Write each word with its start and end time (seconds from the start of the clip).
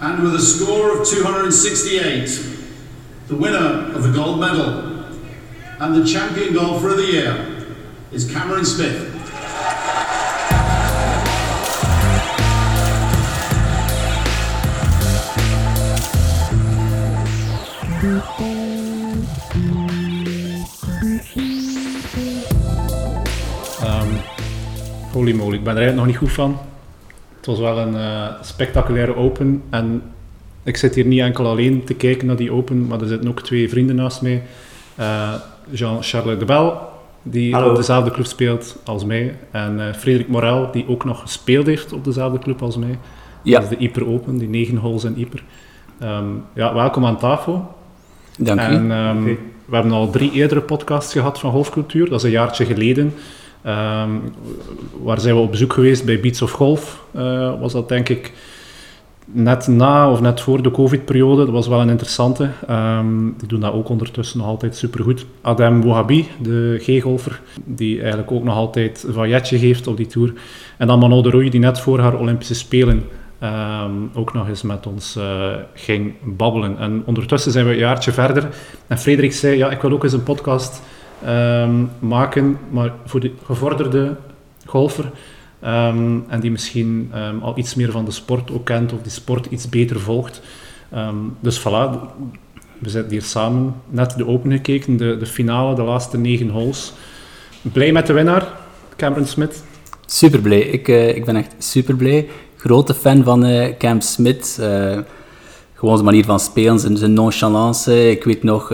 And 0.00 0.22
with 0.22 0.36
a 0.36 0.40
score 0.40 1.00
of 1.00 1.08
268, 1.08 2.26
the 3.26 3.34
winner 3.34 3.92
of 3.96 4.04
the 4.04 4.12
gold 4.12 4.38
medal 4.38 4.88
and 5.80 5.94
the 5.96 6.04
champion 6.06 6.54
golfer 6.54 6.90
of 6.90 6.98
the 6.98 7.02
year 7.02 7.66
is 8.12 8.30
Cameron 8.30 8.64
Smith. 8.64 9.14
Ehm, 23.82 24.08
holy 25.12 25.32
moly, 25.32 25.56
ik 25.56 25.64
ben 25.64 25.76
er 25.76 25.82
eigenlijk 25.82 25.94
nog 25.96 26.06
niet 26.06 26.16
goed 26.16 26.32
van. 26.32 26.58
Het 27.48 27.58
was 27.58 27.74
wel 27.74 27.78
een 27.86 27.96
eh, 27.96 28.26
spectaculaire 28.40 29.16
open. 29.16 29.62
En 29.70 30.02
ik 30.62 30.76
zit 30.76 30.94
hier 30.94 31.04
niet 31.04 31.20
enkel 31.20 31.46
alleen 31.46 31.84
te 31.84 31.94
kijken 31.94 32.26
naar 32.26 32.36
die 32.36 32.52
open, 32.52 32.86
maar 32.86 33.00
er 33.00 33.06
zitten 33.06 33.28
ook 33.28 33.40
twee 33.40 33.68
vrienden 33.68 33.96
naast 33.96 34.22
mij. 34.22 34.42
Eh, 34.94 35.34
Jean-Charles 35.70 36.38
de 36.38 36.44
Bel, 36.44 36.80
die 37.22 37.54
Hallo. 37.54 37.70
op 37.70 37.76
dezelfde 37.76 38.10
club 38.10 38.26
speelt 38.26 38.76
als 38.84 39.04
mij. 39.04 39.36
En 39.50 39.88
eh, 39.88 39.94
Frederik 39.94 40.28
Morel, 40.28 40.70
die 40.72 40.88
ook 40.88 41.04
nog 41.04 41.20
gespeeld 41.20 41.66
heeft 41.66 41.92
op 41.92 42.04
dezelfde 42.04 42.38
club 42.38 42.62
als 42.62 42.76
mij. 42.76 42.98
Ja. 43.42 43.60
Dat 43.60 43.70
is 43.70 43.78
de 43.78 43.84
Yper 43.84 44.06
Open, 44.06 44.38
die 44.38 44.48
negen 44.48 44.76
holes 44.76 45.04
in 45.04 45.14
Yper. 45.16 45.42
Ehm, 45.98 46.26
ja, 46.54 46.74
welkom 46.74 47.06
aan 47.06 47.18
tafel. 47.18 47.74
Dank 48.38 48.60
u. 48.60 48.62
En 48.62 48.90
ehm, 48.90 49.24
we 49.64 49.74
hebben 49.74 49.92
al 49.92 50.10
drie 50.10 50.32
eerdere 50.32 50.60
podcasts 50.60 51.12
gehad 51.12 51.38
van 51.38 51.50
Golfcultuur. 51.50 52.08
Dat 52.08 52.18
is 52.18 52.24
een 52.24 52.30
jaartje 52.30 52.64
geleden. 52.64 53.14
Ehm, 53.62 54.10
waar 55.02 55.20
zijn 55.20 55.34
we 55.34 55.40
op 55.40 55.50
bezoek 55.50 55.72
geweest 55.72 56.04
bij 56.04 56.20
Beats 56.20 56.42
of 56.42 56.50
Golf? 56.50 57.04
eh, 57.12 57.60
was 57.60 57.72
dat 57.72 57.88
denk 57.88 58.08
ik 58.08 58.32
net 59.32 59.66
na 59.66 60.10
of 60.10 60.20
net 60.20 60.40
voor 60.40 60.62
de 60.62 60.70
COVID-periode. 60.70 61.44
Dat 61.44 61.54
was 61.54 61.68
wel 61.68 61.80
een 61.80 61.88
interessante. 61.88 62.50
Ehm, 62.66 63.24
die 63.38 63.48
doen 63.48 63.60
dat 63.60 63.72
ook 63.72 63.88
ondertussen 63.88 64.38
nog 64.38 64.46
altijd 64.46 64.76
supergoed. 64.76 65.26
Adem 65.40 65.82
Wouhabi, 65.82 66.28
de 66.42 66.78
G-golfer, 66.80 67.40
die 67.64 67.98
eigenlijk 67.98 68.30
ook 68.30 68.44
nog 68.44 68.54
altijd 68.54 69.04
een 69.06 69.12
vailletje 69.12 69.58
geeft 69.58 69.86
op 69.86 69.96
die 69.96 70.06
tour. 70.06 70.32
En 70.76 70.86
dan 70.86 70.98
Manon 70.98 71.22
de 71.22 71.48
die 71.50 71.60
net 71.60 71.80
voor 71.80 72.00
haar 72.00 72.18
Olympische 72.18 72.54
Spelen 72.54 73.04
ehm, 73.38 73.92
ook 74.14 74.32
nog 74.32 74.48
eens 74.48 74.62
met 74.62 74.86
ons 74.86 75.16
eh, 75.16 75.52
ging 75.74 76.14
babbelen. 76.24 76.78
En 76.78 77.02
ondertussen 77.06 77.52
zijn 77.52 77.66
we 77.66 77.72
een 77.72 77.78
jaartje 77.78 78.12
verder. 78.12 78.48
En 78.86 78.98
Frederik 78.98 79.32
zei, 79.32 79.56
ja, 79.56 79.70
ik 79.70 79.80
wil 79.80 79.92
ook 79.92 80.04
eens 80.04 80.12
een 80.12 80.22
podcast 80.22 80.82
ehm, 81.24 81.84
maken, 81.98 82.58
maar 82.70 82.92
voor 83.04 83.20
de 83.20 83.32
gevorderde 83.44 84.16
golfer. 84.66 85.10
ehm, 85.60 86.18
en 86.28 86.40
die 86.40 86.50
misschien 86.50 87.10
ehm, 87.12 87.38
al 87.38 87.58
iets 87.58 87.74
meer 87.74 87.90
van 87.90 88.04
de 88.04 88.10
sport 88.10 88.50
ook 88.50 88.64
kent, 88.64 88.92
of 88.92 89.02
die 89.02 89.12
sport 89.12 89.46
iets 89.46 89.68
beter 89.68 90.00
volgt. 90.00 90.40
Dus 91.40 91.60
voilà, 91.60 91.98
we 92.78 92.88
zitten 92.88 93.12
hier 93.12 93.22
samen, 93.22 93.74
net 93.88 94.16
de 94.16 94.26
Open 94.26 94.50
gekeken, 94.50 94.96
de, 94.96 95.16
de 95.16 95.26
finale, 95.26 95.74
de 95.74 95.82
laatste 95.82 96.18
negen 96.18 96.48
holes. 96.48 96.92
Blij 97.62 97.92
met 97.92 98.06
de 98.06 98.12
winnaar, 98.12 98.46
Cameron 98.96 99.26
Smith. 99.26 99.62
Super 100.06 100.40
blij. 100.40 100.60
Ik, 100.60 100.88
eh, 100.88 101.16
ik 101.16 101.24
ben 101.24 101.36
echt 101.36 101.54
super 101.58 101.96
blij. 101.96 102.28
Grote 102.56 102.94
fan 102.94 103.24
van 103.24 103.44
eh, 103.44 103.76
Cam 103.78 104.00
Smith. 104.00 104.58
Eh, 104.60 104.98
gewoon 105.74 105.94
zijn 105.94 106.04
manier 106.04 106.24
van 106.24 106.40
spelen, 106.40 106.78
zijn, 106.78 106.96
zijn 106.96 107.12
nonchalance. 107.12 108.10
Ik 108.10 108.24
weet 108.24 108.42
nog, 108.42 108.72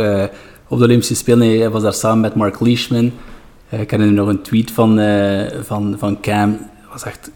op 0.69 0.79
de 0.79 0.84
Olympische 0.84 1.15
Spelen, 1.15 1.59
hij 1.59 1.70
was 1.70 1.83
daar 1.83 1.93
samen 1.93 2.20
met 2.20 2.34
Mark 2.34 2.61
Leishman. 2.61 3.12
Eh, 3.69 3.81
ik 3.81 3.91
herinner 3.91 4.15
nog 4.15 4.29
een 4.29 4.43
tweet 4.43 4.70
van, 4.70 4.98
eh, 4.98 5.61
van, 5.62 5.95
van 5.98 6.20
Cam. 6.20 6.59
Was 6.93 7.05
echt 7.05 7.31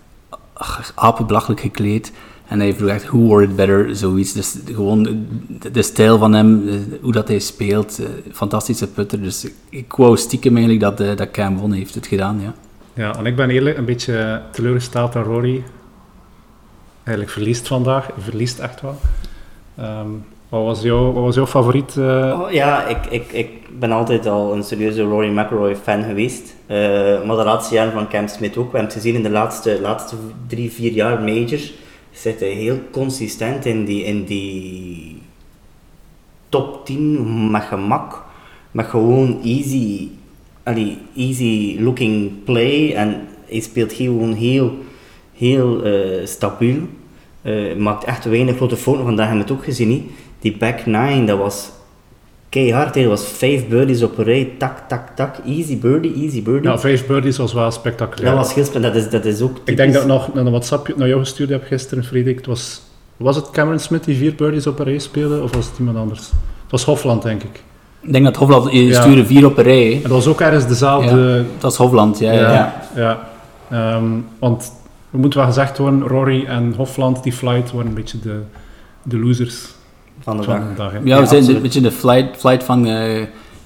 ach, 0.52 0.92
apenbelachelijk 0.94 1.60
gekleed. 1.60 2.12
En 2.48 2.60
hij 2.60 2.74
vroeg 2.74 2.88
echt, 2.88 3.06
who 3.06 3.18
wore 3.18 3.44
it 3.44 3.56
better, 3.56 3.96
zoiets. 3.96 4.32
Dus 4.32 4.56
gewoon 4.74 5.26
de, 5.72 5.82
stijl 5.82 6.18
van 6.18 6.32
hem, 6.32 6.68
hoe 7.00 7.12
dat 7.12 7.28
hij 7.28 7.38
speelt. 7.38 7.98
eh, 7.98 8.06
fantastische 8.32 8.86
putter. 8.86 9.22
Dus 9.22 9.46
ik, 9.68 9.92
wou 9.92 10.16
stiekem 10.16 10.56
eigenlijk 10.56 10.96
dat, 10.96 11.18
dat 11.18 11.30
Cam 11.30 11.56
won, 11.58 11.72
heeft 11.72 11.94
het 11.94 12.06
gedaan, 12.06 12.40
ja. 12.40 12.54
Ja, 12.94 13.16
en 13.16 13.26
ik 13.26 13.36
ben 13.36 13.50
eerlijk 13.50 13.78
een 13.78 13.84
beetje 13.84 14.42
teleurgesteld 14.52 15.12
dat 15.12 15.26
Rory 15.26 15.64
eigenlijk 17.02 17.30
verliest 17.30 17.66
vandaag. 17.68 18.08
Verliest 18.18 18.58
echt 18.58 18.80
wel. 18.80 18.98
Ehm, 19.76 20.08
wat, 20.48 20.64
was 20.64 20.82
jouw, 20.82 21.12
was 21.12 21.38
favoriet? 21.50 21.96
eh, 21.96 22.40
Oh, 22.40 22.50
ja, 22.50 22.86
ik, 22.86 23.06
ik, 23.10 23.32
ik 23.32 23.48
ben 23.78 23.92
altijd 23.92 24.26
al 24.26 24.52
een 24.54 24.62
serieuze 24.62 25.02
Rory 25.02 25.38
McIlroy 25.38 25.76
fan 25.76 26.02
geweest. 26.02 26.54
Maar 27.26 27.36
de 27.36 27.44
laatste 27.44 27.74
jaren 27.74 27.92
van 27.92 28.08
Cam 28.08 28.28
Smith 28.28 28.56
ook. 28.56 28.72
We 28.72 28.78
hebben 28.78 28.82
het 28.82 28.92
gezien 28.92 29.14
in 29.14 29.22
de 29.22 29.30
laatste, 29.30 29.78
laatste 29.80 30.16
drie, 30.46 30.70
vier 30.72 30.92
jaar 30.92 31.20
majors. 31.20 31.74
Zit 32.10 32.40
hij 32.40 32.48
heel 32.48 32.78
consistent 32.90 33.64
in 33.66 33.84
die, 33.84 34.04
in 34.04 34.24
die 34.24 35.22
top 36.48 36.86
10 36.86 37.50
met 37.50 37.62
gemak. 37.62 38.24
Met 38.70 38.86
gewoon 38.86 39.40
easy, 39.44 40.08
allee, 40.62 40.98
easy 41.16 41.76
looking 41.80 42.30
play. 42.44 42.92
En 42.94 43.28
hij 43.48 43.60
speelt 43.60 43.92
gewoon 43.92 44.32
heel, 44.32 44.72
heel 45.34 45.82
eh, 45.82 46.26
stabiel. 46.26 46.76
Eh, 47.42 47.76
maakt 47.76 48.04
echt 48.04 48.24
weinig 48.24 48.56
grote 48.56 48.76
fouten. 48.76 49.04
Vandaag 49.04 49.26
hebben 49.26 49.44
we 49.46 49.50
het 49.52 49.60
ook 49.60 49.66
gezien. 49.66 49.90
hè. 49.90 50.04
Die 50.40 50.56
back 50.56 50.86
nine, 50.86 51.24
dat 51.26 51.38
was 51.38 51.70
keihard. 52.48 52.94
hè. 52.94 53.00
Dat 53.00 53.10
was 53.10 53.24
vijf 53.26 53.68
birdies 53.68 54.02
op 54.02 54.18
een 54.18 54.24
rij. 54.24 54.50
Tak, 54.58 54.88
tak, 54.88 55.08
tak. 55.16 55.36
Easy 55.46 55.78
birdie, 55.78 56.14
easy 56.24 56.42
birdie. 56.42 56.70
ja, 56.70 56.78
vijf 56.78 57.06
birdies 57.06 57.36
was 57.36 57.52
wel 57.52 57.70
spectaculair. 57.70 58.34
dat 58.34 58.44
was 58.44 58.54
heel 58.54 58.64
spannend. 58.64 58.94
Dat 58.94 59.02
is, 59.04 59.10
dat 59.10 59.24
is 59.24 59.40
ook 59.40 59.56
Ik 59.64 59.76
denk 59.76 59.78
typisch. 59.78 59.92
dat 59.94 60.02
ik 60.02 60.08
nog 60.08 60.34
een 60.34 60.50
WhatsApp 60.50 60.96
naar 60.96 61.08
jou 61.08 61.20
gestuurd 61.20 61.48
heb 61.50 61.64
gisteren, 61.66 62.04
Frederik. 62.04 62.36
Het 62.36 62.46
was, 62.46 62.80
was 63.16 63.36
het 63.36 63.50
Cameron 63.50 63.78
Smith 63.78 64.04
die 64.04 64.16
vier 64.16 64.34
birdies 64.34 64.66
op 64.66 64.78
een 64.78 64.84
rij 64.84 64.98
speelde, 64.98 65.42
of 65.42 65.54
was 65.54 65.66
het 65.66 65.78
iemand 65.78 65.96
anders? 65.96 66.20
Het 66.62 66.70
was 66.70 66.84
Hofland, 66.84 67.22
denk 67.22 67.42
ik. 67.42 67.62
Ik 68.00 68.12
denk 68.12 68.24
dat 68.24 68.36
Hofland, 68.36 68.72
je 68.72 68.84
Ja. 68.84 69.00
stuurde 69.00 69.26
vier 69.26 69.46
op 69.46 69.58
een 69.58 69.64
rij. 69.64 69.92
En 69.94 70.02
dat 70.02 70.10
was 70.10 70.26
ook 70.26 70.40
ergens 70.40 70.66
dezelfde... 70.66 71.44
Dat 71.58 71.72
is 71.72 71.78
Hofland, 71.78 72.18
ja. 72.18 72.32
ja. 72.32 72.40
Ja, 72.52 72.82
ja. 72.96 73.28
Ehm, 73.70 74.04
want 74.38 74.72
er 75.12 75.18
moet 75.18 75.34
wel 75.34 75.44
gezegd 75.44 75.78
worden, 75.78 76.02
Rory 76.02 76.44
en 76.46 76.74
Hofland, 76.76 77.22
die 77.22 77.32
flight, 77.32 77.72
waren 77.72 77.86
een 77.86 77.94
beetje 77.94 78.18
de, 78.20 78.40
de 79.02 79.18
losers 79.18 79.66
van 80.20 80.36
de 80.36 80.42
van 80.42 80.58
dag. 80.58 80.68
de 80.68 80.74
dag. 80.74 80.92
hè. 80.92 80.98
Ja, 81.04 81.20
we 81.20 81.26
zijn 81.26 81.56
een 81.56 81.62
beetje 81.62 81.80
de 81.80 81.90
flight, 81.90 82.36
flight 82.36 82.64
van 82.64 82.86
eh, 82.86 83.22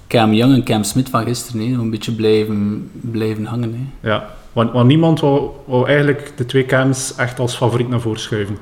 Cam 0.09 0.33
Young 0.33 0.55
en 0.55 0.65
Cam 0.65 0.83
Smith 0.85 1.09
van 1.09 1.25
gisteren. 1.25 1.61
hè. 1.61 1.79
Een 1.79 1.91
beetje 1.91 2.13
blijven, 2.13 2.91
blijven 3.01 3.45
hangen. 3.45 3.75
Hè. 4.01 4.09
Ja, 4.09 4.27
want, 4.53 4.73
want 4.73 4.87
niemand 4.87 5.21
wou, 5.21 5.51
wou 5.65 5.87
eigenlijk 5.87 6.33
de 6.37 6.47
twee 6.47 6.67
cams 6.67 7.15
echt 7.17 7.39
als 7.39 7.57
favoriet 7.57 7.89
naar 7.89 8.01
voren 8.01 8.21
schuiven. 8.21 8.59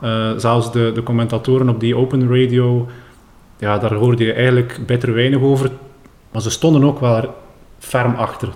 Eh, 0.00 0.30
zelfs 0.36 0.72
de, 0.72 0.90
de 0.94 1.02
commentatoren 1.02 1.68
op 1.68 1.80
die 1.80 1.96
open 1.96 2.28
radio, 2.28 2.86
ja, 3.58 3.78
daar 3.78 3.94
hoorde 3.94 4.24
je 4.24 4.32
eigenlijk 4.32 4.78
bitter 4.86 5.12
weinig 5.14 5.40
over. 5.40 5.70
Maar 6.32 6.42
ze 6.42 6.50
stonden 6.50 6.84
ook 6.84 7.00
wel 7.00 7.34
ferm 7.78 8.14
achter. 8.14 8.48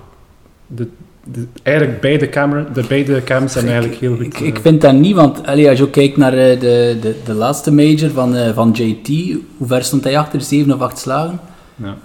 De, 0.67 0.89
de, 1.25 1.47
eigenlijk 1.63 2.01
beide, 2.01 2.29
camera, 2.29 2.67
de 2.73 2.85
beide 2.89 3.23
cams 3.25 3.53
zijn 3.53 3.67
eigenlijk 3.69 4.01
heel 4.01 4.17
goed. 4.17 4.27
Ik, 4.27 4.41
eh, 4.41 4.47
ik 4.47 4.59
vind 4.61 4.81
dat 4.81 4.95
niet, 4.95 5.15
want 5.15 5.47
allee, 5.47 5.69
als 5.69 5.79
je 5.79 5.85
ook 5.85 5.93
kijkt 5.93 6.17
naar 6.17 6.33
eh, 6.33 6.61
de, 6.61 6.99
de, 7.01 7.15
de 7.25 7.33
laatste 7.35 7.73
major 7.73 8.11
van, 8.11 8.37
eh, 8.37 8.55
van 8.55 8.71
JT, 8.73 9.09
hoe 9.57 9.67
ver 9.67 9.85
stond 9.85 10.05
hij 10.05 10.19
achter? 10.19 10.41
Zeven 10.41 10.73
of 10.75 10.81
acht 10.81 10.99
slagen? 10.99 11.41
ja. 11.75 11.97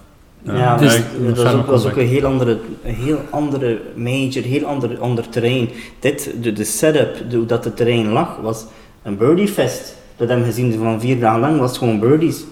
Ja, 0.53 0.77
Dus- 0.77 1.01
dat, 1.25 1.37
was 1.43 1.53
ook, 1.53 1.65
was 1.65 1.85
ook 1.85 1.93
comeback. 1.93 1.95
een 1.95 2.07
heel 2.07 2.25
andere, 2.25 2.57
een 2.83 2.93
heel 2.93 3.19
andere 3.29 3.79
major, 3.95 4.43
heel 4.43 4.65
ander, 4.65 4.97
ander 4.99 5.29
terrein. 5.29 5.69
Dit, 5.99 6.31
de, 6.41 6.53
de 6.53 6.63
setup, 6.63 7.15
de, 7.29 7.37
hoe 7.37 7.45
dat 7.45 7.63
het 7.63 7.75
terrein 7.77 8.07
lag, 8.07 8.37
was 8.41 8.65
een 9.03 9.17
birdie 9.17 9.47
fest. 9.47 9.95
Dat 10.15 10.27
hebben 10.27 10.45
we 10.45 10.53
gezien 10.53 10.73
van 10.73 11.01
vier 11.01 11.19
dagen 11.19 11.39
lang, 11.39 11.59
was 11.59 11.77
gewoon 11.77 11.99
birdies. 11.99 12.43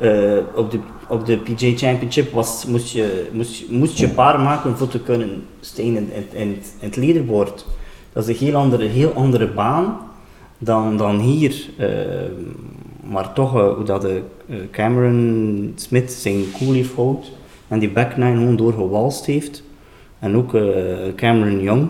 Eh, 0.00 0.10
op, 0.54 0.70
de, 0.70 0.78
op 1.08 1.26
de 1.26 1.36
PJ 1.36 1.76
Championship 1.76 2.32
was, 2.32 2.66
moest, 2.66 2.92
je, 2.92 3.28
moest, 3.32 3.70
moest 3.70 3.98
je 3.98 4.08
paar 4.08 4.40
maken 4.40 4.76
voor 4.76 4.88
te 4.88 5.00
kunnen 5.00 5.44
staan 5.60 5.84
in, 5.84 5.96
in, 5.96 6.26
in, 6.32 6.48
in 6.48 6.58
het 6.78 6.96
leaderboard. 6.96 7.66
Dat 8.12 8.28
is 8.28 8.40
een 8.40 8.46
heel 8.46 8.56
andere, 8.56 8.84
heel 8.84 9.12
andere 9.12 9.48
baan 9.48 9.98
dan, 10.58 10.96
dan 10.96 11.18
hier. 11.18 11.68
Eh, 11.76 11.88
maar 13.10 13.32
toch, 13.32 13.56
eh, 13.56 13.74
hoe 13.74 13.84
dat 13.84 14.00
de, 14.00 14.22
eh, 14.48 14.56
Cameron 14.70 15.72
Smith 15.76 16.12
zijn 16.12 16.44
cool 16.58 16.72
heeft 16.72 16.92
gehouden 16.94 17.24
en 17.68 17.78
die 17.78 17.90
back 17.90 18.16
nine 18.16 18.36
gewoon 18.36 18.56
doorgewalst 18.56 19.26
heeft. 19.26 19.62
En 20.18 20.36
ook 20.36 20.50
Cameron 21.16 21.60
Young, 21.60 21.88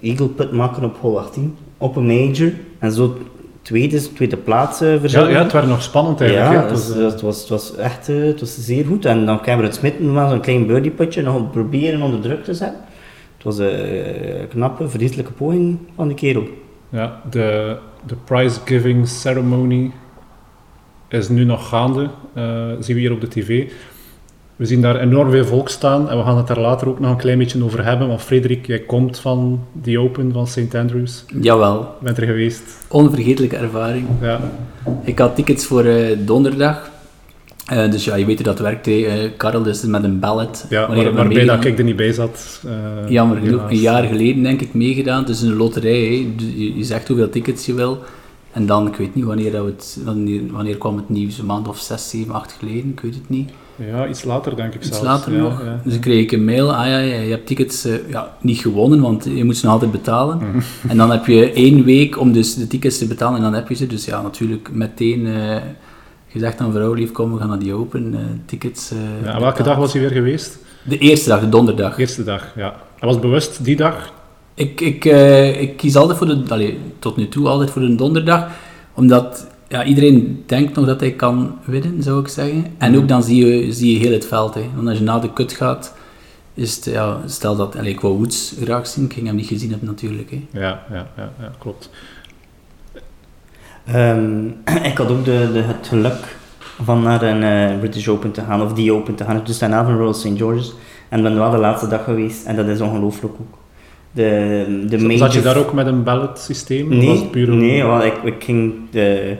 Eagle 0.00 0.28
Put 0.28 0.52
maken 0.52 0.84
op 0.84 0.96
hole 1.00 1.18
18, 1.18 1.56
op 1.78 1.96
een 1.96 2.06
major. 2.06 2.52
En 2.78 2.92
zo 2.92 3.16
tweede, 3.64 4.12
tweede 4.12 4.36
plaats 4.36 4.80
eh 4.80 5.04
Ja, 5.04 5.28
ja, 5.28 5.42
het 5.42 5.52
werd 5.52 5.66
nog 5.66 5.82
spannend 5.82 6.20
eigenlijk. 6.20 6.52
Ja, 6.52 6.60
het 6.60 6.70
was, 6.70 6.88
was, 6.88 7.12
het, 7.12 7.20
was, 7.20 7.40
het 7.40 7.48
was 7.48 7.76
echt 7.76 8.06
het 8.06 8.40
was 8.40 8.64
zeer 8.64 8.84
goed. 8.84 9.04
En 9.04 9.26
dan 9.26 9.40
Cameron 9.40 9.72
Smith 9.72 10.00
nog 10.00 10.14
wel 10.14 10.28
zo'n 10.28 10.40
klein 10.40 10.66
birdieputje 10.66 11.22
nog 11.22 11.50
proberen 11.50 12.02
onder 12.02 12.20
druk 12.20 12.44
te 12.44 12.54
zetten. 12.54 12.80
Het 13.34 13.44
was 13.44 13.58
een 13.58 13.70
eh, 13.70 14.48
knappe, 14.48 14.88
verdienstelijke 14.88 15.32
poging 15.32 15.78
van 15.96 16.08
die 16.08 16.16
kerel. 16.16 16.48
Ja, 16.88 17.20
de, 17.30 17.76
de 18.06 18.16
prize-giving 18.24 19.08
ceremony 19.08 19.90
is 21.08 21.28
nu 21.28 21.44
nog 21.44 21.68
gaande, 21.68 22.10
zien 22.80 22.94
we 22.94 23.00
hier 23.00 23.12
op 23.12 23.20
de 23.20 23.28
tv. 23.28 23.70
We 24.56 24.64
zien 24.66 24.80
daar 24.82 25.00
enorm 25.00 25.30
veel 25.30 25.44
volk 25.44 25.68
staan 25.68 26.10
en 26.10 26.16
we 26.18 26.22
gaan 26.24 26.36
het 26.36 26.46
daar 26.46 26.58
later 26.60 26.88
ook 26.88 27.00
nog 27.00 27.10
een 27.10 27.16
klein 27.16 27.38
beetje 27.38 27.64
over 27.64 27.84
hebben. 27.84 28.08
Want 28.08 28.22
Frederik, 28.22 28.66
jij 28.66 28.78
komt 28.78 29.18
van 29.18 29.60
die 29.72 29.98
Open 30.00 30.32
van 30.32 30.46
St. 30.46 30.74
Andrews. 30.74 31.24
Jawel, 31.40 31.88
Bent 32.00 32.16
er 32.18 32.26
geweest? 32.26 32.62
onvergetelijke 32.88 33.56
ervaring. 33.56 34.06
Ja, 34.20 34.40
Ik 35.04 35.18
had 35.18 35.34
tickets 35.36 35.66
voor 35.66 35.84
eh, 35.84 36.16
donderdag. 36.18 36.90
Eh, 37.66 37.90
dus 37.90 38.04
ja, 38.04 38.14
je 38.14 38.24
weet 38.24 38.36
hoe 38.36 38.44
dat 38.44 38.58
werkt. 38.58 38.86
hè. 38.86 38.92
Eh, 38.92 39.30
Karel, 39.36 39.62
dus 39.62 39.82
met 39.82 40.04
een 40.04 40.18
ballot. 40.18 40.66
ja 40.68 40.90
we 40.90 41.10
waarbij 41.12 41.44
dat 41.44 41.64
ik 41.64 41.78
er 41.78 41.84
niet 41.84 41.96
bij 41.96 42.12
zat. 42.12 42.60
eh, 42.66 43.10
Jammer 43.10 43.36
genoeg, 43.36 43.70
een 43.70 43.76
jaar 43.76 44.02
geleden 44.04 44.42
denk 44.42 44.60
ik 44.60 44.74
meegedaan. 44.74 45.20
Het 45.20 45.28
is 45.28 45.40
een 45.42 45.56
loterij. 45.56 46.00
hè. 46.04 46.26
Dus 46.36 46.46
Je, 46.56 46.76
je 46.76 46.84
zegt 46.84 47.08
hoeveel 47.08 47.28
tickets 47.30 47.66
je 47.66 47.74
wil. 47.74 47.98
En 48.52 48.66
dan, 48.66 48.86
ik 48.86 48.94
weet 48.96 49.14
niet 49.14 49.24
wanneer, 49.24 49.52
dat 49.52 49.64
het, 49.66 49.98
wanneer, 50.04 50.40
wanneer 50.50 50.76
kwam 50.76 50.96
het 50.96 51.08
nieuws, 51.08 51.38
een 51.38 51.46
maand 51.46 51.68
of 51.68 51.78
zes, 51.78 52.10
zeven, 52.10 52.34
acht 52.34 52.56
geleden, 52.58 52.90
ik 52.90 53.00
weet 53.00 53.14
het 53.14 53.28
niet. 53.28 53.50
Ja, 53.76 54.08
iets 54.08 54.24
later 54.24 54.56
denk 54.56 54.74
ik 54.74 54.80
Iets 54.80 54.88
zelfs. 54.88 55.04
later 55.04 55.32
Ja, 55.32 55.38
nog. 55.38 55.62
ja. 55.64 55.80
Dus 55.84 55.98
kreeg 55.98 56.22
ik 56.22 56.32
een 56.32 56.44
mail, 56.44 56.74
ah 56.74 56.86
ja, 56.86 56.98
je 56.98 57.30
hebt 57.30 57.46
tickets 57.46 57.84
eh, 57.84 57.94
ja, 58.10 58.36
niet 58.40 58.58
gewonnen, 58.58 59.00
want 59.00 59.24
je 59.24 59.44
moet 59.44 59.56
ze 59.56 59.64
nog 59.64 59.74
altijd 59.74 59.92
betalen. 59.92 60.36
Mhm. 60.38 60.60
En 60.90 60.96
dan 60.96 61.10
heb 61.10 61.26
je 61.26 61.52
één 61.52 61.84
week 61.84 62.18
om 62.20 62.32
dus 62.32 62.54
de 62.54 62.66
tickets 62.66 62.98
te 62.98 63.06
betalen 63.06 63.36
en 63.36 63.42
dan 63.42 63.54
heb 63.54 63.68
je 63.68 63.74
ze. 63.74 63.86
Dus 63.86 64.04
ja, 64.04 64.22
natuurlijk 64.22 64.70
meteen 64.72 65.26
eh, 65.26 65.56
gezegd 66.28 66.60
aan 66.60 66.72
vrouw, 66.72 66.92
lief, 66.92 67.12
kom, 67.12 67.32
we 67.32 67.38
gaan 67.38 67.48
naar 67.48 67.58
die 67.58 67.74
open 67.74 68.14
eh, 68.14 68.20
tickets. 68.46 68.92
Ja, 69.24 69.40
welke 69.40 69.62
dag 69.62 69.76
was 69.76 69.92
hij 69.92 70.02
weer 70.02 70.10
geweest? 70.10 70.58
De 70.82 70.98
eerste 70.98 71.28
dag, 71.28 71.40
de 71.40 71.48
donderdag. 71.48 71.98
Eerste 71.98 72.24
dag, 72.24 72.52
ja. 72.56 72.74
Hij 72.98 73.08
was 73.08 73.18
bewust 73.18 73.64
die 73.64 73.76
dag. 73.76 74.12
Ik, 74.54 74.80
ik, 74.80 75.04
ik 75.60 75.76
kies 75.76 75.96
altijd 75.96 76.18
voor 76.18 76.26
de, 76.26 76.42
allee, 76.48 76.78
tot 76.98 77.16
nu 77.16 77.28
toe 77.28 77.48
altijd 77.48 77.70
voor 77.70 77.82
de 77.82 77.94
donderdag, 77.94 78.46
omdat 78.94 79.46
ja, 79.68 79.84
iedereen 79.84 80.42
denkt 80.46 80.74
nog 80.74 80.86
dat 80.86 81.00
hij 81.00 81.12
kan 81.12 81.58
winnen, 81.64 82.02
zou 82.02 82.20
ik 82.20 82.28
zeggen. 82.28 82.66
En 82.78 82.96
ook 82.96 83.08
dan 83.08 83.22
zie 83.22 83.46
je, 83.46 83.72
zie 83.72 83.92
je 83.92 83.98
heel 83.98 84.12
het 84.12 84.26
veld. 84.26 84.54
Hè. 84.54 84.70
Want 84.74 84.88
als 84.88 84.98
je 84.98 85.04
na 85.04 85.18
de 85.18 85.32
kut 85.32 85.52
gaat, 85.52 85.94
is 86.54 86.76
het, 86.76 86.84
ja, 86.84 87.18
stel 87.26 87.56
dat, 87.56 87.76
allee, 87.76 87.92
ik 87.92 88.00
wou 88.00 88.16
Woods 88.16 88.54
graag 88.62 88.86
zien, 88.86 89.04
ik 89.04 89.12
ging 89.12 89.26
hem 89.26 89.36
niet 89.36 89.46
gezien 89.46 89.70
hebben 89.70 89.88
natuurlijk. 89.88 90.30
Hè. 90.30 90.46
Ja, 90.50 90.82
ja, 90.90 91.06
ja, 91.16 91.32
ja 91.40 91.50
klopt. 91.58 91.90
Ehm, 93.84 94.46
ik 94.90 94.98
had 94.98 95.10
ook 95.10 95.24
de, 95.24 95.50
de, 95.52 95.60
het 95.60 95.88
geluk 95.88 96.36
van 96.82 97.02
naar 97.02 97.22
een 97.22 97.42
eh, 97.42 97.78
British 97.78 98.08
Open 98.08 98.32
te 98.32 98.40
gaan, 98.40 98.62
of 98.62 98.72
die 98.72 98.92
Open 98.92 99.14
te 99.14 99.24
gaan. 99.24 99.40
Dus 99.44 99.58
daarna 99.58 99.84
van 99.84 99.96
Royal 99.96 100.14
St. 100.14 100.36
George's. 100.36 100.74
En 101.08 101.22
ben 101.22 101.34
wel 101.34 101.50
de 101.50 101.56
laatste 101.56 101.88
dag 101.88 102.04
geweest, 102.04 102.46
en 102.46 102.56
dat 102.56 102.66
is 102.66 102.80
ongelooflijk 102.80 103.34
ook. 103.40 103.58
De, 104.14 104.84
de 104.88 105.16
Zat 105.16 105.32
je 105.32 105.40
daar 105.40 105.56
ook 105.56 105.72
met 105.72 105.86
een 105.86 106.02
ballot 106.02 106.38
systeem? 106.38 106.88
was 106.88 106.96
Nee, 106.98 107.08
het 107.08 107.30
puur 107.30 107.48
een- 107.48 107.58
nee 107.58 107.82
want 107.84 108.04
ik, 108.04 108.14
ik 108.24 108.44
ging 108.44 108.72
de, 108.90 109.36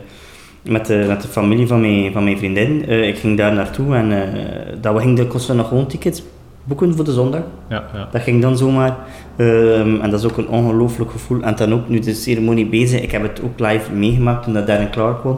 met, 0.61 0.85
de, 0.85 1.05
met 1.07 1.21
de 1.21 1.27
familie 1.27 1.67
van 1.67 1.81
mijn, 1.81 2.11
van 2.11 2.23
mijn 2.23 2.37
vriendin, 2.37 2.85
eh, 2.87 3.07
ik 3.07 3.17
ging 3.17 3.37
daar 3.37 3.53
naartoe 3.53 3.95
en 3.95 4.11
eh, 4.11 4.41
dat 4.81 4.93
we 4.93 4.99
gingen 4.99 5.27
kosten 5.27 5.55
nog 5.55 5.67
gewoon 5.67 5.87
tickets 5.87 6.23
boeken 6.63 6.95
voor 6.95 7.05
de 7.05 7.11
zondag. 7.13 7.41
Ja, 7.69 7.83
ja. 7.93 8.07
Dat 8.11 8.21
ging 8.21 8.41
dan 8.41 8.57
zomaar. 8.57 8.95
Ehm, 9.35 9.95
en 10.01 10.09
dat 10.09 10.19
is 10.19 10.25
ook 10.31 10.37
een 10.37 10.47
ongelooflijk 10.47 11.11
gevoel. 11.11 11.41
En 11.41 11.55
dan 11.55 11.73
ook 11.73 11.89
nu 11.89 11.99
de 11.99 12.13
ceremonie 12.13 12.65
bezig. 12.65 13.01
Ik 13.01 13.11
heb 13.11 13.21
het 13.21 13.41
ook 13.43 13.59
live 13.59 13.91
meegemaakt 13.93 14.43
toen 14.43 14.53
dat 14.53 14.67
Darren 14.67 14.89
Clark 14.91 15.23
won. 15.23 15.37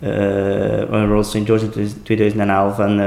Eh 0.00 0.82
Royal 0.90 1.22
St. 1.24 1.38
George 1.44 1.64
in 1.76 1.88
2011. 2.02 2.78
En 2.78 3.00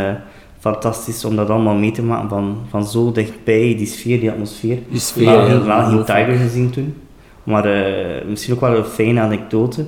fantastisch 0.62 1.26
om 1.26 1.36
dat 1.36 1.50
allemaal 1.50 1.76
mee 1.76 1.92
te 1.92 2.04
maken 2.04 2.30
van, 2.30 2.58
van 2.70 2.86
zo 2.86 3.12
dichtbij, 3.12 3.76
die 3.78 3.86
sfeer, 3.86 4.20
die 4.20 4.32
atmosfeer. 4.32 4.78
Die 4.90 5.00
sfeer, 5.00 5.42
heel 5.42 5.64
wel 5.64 5.86
geen. 5.86 6.04
Tiger 6.06 6.36
gezien 6.36 6.70
toen. 6.70 6.94
Maar 7.44 7.66
eh, 7.66 8.26
misschien 8.28 8.54
ook 8.54 8.60
wel 8.62 8.78
een 8.78 8.84
fijne 8.84 9.20
anekdote. 9.22 9.82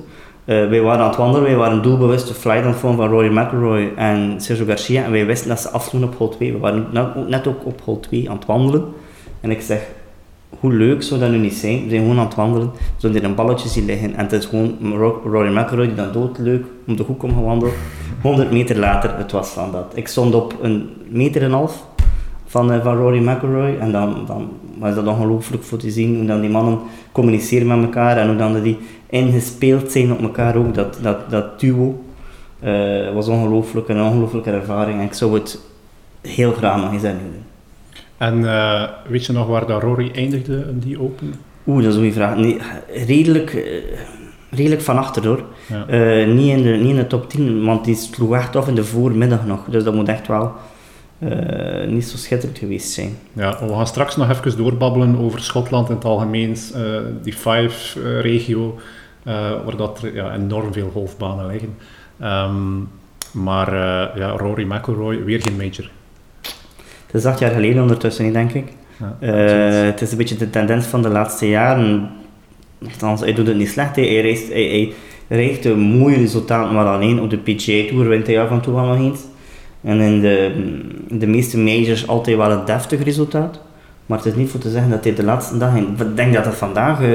Eh, 0.44 0.68
wij 0.68 0.80
waren 0.80 1.00
aan 1.02 1.08
het 1.08 1.16
wandelen, 1.16 1.42
wij 1.42 1.56
waren 1.56 1.82
doelbewust 1.82 2.28
de 2.28 2.34
flight 2.34 2.64
aan 2.64 2.74
van 2.74 3.00
Rory 3.08 3.38
McIlroy 3.38 3.92
en 3.96 4.34
Sergio 4.40 4.64
Garcia. 4.66 5.04
En 5.04 5.10
wij 5.10 5.26
wisten 5.26 5.48
dat 5.48 5.60
ze 5.60 5.68
afsloegen 5.70 6.10
op 6.12 6.18
hole 6.18 6.30
2. 6.30 6.52
We 6.52 6.58
waren 6.58 6.86
net, 6.92 7.04
ook- 7.16 7.28
net 7.28 7.46
ook 7.46 7.66
op 7.66 7.80
hole 7.84 8.00
2 8.00 8.30
aan 8.30 8.36
het 8.36 8.46
wandelen. 8.46 8.84
En 9.40 9.50
ik 9.50 9.60
zeg, 9.60 9.80
hoe 10.60 10.72
leuk 10.72 11.02
zou 11.02 11.20
dat 11.20 11.30
nu 11.30 11.36
niet 11.38 11.54
zijn? 11.54 11.82
We 11.82 11.88
zijn 11.88 12.00
gewoon 12.02 12.18
aan 12.18 12.24
het 12.26 12.34
wandelen. 12.34 12.70
We 12.72 12.78
zullen 12.96 13.16
hier 13.16 13.24
een 13.24 13.34
balletje 13.34 13.68
zien 13.68 13.84
liggen. 13.84 14.14
En 14.14 14.22
het 14.24 14.32
is 14.32 14.44
gewoon 14.46 14.76
Ro- 14.96 15.20
Rory 15.24 15.56
McIlroy 15.58 15.86
die 15.86 15.94
dan 15.94 16.12
doodleuk 16.12 16.64
om 16.86 16.96
de 16.96 17.02
hoek 17.02 17.22
om 17.22 17.30
gewandeld. 17.34 17.72
100 18.22 18.50
meter 18.52 18.78
later, 18.78 19.16
het 19.16 19.32
was 19.32 19.48
van 19.48 19.72
dat. 19.72 19.92
Ik 19.94 20.08
stond 20.08 20.34
op 20.34 20.54
een 20.62 20.88
meter 21.08 21.40
en 21.42 21.46
een 21.46 21.52
half 21.54 21.84
van, 22.46 22.72
eh, 22.72 22.82
van 22.84 22.96
Rory 22.96 23.28
McIlroy. 23.28 23.76
En 23.80 23.92
dan, 23.92 24.14
dan 24.26 24.48
was 24.78 24.94
dat 24.94 25.06
ongelooflijk 25.06 25.62
voor 25.62 25.78
te 25.78 25.90
zien 25.90 26.16
hoe 26.16 26.26
dan 26.26 26.40
die 26.40 26.50
mannen 26.50 26.78
communiceren 27.12 27.66
met 27.66 27.82
elkaar 27.82 28.16
en 28.16 28.26
hoe 28.26 28.36
dan 28.36 28.62
die 28.62 28.78
ingespeeld 29.10 29.92
zijn 29.92 30.12
op 30.12 30.20
elkaar 30.22 30.56
ook. 30.56 30.74
Dat, 30.74 30.98
dat, 31.02 31.30
dat 31.30 31.60
duo 31.60 32.02
eh, 32.60 33.12
was 33.14 33.28
ongelooflijk, 33.28 33.88
een 33.88 34.02
ongelooflijke 34.02 34.50
ervaring. 34.50 34.98
En 34.98 35.04
ik 35.04 35.12
zou 35.14 35.34
het 35.34 35.60
heel 36.20 36.52
graag 36.52 36.80
nog 36.80 36.92
eens 36.92 37.02
hernieuwen. 37.02 37.42
En 38.16 38.48
eh, 38.48 38.82
weet 39.08 39.26
je 39.26 39.32
nog 39.32 39.46
waar 39.46 39.66
dat 39.66 39.82
Rory 39.82 40.10
eindigde 40.14 40.66
in 40.68 40.78
die 40.78 41.00
Open? 41.00 41.34
Oeh, 41.66 41.82
dat 41.82 41.92
is 41.92 41.94
een 41.94 42.02
goede 42.02 42.16
vraag. 42.16 42.36
Nee, 42.36 42.60
redelijk, 43.06 43.54
eh, 43.54 43.82
redelijk 44.50 44.82
van 44.82 44.98
achter 44.98 45.26
hoor. 45.26 45.44
Ja. 45.68 45.86
Eh, 45.86 46.26
niet, 46.26 46.48
in 46.48 46.62
de, 46.62 46.70
niet 46.70 46.90
in 46.90 46.96
de 46.96 47.06
top 47.06 47.28
10, 47.28 47.64
want 47.64 47.84
die 47.84 47.94
sloeg 47.94 48.34
echt 48.34 48.56
af 48.56 48.68
in 48.68 48.74
de 48.74 48.84
voormiddag 48.84 49.46
nog. 49.46 49.64
Dus 49.68 49.84
dat 49.84 49.94
moet 49.94 50.08
echt 50.08 50.26
wel 50.26 50.52
niet 51.88 52.04
zo 52.04 52.16
schitterend 52.16 52.58
geweest 52.58 52.90
zijn. 52.90 53.16
Ja, 53.32 53.58
we 53.66 53.74
gaan 53.74 53.86
straks 53.86 54.16
nog 54.16 54.30
even 54.30 54.56
doorbabbelen 54.56 55.18
over 55.18 55.40
Schotland 55.40 55.88
in 55.88 55.94
het 55.94 56.04
algemeen, 56.04 56.56
die 57.22 57.32
Five-regio, 57.32 58.78
waar 59.64 59.76
dat 59.76 60.02
er 60.02 60.14
ja, 60.14 60.34
enorm 60.34 60.72
veel 60.72 60.90
golfbanen 60.92 61.46
liggen. 61.46 61.76
Ehm, 62.20 62.78
maar 63.32 63.74
ja, 64.18 64.28
Rory 64.28 64.64
McIlroy, 64.72 65.24
weer 65.24 65.42
geen 65.42 65.56
major. 65.56 65.90
Het 67.14 67.22
is 67.22 67.28
acht 67.28 67.38
jaar 67.38 67.50
geleden 67.50 67.82
ondertussen, 67.82 68.32
denk 68.32 68.52
ik. 68.52 68.64
Ja, 69.00 69.16
Eh, 69.20 69.84
het 69.86 70.00
is 70.00 70.10
een 70.10 70.16
beetje 70.18 70.36
de 70.36 70.50
tendens 70.50 70.86
van 70.86 71.02
de 71.02 71.08
laatste 71.08 71.48
jaren. 71.48 72.10
Althans, 72.84 73.20
hij 73.20 73.32
doet 73.32 73.46
het 73.46 73.56
niet 73.56 73.68
slecht. 73.68 73.96
Hij, 73.96 74.20
reist, 74.20 74.48
hij, 74.48 74.92
hij 75.28 75.36
rijgt 75.38 75.64
een 75.64 75.78
mooi 75.78 76.16
resultaat, 76.16 76.72
maar 76.72 76.86
alleen 76.86 77.20
op 77.20 77.30
de 77.30 77.36
PGA 77.36 77.88
Tour 77.88 78.08
wint 78.08 78.26
hij 78.26 78.40
af 78.40 78.50
en 78.50 78.60
toe 78.60 78.74
wel 78.74 78.84
nog 78.84 78.98
eens. 78.98 79.20
En 79.82 80.00
in 80.00 80.20
de, 80.20 80.52
de 81.18 81.26
meeste 81.26 81.58
majors 81.58 82.06
altijd 82.06 82.36
wel 82.36 82.50
een 82.50 82.64
deftig 82.64 83.02
resultaat. 83.04 83.60
Maar 84.06 84.18
het 84.18 84.26
is 84.26 84.34
niet 84.34 84.50
voor 84.50 84.60
te 84.60 84.70
zeggen 84.70 84.90
dat 84.90 85.04
hij 85.04 85.14
de 85.14 85.24
laatste 85.24 85.58
dagen... 85.58 85.96
Ik 85.98 86.16
denk 86.16 86.34
dat 86.34 86.44
hij 86.44 86.52
vandaag 86.52 87.02
eh, 87.02 87.08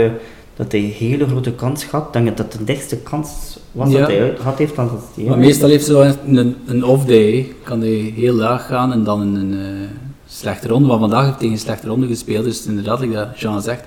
dat 0.59 0.71
hij 0.71 0.81
een 0.81 0.91
hele 0.91 1.27
grote 1.27 1.51
kans 1.51 1.85
had. 1.85 2.05
Ik 2.07 2.13
denk 2.13 2.27
dat 2.27 2.37
dat 2.37 2.51
de 2.51 2.63
dichtste 2.63 2.97
kans 2.97 3.59
was 3.71 3.91
Ja. 3.91 3.99
dat 3.99 4.07
hij 4.07 4.21
uit 4.21 4.39
had 4.39 4.57
heeft. 4.57 4.75
Dan 4.75 4.87
dat 4.87 5.03
hij 5.15 5.23
Maar 5.23 5.37
meestal 5.37 5.69
heeft 5.69 5.85
ze 5.85 5.91
zo 5.91 6.13
een, 6.25 6.55
een 6.65 6.85
off-day. 6.85 7.53
Kan 7.63 7.79
hij 7.81 8.13
heel 8.15 8.33
laag 8.33 8.65
gaan 8.65 8.91
en 8.91 9.03
dan 9.03 9.21
een, 9.21 9.35
een 9.35 9.53
eh, 9.53 9.87
slechte 10.27 10.67
ronde. 10.67 10.87
Maar 10.87 10.99
vandaag 10.99 11.25
heeft 11.25 11.39
hij 11.39 11.49
een 11.49 11.57
slechte 11.57 11.87
ronde 11.87 12.07
gespeeld. 12.07 12.43
Dus 12.43 12.65
inderdaad, 12.65 12.99
like 12.99 13.13
dat 13.13 13.39
Jean 13.39 13.61
zegt, 13.61 13.83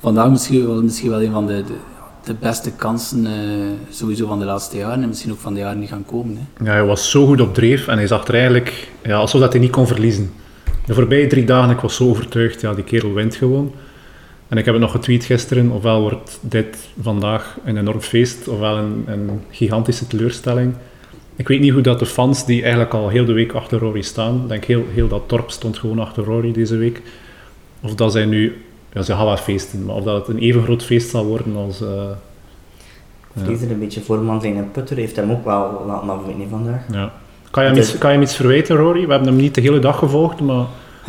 vandaag 0.00 0.30
misschien 0.30 0.66
wel, 0.66 0.82
misschien 0.82 1.10
wel 1.10 1.22
een 1.22 1.32
van 1.32 1.46
de, 1.46 1.62
de, 1.66 1.74
de 2.24 2.34
beste 2.40 2.70
kansen 2.70 3.26
eh, 3.26 3.32
sowieso 3.90 4.26
van 4.26 4.38
de 4.38 4.44
laatste 4.44 4.76
jaren. 4.76 5.02
En 5.02 5.08
misschien 5.08 5.32
ook 5.32 5.38
van 5.40 5.54
de 5.54 5.60
jaren 5.60 5.78
die 5.78 5.88
gaan 5.88 6.04
komen. 6.06 6.36
Hè. 6.36 6.64
Ja, 6.64 6.70
hij 6.70 6.84
was 6.84 7.10
zo 7.10 7.26
goed 7.26 7.40
op 7.40 7.54
dreef 7.54 7.88
en 7.88 7.96
hij 7.96 8.06
zag 8.06 8.26
er 8.26 8.34
eigenlijk 8.34 8.88
ja, 9.02 9.16
alsof 9.16 9.40
dat 9.40 9.52
hij 9.52 9.60
niet 9.60 9.70
kon 9.70 9.86
verliezen. 9.86 10.30
De 10.86 10.94
voorbije 10.94 11.26
drie 11.26 11.44
dagen, 11.44 11.70
ik 11.70 11.80
was 11.80 11.96
zo 11.96 12.08
overtuigd, 12.08 12.60
ja, 12.60 12.74
die 12.74 12.84
kerel 12.84 13.12
wint 13.12 13.34
gewoon. 13.34 13.72
En 14.52 14.58
ik 14.58 14.64
heb 14.64 14.74
het 14.74 14.82
nog 14.82 14.92
getweet 14.92 15.24
gisteren, 15.24 15.70
ofwel 15.70 16.00
wordt 16.00 16.38
dit 16.40 16.88
vandaag 17.00 17.56
een 17.64 17.76
enorm 17.76 18.00
feest, 18.00 18.48
ofwel 18.48 18.76
een, 18.76 19.04
een 19.06 19.40
gigantische 19.50 20.06
teleurstelling. 20.06 20.74
Ik 21.36 21.48
weet 21.48 21.60
niet 21.60 21.72
hoe 21.72 21.80
dat 21.82 21.98
de 21.98 22.06
fans 22.06 22.46
die 22.46 22.60
eigenlijk 22.62 22.94
al 22.94 23.08
heel 23.08 23.24
de 23.24 23.32
week 23.32 23.52
achter 23.52 23.78
Rory 23.78 24.02
staan, 24.02 24.40
ik 24.42 24.48
denk 24.48 24.64
heel, 24.64 24.84
heel 24.94 25.08
dat 25.08 25.28
dorp 25.28 25.50
stond 25.50 25.78
gewoon 25.78 25.98
achter 25.98 26.24
Rory 26.24 26.52
deze 26.52 26.76
week, 26.76 27.02
of 27.80 27.94
dat 27.94 28.12
zij 28.12 28.24
nu, 28.24 28.64
ja, 28.92 29.02
ze 29.02 29.12
gaan 29.12 29.24
wel 29.24 29.36
feesten, 29.36 29.84
maar 29.84 29.94
of 29.94 30.04
dat 30.04 30.26
het 30.26 30.36
een 30.36 30.42
even 30.42 30.62
groot 30.62 30.84
feest 30.84 31.10
zal 31.10 31.24
worden 31.24 31.56
als... 31.56 31.80
eh, 31.80 32.10
Ik 33.34 33.46
lees 33.46 33.62
er 33.62 33.70
een 33.70 33.78
beetje 33.78 34.00
voor, 34.00 34.18
man 34.18 34.40
zijn 34.40 34.70
putter 34.72 34.96
heeft 34.96 35.16
hem 35.16 35.30
ook 35.30 35.44
wel 35.44 35.84
laten 35.86 36.10
afwinnen 36.10 36.48
vandaag. 36.48 36.82
ja. 36.92 37.12
Kan 37.50 37.62
je, 37.62 37.68
hem 37.68 37.78
Het 37.78 37.88
iets, 37.88 37.98
kan 37.98 38.10
je 38.10 38.16
hem 38.16 38.24
iets 38.24 38.36
verwijten, 38.36 38.76
Rory? 38.76 39.04
We 39.04 39.10
hebben 39.10 39.28
hem 39.28 39.36
niet 39.36 39.54
de 39.54 39.60
hele 39.60 39.78
dag 39.78 39.98
gevolgd, 39.98 40.40
maar... 40.40 40.64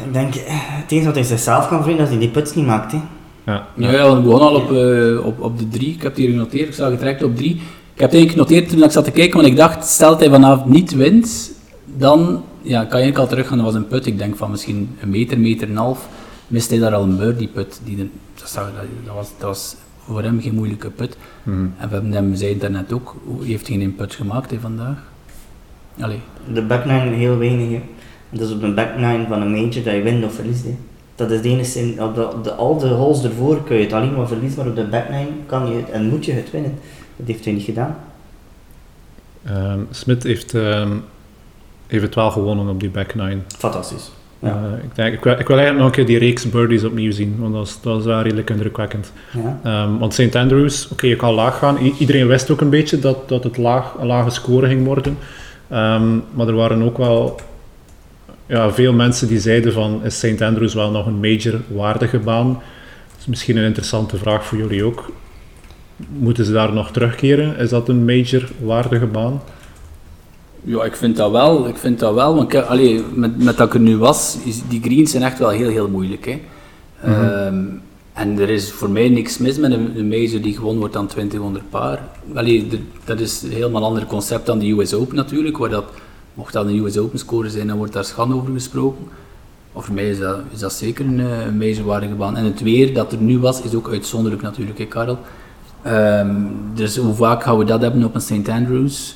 Ik 0.05 0.13
denk, 0.13 0.35
eh, 0.35 0.43
het 0.55 0.91
enige 0.91 1.05
wat 1.05 1.15
hij 1.15 1.23
zichzelf 1.23 1.67
kan 1.67 1.83
vrienden, 1.83 2.03
is 2.05 2.09
dat 2.11 2.19
hij 2.19 2.27
die 2.27 2.35
puts 2.41 2.55
niet 2.55 2.65
maakt. 2.65 2.91
Hè. 2.91 2.97
Ja, 3.45 3.67
Ja, 3.75 3.91
ja, 3.91 4.15
we 4.15 4.21
begonnen 4.21 4.47
al 4.49 4.55
op, 4.55 4.71
eh, 4.71 5.25
op, 5.25 5.39
op 5.41 5.59
de 5.59 5.67
drie. 5.67 5.93
Ik 5.93 6.01
heb 6.01 6.11
het 6.11 6.21
hier 6.21 6.29
genoteerd, 6.29 6.67
ik 6.67 6.73
zag 6.73 6.89
het 6.89 6.99
direct 6.99 7.23
op 7.23 7.35
drie. 7.37 7.51
Ik 7.93 7.99
heb 7.99 8.11
het 8.11 8.19
eigenlijk 8.19 8.31
genoteerd 8.31 8.69
toen 8.69 8.83
ik 8.83 8.91
zat 8.91 9.03
te 9.03 9.11
kijken, 9.11 9.35
want 9.35 9.47
ik 9.47 9.55
dacht, 9.55 9.85
stel 9.87 10.09
dat 10.09 10.19
hij 10.19 10.29
vanavond 10.29 10.69
niet 10.69 10.91
wint, 10.95 11.51
dan 11.97 12.43
ja, 12.61 12.85
kan 12.85 13.05
je 13.05 13.15
al 13.15 13.27
terug 13.27 13.47
gaan. 13.47 13.57
Dat 13.57 13.65
was 13.65 13.75
een 13.75 13.87
put, 13.87 14.05
ik 14.05 14.17
denk 14.17 14.35
van 14.35 14.51
misschien 14.51 14.89
een 15.01 15.09
meter, 15.09 15.39
meter 15.39 15.63
en 15.67 15.73
een 15.73 15.77
half. 15.79 16.07
Mist 16.47 16.69
hij 16.69 16.79
daar 16.79 16.93
al 16.93 17.03
een 17.03 17.17
birdie 17.17 17.47
put. 17.47 17.81
Die 17.83 17.95
de, 17.95 18.07
dat, 18.39 18.49
zag, 18.49 18.63
dat, 18.65 18.83
dat 19.05 19.15
was, 19.15 19.27
dat 19.37 19.47
was 19.47 19.75
voor 20.05 20.21
hem 20.23 20.41
geen 20.41 20.55
moeilijke 20.55 20.89
put. 20.89 21.17
Mhm. 21.43 21.57
En 21.77 21.87
we 21.87 21.93
hebben 21.93 22.11
hem, 22.11 22.35
zei 22.35 22.57
daarnet 22.57 22.93
ook, 22.93 23.15
hoe- 23.25 23.45
heeft 23.45 23.67
hij 23.67 23.77
geen 23.77 23.95
put 23.95 24.15
gemaakt 24.15 24.51
hè, 24.51 24.59
vandaag? 24.59 24.97
Allee, 25.99 26.19
De 26.53 26.61
back 26.61 26.85
nine 26.85 27.15
heel 27.15 27.37
weinig. 27.37 27.69
hè. 27.69 27.81
Dat 28.29 28.47
is 28.47 28.53
op 28.53 28.61
de 28.61 28.73
back 28.73 28.95
nine 28.95 29.25
van 29.27 29.41
een 29.41 29.51
major 29.51 29.83
dat 29.83 29.93
je 29.93 30.01
wint 30.01 30.23
of 30.25 30.33
verliest. 30.33 30.63
hè. 30.63 30.75
Dat 31.15 31.31
is 31.31 31.41
de 31.41 31.49
enige 31.49 31.79
in, 31.79 32.03
op 32.03 32.43
de, 32.43 32.51
al 32.53 32.77
de 32.77 32.87
holes 32.87 33.23
ervoor 33.23 33.63
kun 33.63 33.75
je 33.75 33.83
het 33.83 33.93
alleen 33.93 34.15
maar 34.15 34.27
verliezen, 34.27 34.57
maar 34.59 34.67
op 34.67 34.75
de 34.75 34.83
back 34.83 35.09
nine 35.09 35.27
kan 35.45 35.67
je 35.69 35.75
het 35.75 35.89
en 35.89 36.09
moet 36.09 36.25
je 36.25 36.31
het 36.31 36.51
winnen. 36.51 36.79
Dat 37.15 37.27
heeft 37.27 37.43
hij 37.45 37.53
niet 37.53 37.63
gedaan. 37.63 37.95
Ehm, 39.45 39.79
Smit 39.91 40.23
heeft 40.23 40.51
het 41.87 42.15
wel 42.15 42.31
gewonnen 42.31 42.67
op 42.67 42.79
die 42.79 42.89
back 42.89 43.15
nine. 43.15 43.37
Fantastisch. 43.57 44.11
Ja. 44.39 44.49
Eh, 44.49 44.83
ik, 44.83 44.95
denk, 44.95 45.13
ik, 45.13 45.23
wil, 45.23 45.33
ik 45.39 45.47
wil 45.47 45.57
eigenlijk 45.57 45.77
nog 45.77 45.85
een 45.87 45.91
keer 46.05 46.05
die 46.05 46.17
reeks 46.27 46.49
birdies 46.49 46.83
opnieuw 46.83 47.11
zien, 47.11 47.35
want 47.39 47.53
dat 47.53 47.67
is, 47.67 47.77
dat 47.81 47.99
is 47.99 48.05
wel 48.05 48.21
redelijk 48.21 48.49
indrukwekkend. 48.49 49.11
Ja. 49.31 49.59
Ehm, 49.63 49.97
want 49.97 50.13
St. 50.13 50.35
Andrews, 50.35 50.87
oké, 50.91 51.07
je 51.07 51.15
kan 51.15 51.33
laag 51.33 51.57
gaan. 51.57 51.77
I- 51.85 51.95
iedereen 51.97 52.27
wist 52.27 52.51
ook 52.51 52.61
een 52.61 52.69
beetje 52.69 52.99
dat, 52.99 53.29
dat 53.29 53.43
het 53.43 53.57
laag, 53.57 53.93
een 53.99 54.07
lage 54.07 54.29
score 54.29 54.67
ging 54.67 54.85
worden. 54.85 55.17
Maar 56.33 56.47
er 56.47 56.55
waren 56.55 56.83
ook 56.83 56.97
wel 56.97 57.39
ja, 58.45 58.71
veel 58.71 58.93
mensen 58.93 59.27
die 59.27 59.39
zeiden 59.39 59.73
van, 59.73 60.01
is 60.03 60.17
St. 60.17 60.41
Andrews 60.41 60.73
wel 60.73 60.91
nog 60.91 61.05
een 61.05 61.19
major 61.19 61.59
waardige 61.67 62.19
baan? 62.19 62.47
Dat 63.11 63.19
is 63.19 63.25
misschien 63.25 63.57
een 63.57 63.65
interessante 63.65 64.17
vraag 64.17 64.45
voor 64.45 64.57
jullie 64.57 64.83
ook. 64.83 65.11
Moeten 66.19 66.45
ze 66.45 66.51
daar 66.51 66.73
nog 66.73 66.91
terugkeren? 66.91 67.57
Is 67.57 67.69
dat 67.69 67.89
een 67.89 68.05
major 68.05 68.49
waardige 68.61 69.05
baan? 69.05 69.41
Ja, 70.63 70.83
ik 70.83 70.95
vind 70.95 71.17
dat 71.17 71.31
wel. 71.31 71.67
Ik 71.67 71.77
vind 71.77 71.99
dat 71.99 72.13
wel. 72.13 72.35
Want 72.35 72.53
ik, 72.53 72.59
allee, 72.61 73.03
met, 73.13 73.43
met 73.43 73.57
dat 73.57 73.67
ik 73.67 73.73
er 73.73 73.79
nu 73.79 73.97
was, 73.97 74.37
is, 74.45 74.61
die 74.69 74.81
greens 74.81 75.11
zijn 75.11 75.23
echt 75.23 75.39
wel 75.39 75.49
heel, 75.49 75.69
heel 75.69 75.89
moeilijk. 75.89 76.25
Hè. 76.25 76.39
Ehm, 77.11 77.63
en 78.13 78.39
er 78.39 78.49
is 78.49 78.71
voor 78.71 78.89
mij 78.89 79.09
niks 79.09 79.37
mis 79.37 79.57
met 79.57 79.71
een, 79.71 79.97
een 79.97 80.07
major 80.07 80.41
die 80.41 80.53
gewonnen 80.55 80.79
wordt 80.79 80.95
aan 80.95 81.07
2000 81.07 81.69
paar. 81.69 81.99
Allee, 82.33 82.67
de- 82.67 82.79
dat 83.03 83.19
is 83.19 83.41
een 83.41 83.51
helemaal 83.51 83.83
ander 83.83 84.05
concept 84.05 84.45
dan 84.45 84.59
de 84.59 84.71
US 84.71 84.93
Open 84.93 85.15
natuurlijk. 85.15 85.57
Waar 85.57 85.69
dat, 85.69 85.85
mocht 86.33 86.53
dat 86.53 86.65
een 86.65 86.77
US 86.85 86.97
Open 86.97 87.19
score 87.19 87.49
zijn, 87.49 87.67
dan 87.67 87.77
wordt 87.77 87.93
daar 87.93 88.05
schande 88.05 88.35
over 88.35 88.53
gesproken. 88.53 89.05
Maar 89.73 89.83
voor 89.83 89.93
mij 89.93 90.09
is 90.09 90.19
dat, 90.19 90.37
is 90.53 90.59
dat 90.59 90.73
zeker 90.73 91.05
een, 91.05 91.19
eh, 91.19 91.45
een 91.45 91.57
majorwaardige 91.57 92.13
baan. 92.13 92.37
En 92.37 92.43
het 92.45 92.61
weer 92.61 92.93
dat 92.93 93.11
er 93.11 93.17
nu 93.17 93.39
was, 93.39 93.61
is 93.61 93.75
ook 93.75 93.89
uitzonderlijk 93.89 94.41
natuurlijk, 94.43 94.77
hè, 94.77 94.85
Karel. 94.85 95.17
Ehm, 95.81 96.35
dus 96.73 96.97
hoe 96.97 97.13
vaak 97.13 97.43
gaan 97.43 97.57
we 97.57 97.65
dat 97.65 97.81
hebben 97.81 98.03
op 98.03 98.15
een 98.15 98.21
St. 98.21 98.49
Andrews? 98.49 99.15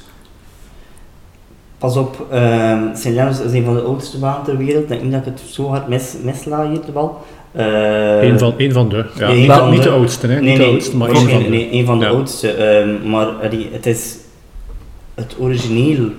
Pas 1.78 1.96
op, 1.98 2.26
ehm 2.32 2.96
St. 2.96 3.04
Leonard's 3.06 3.40
is 3.40 3.54
een 3.54 3.64
van 3.66 3.74
de 3.74 3.82
oudste 3.82 4.18
banen 4.20 4.44
ter 4.44 4.58
wereld. 4.58 4.84
Ik 4.84 4.88
denk 4.90 5.02
niet 5.02 5.12
dat 5.12 5.26
ik 5.26 5.28
het 5.28 5.40
zo 5.50 5.68
hard 5.68 5.88
mis, 5.88 6.16
misla 6.24 6.70
hier 6.70 6.82
de 6.86 6.92
bal. 6.92 7.26
Eh, 7.52 8.22
Eén 8.24 8.40
van, 8.40 8.54
één 8.58 8.72
van 8.72 8.90
de. 8.90 9.06
Ja, 9.18 9.30
een 9.30 9.38
niet, 9.38 9.52
van 9.52 9.70
niet 9.70 9.84
de- 9.84 9.90
de 9.90 9.96
oudste, 9.96 10.28
hè? 10.28 10.34
Nee, 10.34 10.42
niet 10.50 10.58
de 10.58 10.64
nee, 10.64 10.72
oudste, 10.72 10.98
maar 10.98 11.08
één 11.08 11.16
waarschijnlijk 11.18 11.54
van 11.54 11.60
de. 11.62 11.68
nee, 11.76 11.86
van 11.86 12.00
de 12.00 12.06
Ja. 12.06 12.12
oudste. 12.12 12.52
ehm, 12.52 13.10
maar 13.10 13.26
allee, 13.28 13.70
het 13.72 13.86
is 13.86 14.16
het 15.16 15.36
origineel. 15.40 16.10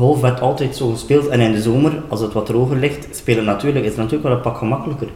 Golf 0.00 0.20
werd 0.20 0.40
altijd 0.40 0.76
zo 0.76 0.90
gespeeld 0.90 1.28
en 1.28 1.40
in 1.40 1.52
de 1.52 1.62
zomer, 1.62 2.02
als 2.08 2.20
het 2.20 2.32
wat 2.32 2.46
droger 2.46 2.76
ligt, 2.76 3.08
spelen 3.10 3.44
natuurlijk, 3.44 3.84
is 3.84 3.90
het 3.90 3.96
natuurlijk 3.96 4.28
wel 4.28 4.32
een 4.32 4.40
pak 4.40 4.56
gemakkelijker. 4.56 5.08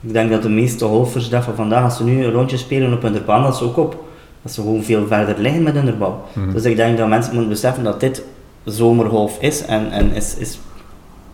Ik 0.00 0.12
denk 0.12 0.30
dat 0.30 0.42
de 0.42 0.48
meeste 0.48 0.84
golfers 0.84 1.28
dat 1.28 1.44
van 1.44 1.54
vandaag, 1.54 1.84
als 1.84 1.96
ze 1.96 2.04
nu 2.04 2.24
een 2.24 2.32
rondje 2.32 2.56
spelen 2.56 2.92
op 2.92 3.02
hun 3.02 3.22
baan, 3.26 3.42
dat 3.42 3.56
ze 3.56 3.64
ook 3.64 3.76
op. 3.76 4.04
Dat 4.42 4.52
ze 4.52 4.60
gewoon 4.60 4.82
veel 4.82 5.06
verder 5.06 5.38
liggen 5.38 5.62
met 5.62 5.74
hun 5.74 5.98
bal. 5.98 6.24
Mhm. 6.32 6.52
Dus 6.52 6.64
ik 6.64 6.76
denk 6.76 6.98
dat 6.98 7.08
mensen 7.08 7.32
moeten 7.32 7.50
beseffen 7.50 7.84
dat 7.84 8.00
dit 8.00 8.24
zomergolf 8.64 9.38
is 9.40 9.64
en, 9.64 9.90
en 9.90 10.12
is, 10.12 10.36
is 10.36 10.58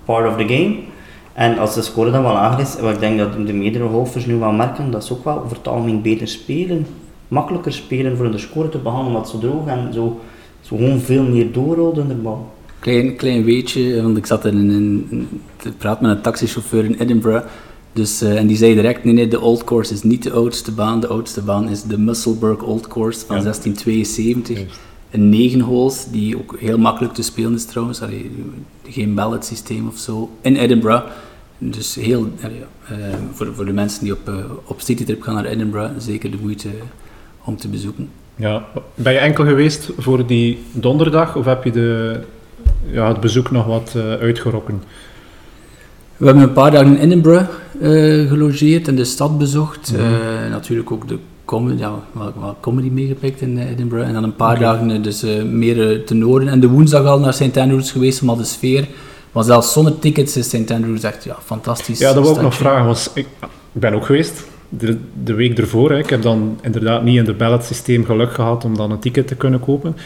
part 0.04 0.28
of 0.28 0.36
the 0.36 0.54
game. 0.54 0.76
En 1.32 1.58
als 1.58 1.74
de 1.74 1.82
score 1.82 2.10
dan 2.10 2.22
wel 2.22 2.32
lager 2.32 2.60
is, 2.60 2.80
wat 2.80 2.92
ik 2.92 3.00
denk 3.00 3.18
dat 3.18 3.46
de 3.46 3.52
meerdere 3.52 3.88
golfers 3.88 4.26
nu 4.26 4.34
wel 4.34 4.52
merken, 4.52 4.90
dat 4.90 5.04
ze 5.04 5.12
ook 5.12 5.24
wel 5.24 5.42
over 5.44 5.56
het 5.56 5.68
algemeen 5.68 6.02
beter 6.02 6.28
spelen. 6.28 6.86
Makkelijker 7.28 7.72
spelen 7.72 8.16
voor 8.16 8.30
de 8.30 8.38
score 8.38 8.68
te 8.68 8.78
behalen, 8.78 9.06
omdat 9.06 9.28
ze 9.28 9.38
droog 9.38 9.66
en 9.66 9.92
zo, 9.92 10.20
zo 10.60 10.76
gewoon 10.76 10.98
veel 10.98 11.22
meer 11.22 11.52
doorrollen 11.52 12.08
de 12.08 12.14
bal. 12.14 12.48
Klein, 12.80 13.16
klein 13.16 13.44
weetje, 13.44 14.02
want 14.02 14.16
ik 14.16 14.26
zat 14.26 14.44
in 14.44 14.56
een, 14.56 15.06
in- 15.10 15.28
te 15.56 15.70
praten 15.78 16.06
met 16.06 16.16
een 16.16 16.22
taxichauffeur 16.22 16.84
in 16.84 16.94
Edinburgh. 16.94 17.46
Dus, 17.92 18.20
eh, 18.22 18.36
en 18.36 18.46
die 18.46 18.56
zei 18.56 18.74
direct, 18.74 19.04
nee, 19.04 19.14
nee, 19.14 19.28
de 19.28 19.40
Old 19.40 19.64
Course 19.64 19.92
is 19.92 20.02
niet 20.02 20.22
de 20.22 20.30
oudste 20.32 20.72
baan. 20.72 21.00
De 21.00 21.06
oudste 21.06 21.40
baan 21.42 21.68
is 21.68 21.82
de 21.82 21.98
Musselburgh 21.98 22.62
Old 22.68 22.86
Course 22.88 23.26
van 23.26 23.36
Ja. 23.36 23.42
1672. 23.42 24.56
Juist. 24.58 24.78
Een 25.10 25.28
negen 25.28 25.60
holes, 25.60 26.06
die 26.10 26.38
ook 26.38 26.56
heel 26.58 26.78
makkelijk 26.78 27.14
te 27.14 27.22
spelen 27.22 27.54
is 27.54 27.64
trouwens. 27.64 28.02
Allee, 28.02 28.30
geen 28.88 29.14
ballot 29.14 29.44
systeem 29.44 29.88
of 29.88 29.98
zo. 29.98 30.30
In 30.40 30.56
Edinburgh. 30.56 31.04
Dus 31.58 31.94
heel, 31.94 32.28
allee, 32.42 32.60
eh, 32.88 33.14
voor, 33.32 33.54
voor 33.54 33.64
de 33.64 33.72
mensen 33.72 34.02
die 34.04 34.12
op, 34.12 34.28
eh, 34.28 34.34
op 34.64 34.80
citytrip 34.80 35.22
gaan 35.22 35.34
naar 35.34 35.44
Edinburgh, 35.44 35.90
zeker 35.98 36.30
de 36.30 36.36
moeite 36.40 36.68
om 37.44 37.56
te 37.56 37.68
bezoeken. 37.68 38.08
Ja. 38.36 38.64
Ben 38.94 39.12
je 39.12 39.18
enkel 39.18 39.44
geweest 39.44 39.90
voor 39.98 40.26
die 40.26 40.58
donderdag 40.72 41.36
of 41.36 41.44
heb 41.44 41.64
je 41.64 41.70
de, 41.70 42.20
ja, 42.86 43.08
het 43.08 43.20
bezoek 43.20 43.50
nog 43.50 43.66
wat 43.66 43.94
eh, 43.96 44.12
uitgerokken? 44.12 44.82
We 46.16 46.24
hebben 46.24 46.44
een 46.44 46.52
paar 46.52 46.70
dagen 46.70 46.86
in 46.86 46.96
Edinburgh 46.96 47.50
eh, 47.80 47.90
gelogeerd 48.28 48.88
en 48.88 48.96
de 48.96 49.04
stad 49.04 49.38
bezocht. 49.38 49.92
Mhm. 49.92 50.02
Eh, 50.02 50.50
natuurlijk 50.50 50.90
ook 50.90 51.08
de 51.08 51.18
comedy, 51.44 51.80
ja, 51.80 51.92
wel, 52.12 52.32
wel 52.40 52.56
comedy 52.60 52.88
meegepikt 52.88 53.40
in 53.40 53.58
Edinburgh. 53.58 54.06
En 54.06 54.12
dan 54.12 54.24
een 54.24 54.36
paar 54.36 54.58
dagen 54.58 55.02
dus, 55.02 55.24
meer 55.50 56.04
ten 56.04 56.18
noorden. 56.18 56.48
En 56.48 56.60
de 56.60 56.68
woensdag 56.68 57.04
al 57.04 57.20
naar 57.20 57.34
St. 57.34 57.56
Andrews 57.56 57.90
geweest, 57.90 58.22
maar 58.22 58.36
de 58.36 58.44
sfeer. 58.44 58.88
Maar 59.32 59.44
zelfs 59.44 59.72
zonder 59.72 59.98
tickets 59.98 60.36
is 60.36 60.48
St. 60.48 60.70
Andrews 60.70 61.02
echt 61.02 61.24
ja, 61.24 61.36
fantastisch. 61.44 61.98
Ja, 61.98 62.12
dat 62.12 62.22
wil 62.22 62.34
ik 62.34 62.40
nog 62.40 62.52
stadje. 62.52 62.68
vragen. 62.68 62.86
Was, 62.86 63.10
ik, 63.14 63.26
ik 63.72 63.80
ben 63.80 63.94
ook 63.94 64.04
geweest, 64.04 64.44
de, 64.68 64.98
de 65.24 65.34
week 65.34 65.58
ervoor. 65.58 65.90
Hè. 65.90 65.98
Ik 65.98 66.10
heb 66.10 66.22
dan 66.22 66.58
inderdaad 66.62 67.02
niet 67.02 67.16
in 67.16 67.26
het 67.26 67.36
ballot 67.36 67.64
systeem 67.64 68.04
geluk 68.04 68.32
gehad 68.32 68.64
om 68.64 68.76
dan 68.76 68.90
een 68.90 68.98
ticket 68.98 69.26
te 69.26 69.34
kunnen 69.34 69.60
kopen. 69.60 69.96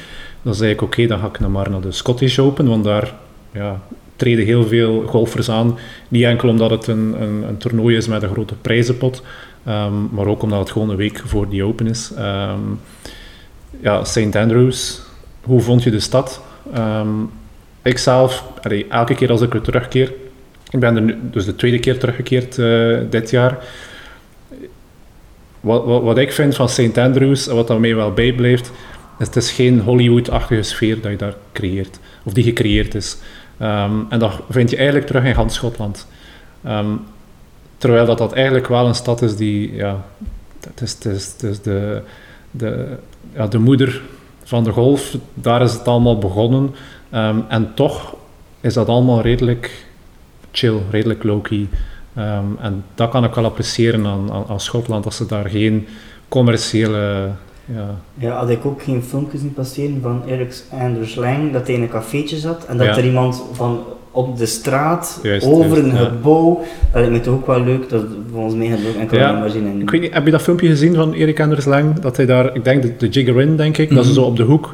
Dan 0.44 0.54
zei 0.54 0.70
ik, 0.70 0.82
oké, 0.82 1.06
dan 1.06 1.18
ga 1.18 1.26
ik 1.26 1.40
nou 1.40 1.52
maar 1.52 1.70
naar 1.70 1.80
de 1.80 1.92
Scottish 1.92 2.38
Open, 2.38 2.68
want 2.68 2.84
daar 2.84 3.14
ja, 3.52 3.80
treden 4.16 4.44
heel 4.44 4.66
veel 4.66 5.02
golfers 5.06 5.50
aan. 5.50 5.78
Niet 6.08 6.24
enkel 6.24 6.48
omdat 6.48 6.70
het 6.70 6.86
een, 6.86 7.22
een, 7.22 7.42
een 7.48 7.56
toernooi 7.56 7.96
is 7.96 8.08
met 8.08 8.22
een 8.22 8.30
grote 8.30 8.54
prijzenpot, 8.54 9.22
ehm, 9.64 9.94
maar 10.10 10.26
ook 10.26 10.42
omdat 10.42 10.58
het 10.58 10.70
gewoon 10.70 10.90
een 10.90 10.96
week 10.96 11.22
voor 11.24 11.48
die 11.48 11.64
Open 11.64 11.86
is. 11.86 12.12
Ehm, 12.16 12.60
ja, 13.80 14.04
St. 14.04 14.36
Andrews, 14.36 15.00
hoe 15.42 15.60
vond 15.60 15.82
je 15.82 15.90
de 15.90 16.00
stad? 16.00 16.42
Ehm 16.72 17.08
ik 17.84 17.98
zelf, 17.98 18.44
allee, 18.62 18.86
elke 18.88 19.14
keer 19.14 19.30
als 19.30 19.40
ik 19.40 19.54
er 19.54 19.60
terugkeer, 19.60 20.12
ik 20.70 20.80
ben 20.80 20.96
er 20.96 21.02
nu 21.02 21.18
dus 21.22 21.44
de 21.44 21.56
tweede 21.56 21.78
keer 21.78 21.98
teruggekeerd 21.98 22.58
eh, 22.58 22.98
dit 23.10 23.30
jaar. 23.30 23.64
Wat, 25.60 25.84
wat, 25.84 26.02
wat 26.02 26.18
ik 26.18 26.32
vind 26.32 26.54
van 26.54 26.68
St. 26.68 26.98
Andrews, 26.98 27.48
en 27.48 27.54
wat 27.54 27.66
dat 27.66 27.78
mij 27.78 27.94
wel 27.94 28.12
bijblijft, 28.12 28.72
het 29.18 29.36
is 29.36 29.52
geen 29.52 29.80
Hollywood-achtige 29.80 30.62
sfeer 30.62 31.00
dat 31.00 31.10
je 31.10 31.16
daar 31.16 31.34
creëert, 31.52 31.98
of 32.22 32.32
die 32.32 32.44
gecreëerd 32.44 32.94
is. 32.94 33.16
Ehm, 33.58 33.92
en 34.08 34.18
dat 34.18 34.32
vind 34.50 34.70
je 34.70 34.76
eigenlijk 34.76 35.06
terug 35.06 35.24
in 35.24 35.34
gans 35.34 35.54
Schotland. 35.54 36.06
Ehm, 36.62 36.90
terwijl 37.78 38.06
dat, 38.06 38.18
dat 38.18 38.32
eigenlijk 38.32 38.68
wel 38.68 38.86
een 38.86 38.94
stad 38.94 39.22
is 39.22 39.36
die, 39.36 39.74
ja, 39.74 40.04
het 40.60 40.80
is, 40.80 41.36
de, 41.62 42.02
de, 42.50 42.96
ja, 43.34 43.46
de 43.46 43.58
moeder 43.58 44.02
van 44.44 44.64
de 44.64 44.70
golf, 44.70 45.16
daar 45.34 45.62
is 45.62 45.72
het 45.72 45.88
allemaal 45.88 46.18
begonnen. 46.18 46.74
Ehm, 47.10 47.38
en 47.48 47.74
toch 47.74 48.16
is 48.60 48.74
dat 48.74 48.88
allemaal 48.88 49.20
redelijk 49.20 49.86
chill, 50.50 50.78
redelijk 50.90 51.22
low-key. 51.22 51.68
En 52.60 52.84
dat 52.94 53.10
kan 53.10 53.24
ik 53.24 53.34
wel 53.34 53.44
appreciëren 53.44 54.06
aan, 54.06 54.32
aan, 54.32 54.44
aan 54.48 54.60
Schotland, 54.60 55.04
dat 55.04 55.14
ze 55.14 55.26
daar 55.26 55.48
geen 55.48 55.86
commerciële... 56.28 57.30
Ja, 57.64 57.94
Ja, 58.14 58.30
had 58.38 58.50
ik 58.50 58.64
ook 58.66 58.82
geen 58.82 59.02
filmpjes 59.02 59.40
zien 59.40 59.52
passeren 59.52 59.98
van 60.02 60.22
Eric 60.28 60.62
Anders 60.70 61.14
Lang, 61.14 61.52
dat 61.52 61.66
hij 61.66 61.76
in 61.76 61.82
een 61.82 61.88
cafeetje 61.88 62.36
zat 62.36 62.64
en 62.66 62.76
dat 62.76 62.86
Ja. 62.86 62.96
er 62.96 63.04
iemand 63.04 63.42
van 63.52 63.78
op 64.10 64.36
de 64.38 64.46
straat, 64.46 65.20
Juist, 65.22 65.46
over 65.46 65.66
juist, 65.66 65.82
een 65.82 65.88
ja. 65.98 66.04
gebouw, 66.04 66.60
dat 66.92 67.00
lijkt 67.00 67.10
me 67.10 67.20
toch 67.20 67.34
ook 67.34 67.46
wel 67.46 67.60
leuk, 67.64 67.88
dat 67.88 68.04
volgens 68.32 68.54
mij 68.54 68.66
gaat 68.66 68.78
het 68.78 68.88
ook 68.88 69.00
enkel 69.00 69.18
Ja, 69.18 69.28
ja. 69.30 69.38
maar 69.38 69.50
zien. 69.50 69.66
En, 69.66 69.80
ik 69.80 69.90
weet 69.90 70.00
niet, 70.00 70.14
heb 70.14 70.24
je 70.24 70.30
dat 70.30 70.42
filmpje 70.42 70.68
gezien 70.68 70.94
van 70.94 71.12
Erik 71.12 71.40
Anders 71.40 71.64
Lang? 71.64 71.98
Dat 72.00 72.16
hij 72.16 72.26
daar, 72.26 72.54
ik 72.56 72.64
denk 72.64 72.82
de, 72.82 72.96
de 72.98 73.08
Jiggerin, 73.08 73.56
denk 73.56 73.78
ik, 73.78 73.88
dat 73.94 74.04
is 74.04 74.10
Mhm. 74.10 74.14
zo 74.20 74.24
op 74.24 74.36
de 74.36 74.42
hoek. 74.42 74.66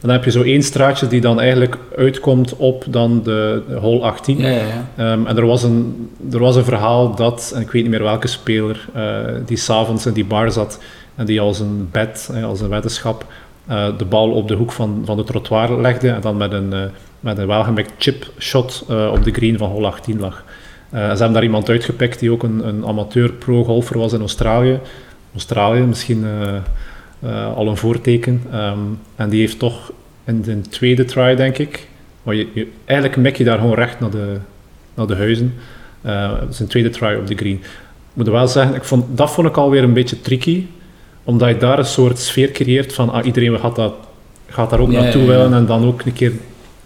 En 0.00 0.06
dan 0.08 0.10
heb 0.10 0.24
je 0.24 0.30
zo 0.30 0.42
één 0.42 0.62
straatje 0.62 1.06
die 1.06 1.20
dan 1.20 1.40
eigenlijk 1.40 1.76
uitkomt 1.96 2.56
op 2.56 2.84
dan 2.90 3.20
de, 3.24 3.62
de 3.68 3.74
hole 3.74 4.00
18. 4.00 4.38
Ja, 4.38 4.48
ja, 4.48 4.56
ja. 4.56 4.88
Ehm, 5.12 5.26
en 5.26 5.36
er 5.36 5.46
was, 5.46 5.62
een, 5.62 6.08
er 6.32 6.38
was 6.38 6.56
een 6.56 6.64
verhaal 6.64 7.14
dat, 7.14 7.52
en 7.54 7.60
ik 7.60 7.70
weet 7.70 7.82
niet 7.82 7.90
meer 7.90 8.02
welke 8.02 8.26
speler, 8.28 8.88
eh, 8.94 9.02
die 9.46 9.56
s'avonds 9.56 10.06
in 10.06 10.12
die 10.12 10.24
bar 10.24 10.52
zat 10.52 10.78
en 11.18 11.26
die 11.26 11.40
als 11.40 11.60
een 11.60 11.88
eh, 12.28 12.44
als 12.44 12.60
een 12.60 12.68
weddenschap, 12.68 13.26
eh, 13.66 13.98
de 13.98 14.04
bal 14.04 14.30
op 14.30 14.48
de 14.48 14.54
hoek 14.54 14.72
van, 14.72 15.02
van 15.04 15.16
de 15.16 15.24
trottoir 15.24 15.80
legde 15.80 16.08
en 16.10 16.20
dan 16.20 16.36
met 16.36 16.52
een, 16.52 16.72
eh, 16.72 16.82
met 17.20 17.38
een 17.38 17.46
shot 18.38 18.84
eh, 18.88 19.10
op 19.12 19.24
de 19.24 19.30
green 19.32 19.58
van 19.58 19.70
hole 19.70 19.86
18 19.86 20.20
lag. 20.20 20.44
Ze 20.90 20.96
hebben 20.96 21.32
daar 21.32 21.42
iemand 21.42 21.68
uitgepikt 21.68 22.18
die 22.18 22.30
ook 22.32 22.42
een, 22.42 22.68
een 22.68 22.86
amateur 22.86 23.32
pro-golfer 23.32 23.98
was 23.98 24.12
in 24.12 24.20
Australië. 24.20 24.78
Australië, 25.32 25.80
misschien 25.80 26.24
al 27.54 27.68
een 27.68 27.76
voorteken. 27.76 28.42
Ehm, 28.52 28.78
en 29.16 29.28
die 29.28 29.40
heeft 29.40 29.58
toch 29.58 29.92
in 30.24 30.42
de 30.42 30.60
tweede 30.60 31.04
try, 31.04 31.34
denk 31.34 31.58
ik, 31.58 31.88
maar 32.22 32.34
je, 32.34 32.48
je- 32.54 32.70
eigenlijk 32.84 33.20
mik 33.20 33.36
je 33.36 33.44
daar 33.44 33.58
gewoon 33.58 33.74
recht 33.74 34.00
naar 34.00 34.10
de, 34.10 34.36
naar 34.94 35.06
de 35.06 35.16
huizen. 35.16 35.54
Zijn 36.50 36.68
tweede 36.68 36.90
try 36.90 37.14
op 37.14 37.26
de 37.26 37.34
green. 37.34 37.56
Ik 37.56 38.12
moet 38.12 38.28
wel 38.28 38.48
zeggen, 38.48 38.74
ik 38.74 38.84
vond, 38.84 39.04
dat 39.18 39.30
vond 39.30 39.48
ik 39.48 39.56
alweer 39.56 39.82
een 39.82 39.92
beetje 39.92 40.20
tricky, 40.20 40.64
omdat 41.28 41.48
je 41.48 41.56
daar 41.56 41.78
een 41.78 41.84
soort 41.84 42.18
sfeer 42.18 42.50
creëert 42.50 42.92
van 42.94 43.10
ah, 43.10 43.26
iedereen 43.26 43.58
gaat, 43.58 43.76
dat, 43.76 43.94
gaat 44.46 44.70
daar 44.70 44.80
ook 44.80 44.90
Ja, 44.90 45.00
naartoe 45.00 45.22
ja, 45.22 45.32
ja. 45.32 45.36
willen 45.36 45.54
en 45.54 45.66
dan 45.66 45.86
ook 45.86 46.02
een 46.04 46.12
keer 46.12 46.32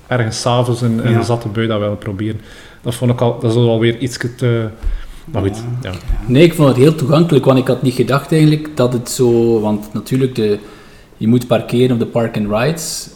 ergens 0.07 0.41
s'avonds 0.41 0.83
in, 0.83 1.01
in 1.05 1.11
Ja. 1.11 1.17
een 1.17 1.25
zatte 1.25 1.49
bui 1.49 1.67
dat 1.67 1.79
willen 1.79 1.99
proberen. 1.99 2.41
Dat 2.81 2.95
vond 2.95 3.11
ik 3.11 3.21
al, 3.21 3.39
dat 3.41 3.51
is 3.51 3.57
alweer 3.57 3.99
iets 3.99 4.19
te... 4.37 4.69
Maar 5.25 5.43
goed, 5.43 5.63
ja. 5.83 5.91
Nee, 6.27 6.43
ik 6.43 6.55
vond 6.55 6.69
het 6.69 6.77
heel 6.77 6.95
toegankelijk, 6.95 7.45
want 7.45 7.59
ik 7.59 7.67
had 7.67 7.83
niet 7.83 7.95
gedacht 7.95 8.33
eigenlijk 8.33 8.77
dat 8.77 8.93
het 8.93 9.11
zo... 9.11 9.61
Want 9.61 9.93
natuurlijk, 9.93 10.35
de, 10.35 10.59
je 11.17 11.29
moet 11.29 11.47
parkeren 11.47 11.93
op 11.93 11.99
de 11.99 12.07
park 12.07 12.37
and 12.37 12.51
rides. 12.51 13.11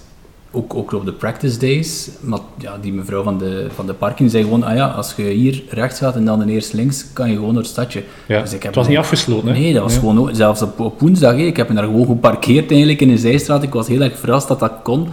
Ook, 0.57 0.75
ook 0.75 0.93
op 0.93 1.05
de 1.05 1.13
practice 1.13 1.59
days, 1.59 2.09
maar 2.21 2.39
ja, 2.59 2.77
die 2.81 2.93
mevrouw 2.93 3.23
van 3.23 3.39
de, 3.39 3.67
van 3.75 3.87
de 3.87 3.93
parking 3.93 4.31
zei 4.31 4.43
gewoon, 4.43 4.63
ah 4.63 4.75
ja, 4.75 4.87
als 4.87 5.15
je 5.17 5.23
hier 5.23 5.63
rechts 5.71 5.99
gaat 5.99 6.15
en 6.17 6.25
dan 6.25 6.43
eerst 6.49 6.73
links, 6.73 7.07
kan 7.13 7.29
je 7.31 7.35
gewoon 7.35 7.53
door 7.53 7.63
het 7.63 7.71
stadje. 7.71 8.03
Ja, 8.27 8.41
Dus 8.41 8.53
ik 8.53 8.63
heb 8.63 8.63
het 8.63 8.75
was 8.75 8.89
niet 8.89 8.99
afgesloten, 8.99 9.49
hè? 9.49 9.59
Nee, 9.59 9.73
dat 9.73 9.83
was 9.83 9.93
Ja. 9.95 9.99
gewoon, 9.99 10.19
ook- 10.21 10.31
zelfs 10.33 10.63
op, 10.63 10.81
op 10.81 11.01
woensdag, 11.01 11.35
ik 11.37 11.57
heb 11.57 11.69
me 11.69 11.75
daar 11.75 11.85
gewoon 11.85 12.07
geparkeerd 12.07 12.71
eigenlijk 12.71 13.01
in 13.01 13.11
een 13.11 13.19
zijstraat. 13.19 13.63
Ik 13.63 13.73
was 13.73 13.89
heel 13.89 14.01
erg 14.01 14.19
verrast 14.19 14.49
dat 14.49 14.59
dat 14.61 14.73
kon. 14.83 15.09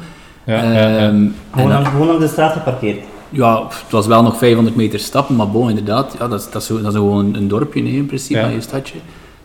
Ja, 0.46 0.64
ja, 0.64 0.72
ja. 0.72 0.98
Ehm, 0.98 1.04
en 1.06 1.34
Gewoon, 1.54 1.72
aan, 1.72 1.86
gewoon 1.86 2.10
aan 2.10 2.20
de 2.20 2.28
straat 2.28 2.54
geparkeerd. 2.54 3.00
ja, 3.30 3.64
het 3.68 3.92
was 3.92 4.08
wel 4.08 4.24
nog 4.24 4.38
500 4.38 4.76
meter 4.76 5.00
stappen, 5.00 5.36
maar 5.36 5.50
bon, 5.50 5.70
inderdaad, 5.70 6.16
ja, 6.20 6.28
dat, 6.28 6.40
is, 6.40 6.50
dat, 6.52 6.62
is, 6.62 6.68
zo, 6.68 6.82
dat 6.82 6.92
is 6.92 6.98
gewoon 6.98 7.36
een 7.36 7.48
dorpje 7.48 7.82
nee, 7.82 7.94
in 7.96 8.06
principe, 8.06 8.48
je 8.54 8.62
stadje. 8.62 8.98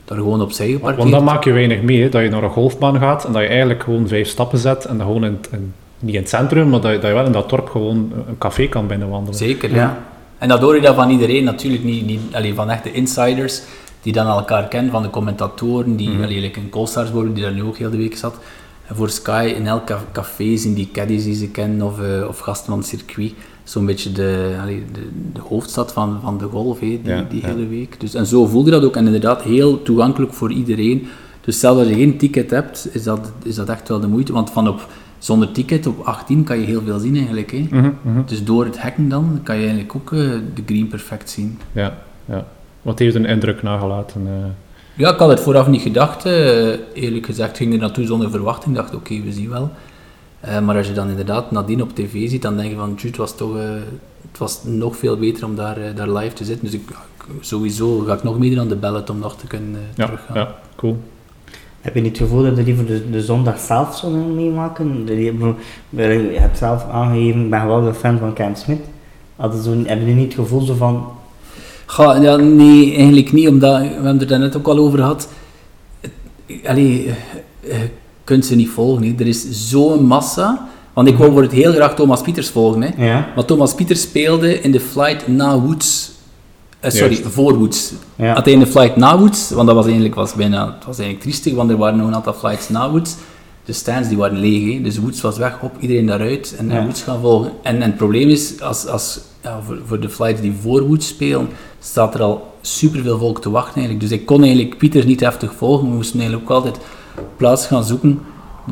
Daar 0.05 0.19
gewoon 0.19 0.41
opzij 0.41 0.67
geparkeerd. 0.69 0.97
Want 0.99 1.11
dan 1.11 1.25
maak 1.25 1.45
je 1.45 1.53
weinig 1.53 1.83
mee, 1.83 2.03
hè, 2.03 2.09
dat 2.09 2.23
je 2.23 2.29
naar 2.29 2.43
een 2.43 2.51
golfbaan 2.51 2.99
gaat 2.99 3.25
en 3.25 3.33
dat 3.33 3.43
je 3.43 3.49
eigenlijk 3.49 3.83
gewoon 3.83 4.09
vijf 4.09 4.29
stappen 4.29 4.59
zet 4.59 4.85
en 4.85 4.97
dat 4.99 5.07
gewoon 5.07 5.25
in, 5.25 5.33
het- 5.41 5.49
in- 5.53 5.73
niet 5.99 6.15
in 6.15 6.21
het 6.21 6.29
centrum, 6.29 6.69
maar 6.69 6.81
dat 6.81 6.91
je, 6.93 6.99
dat 6.99 7.09
je 7.09 7.15
wel 7.17 7.25
in 7.27 7.33
dat 7.33 7.51
dorp 7.51 7.69
gewoon 7.69 8.13
een 8.29 8.39
café 8.39 8.67
kan 8.69 8.87
binnenwandelen. 8.87 9.39
Zeker, 9.39 9.75
ja. 9.75 9.99
En 10.39 10.49
dat 10.49 10.61
hoor 10.61 10.75
je 10.75 10.81
dan 10.81 10.95
van 10.95 11.11
iedereen, 11.11 11.45
natuurlijk 11.45 11.85
niet, 11.85 12.07
niet 12.07 12.21
allee, 12.33 12.55
van 12.55 12.71
echte 12.71 12.93
insiders, 12.93 13.63
die 14.03 14.13
dan 14.13 14.27
elkaar 14.27 14.69
kennen, 14.69 14.93
van 14.93 15.03
de 15.03 15.11
commentatoren, 15.11 15.97
die, 15.97 16.09
mm 16.11 16.23
allee, 16.23 16.41
like 16.41 16.61
een 16.61 16.69
Colstarsborg, 16.69 17.33
die 17.33 17.43
daar 17.43 17.53
nu 17.53 17.63
ook 17.63 17.77
heel 17.77 17.91
de 17.91 17.97
week 17.97 18.17
zat. 18.17 18.35
En 18.87 18.97
voor 18.97 19.11
Sky, 19.11 19.53
in 19.57 19.67
elk 19.67 19.85
ca- 19.87 20.05
café 20.13 20.57
zien 20.57 20.75
die 20.75 20.89
caddies 20.93 21.25
die 21.25 21.35
ze 21.35 21.49
kennen, 21.49 21.87
of, 21.87 22.01
eh, 22.01 22.29
of 22.29 22.39
gasten 22.39 22.67
van 22.69 22.79
het 22.79 22.87
circuit. 22.89 23.33
Zo'n 23.65 23.87
beetje 23.87 24.13
de, 24.13 24.57
allee, 24.63 24.85
de, 24.93 25.09
de 25.33 25.41
hoofdstad 25.49 25.93
van, 25.93 26.19
van 26.23 26.39
de 26.39 26.45
golf, 26.45 26.81
hè, 26.81 26.87
die, 26.87 27.01
Ja, 27.05 27.25
die 27.31 27.41
ja. 27.41 27.47
hele 27.47 27.67
week. 27.67 28.01
Dus, 28.01 28.15
en 28.15 28.27
zo 28.27 28.47
voelde 28.47 28.71
dat 28.71 28.85
ook, 28.85 28.97
en 28.97 29.07
inderdaad 29.07 29.43
heel 29.43 29.83
toegankelijk 29.83 30.33
voor 30.35 30.53
iedereen. 30.53 31.09
Dus 31.41 31.61
zelfs 31.61 31.79
als 31.81 31.89
je 31.89 31.95
geen 31.95 32.19
ticket 32.19 32.51
hebt, 32.51 32.89
is 32.93 33.03
dat, 33.03 33.33
is 33.43 33.55
dat 33.55 33.69
echt 33.69 33.89
wel 33.89 34.01
de 34.01 34.07
moeite. 34.09 34.33
Want 34.33 34.51
van 34.51 34.69
op, 34.69 34.87
zonder 35.19 35.53
ticket 35.53 35.87
op 35.87 36.01
18 36.01 36.45
kan 36.45 36.59
je 36.61 36.67
heel 36.67 36.83
veel 36.83 36.99
zien 36.99 37.17
eigenlijk. 37.17 37.51
Hè. 37.51 37.67
Mhm, 37.71 37.91
mhm. 38.03 38.21
Dus 38.27 38.45
door 38.45 38.65
het 38.65 38.79
hacken 38.79 39.09
dan 39.09 39.41
kan 39.43 39.55
je 39.57 39.61
eigenlijk 39.67 39.95
ook 39.95 40.13
eh, 40.13 40.19
de 40.55 40.63
green 40.67 40.89
perfect 40.89 41.31
zien. 41.31 41.59
Ja, 41.73 41.99
ja. 42.25 42.47
Het 42.83 42.99
heeft 42.99 43.15
een 43.15 43.27
indruk 43.27 43.63
nagelaten. 43.63 44.27
eh. 44.27 44.33
Ja, 44.95 45.13
ik 45.13 45.19
had 45.19 45.29
het 45.29 45.41
vooraf 45.41 45.67
niet 45.67 45.83
gedacht. 45.83 46.25
eh, 46.25 46.69
eerlijk 46.95 47.27
gezegd 47.27 47.57
ging 47.57 47.73
er 47.73 47.79
naartoe 47.79 48.07
zonder 48.07 48.31
verwachting. 48.31 48.75
dacht, 48.75 48.95
oké, 48.95 49.21
we 49.23 49.33
zien 49.33 49.49
wel. 49.51 49.71
Maar 50.65 50.77
als 50.77 50.87
je 50.87 50.93
dan 50.93 51.09
inderdaad 51.09 51.51
nadien 51.51 51.83
op 51.83 51.95
tv 51.95 52.29
ziet, 52.29 52.43
dan 52.43 52.57
denk 52.57 52.71
je 52.71 52.77
van, 52.77 52.95
"Tjoe, 52.95 53.11
het 53.11 53.19
was 53.19 53.37
toch 53.37 53.55
het 54.31 54.39
was 54.39 54.61
nog 54.65 54.97
veel 54.97 55.17
beter 55.17 55.45
om 55.45 55.57
daar, 55.57 55.79
daar 55.95 56.11
live 56.13 56.35
te 56.35 56.45
zitten. 56.45 56.65
Dus 56.65 56.75
ik, 56.75 56.81
sowieso 57.41 57.99
ga 57.99 58.15
ik 58.15 58.23
nog 58.23 58.39
meedoen 58.39 58.61
aan 58.61 58.69
de 58.69 58.77
ballot 58.77 59.11
om 59.11 59.19
nog 59.19 59.37
te 59.37 59.47
kunnen 59.47 59.81
ja, 59.95 60.05
teruggaan. 60.05 60.37
ja, 60.37 60.55
cool. 60.77 60.99
Heb 61.89 61.97
je 61.97 62.03
niet 62.03 62.19
het 62.19 62.29
gevoel 62.29 62.43
dat 62.43 62.57
je 62.57 62.63
liever 62.63 62.87
de, 62.87 63.11
de 63.11 63.23
zondag 63.23 63.59
zelf 63.59 63.97
zou 63.97 64.13
meemaken? 64.15 65.07
De- 65.07 65.21
Je 65.23 65.33
hebt- 65.39 66.33
je 66.33 66.39
hebt 66.39 66.59
zelf 66.59 66.87
aangegeven, 66.93 67.41
ik 67.45 67.51
ben 67.51 67.67
wel 67.67 67.87
een 67.87 67.95
fan 67.95 68.19
van 68.19 68.33
Cam 68.35 68.55
Smith. 68.55 68.81
Hadden 69.37 69.63
zo, 69.63 69.71
heb 69.85 69.99
je 70.07 70.13
niet 70.15 70.25
het 70.25 70.35
gevoel 70.35 70.61
zo 70.61 70.75
van, 70.75 71.07
Ga, 71.87 72.17
ja, 72.21 72.37
nee, 72.37 72.95
eigenlijk 72.95 73.33
niet, 73.33 73.49
omdat 73.49 73.79
we 73.81 73.85
hebben 73.87 74.13
het 74.13 74.21
er 74.21 74.27
daarnet 74.29 74.57
ook 74.57 74.67
al 74.67 74.79
over 74.79 74.99
gehad. 74.99 75.29
Allee, 76.67 77.07
eh, 77.07 77.75
eh, 77.75 77.81
je 77.83 77.89
kunt 78.25 78.45
ze 78.47 78.55
niet 78.55 78.69
volgen. 78.69 79.03
Hè. 79.05 79.15
Er 79.19 79.27
is 79.27 79.69
zo'n 79.69 80.05
massa. 80.05 80.69
Want 80.93 81.09
ik 81.09 81.17
wou 81.17 81.33
voor 81.33 81.43
het 81.43 81.53
heel 81.53 81.73
graag 81.73 81.95
Thomas 81.95 82.21
Pieters 82.23 82.49
volgen. 82.51 82.83
Hè. 82.83 83.07
ja, 83.07 83.29
Maar 83.35 83.45
Thomas 83.45 83.75
Pieters 83.75 84.01
speelde 84.01 84.61
in 84.61 84.71
de 84.71 84.81
flight 84.81 85.29
na 85.29 85.61
Woods. 85.61 86.11
Eh, 86.81 86.91
sorry, 86.91 87.13
Juist. 87.15 87.33
voor 87.35 87.59
Woods. 87.59 87.93
Ja. 88.17 88.35
Had 88.35 88.45
de 88.45 88.67
flight 88.67 88.97
na 88.97 89.19
Woods, 89.19 89.51
want 89.51 89.67
dat 89.67 89.77
was 89.77 89.85
eigenlijk, 89.85 90.15
was 90.15 90.35
bijna, 90.35 90.67
het 90.67 90.85
was 90.85 90.99
eigenlijk 90.99 91.21
triestig, 91.21 91.55
want 91.55 91.71
er 91.71 91.77
waren 91.77 91.99
nog 91.99 92.07
een 92.07 92.15
aantal 92.15 92.33
flights 92.33 92.69
na 92.69 92.91
Woods. 92.91 93.17
De 93.65 93.73
stands 93.73 94.09
die 94.09 94.17
waren 94.17 94.39
leeg, 94.39 94.75
hè. 94.75 94.83
dus 94.83 94.99
Woods 94.99 95.21
was 95.21 95.39
weg, 95.39 95.59
op 95.63 95.73
iedereen 95.81 96.07
daaruit 96.07 96.55
en, 96.59 96.71
en 96.71 96.77
Ja. 96.77 96.85
Woods 96.85 97.03
gaan 97.03 97.21
volgen. 97.21 97.51
En, 97.63 97.75
en 97.75 97.83
het 97.83 97.97
probleem 97.97 98.29
is, 98.29 98.61
als, 98.61 98.87
als, 98.87 99.21
ja, 99.43 99.61
voor, 99.67 99.79
voor 99.87 100.01
de 100.01 100.09
flights 100.09 100.41
die 100.41 100.53
voor 100.61 100.87
Woods 100.87 101.07
spelen, 101.09 101.49
staat 101.81 102.15
er 102.15 102.23
al 102.23 102.53
superveel 102.61 103.19
volk 103.19 103.41
te 103.41 103.51
wachten 103.51 103.75
eigenlijk. 103.75 104.01
Dus 104.09 104.19
ik 104.19 104.27
kon 104.27 104.43
eigenlijk 104.43 104.79
Pieters 104.79 105.05
niet 105.05 105.21
heftig 105.21 105.55
volgen, 105.55 105.89
we 105.89 105.95
moesten 105.95 106.21
eigenlijk 106.21 106.51
ook 106.51 106.57
altijd 106.57 106.79
plaats 107.37 107.67
gaan 107.67 107.85
zoeken. 107.85 108.21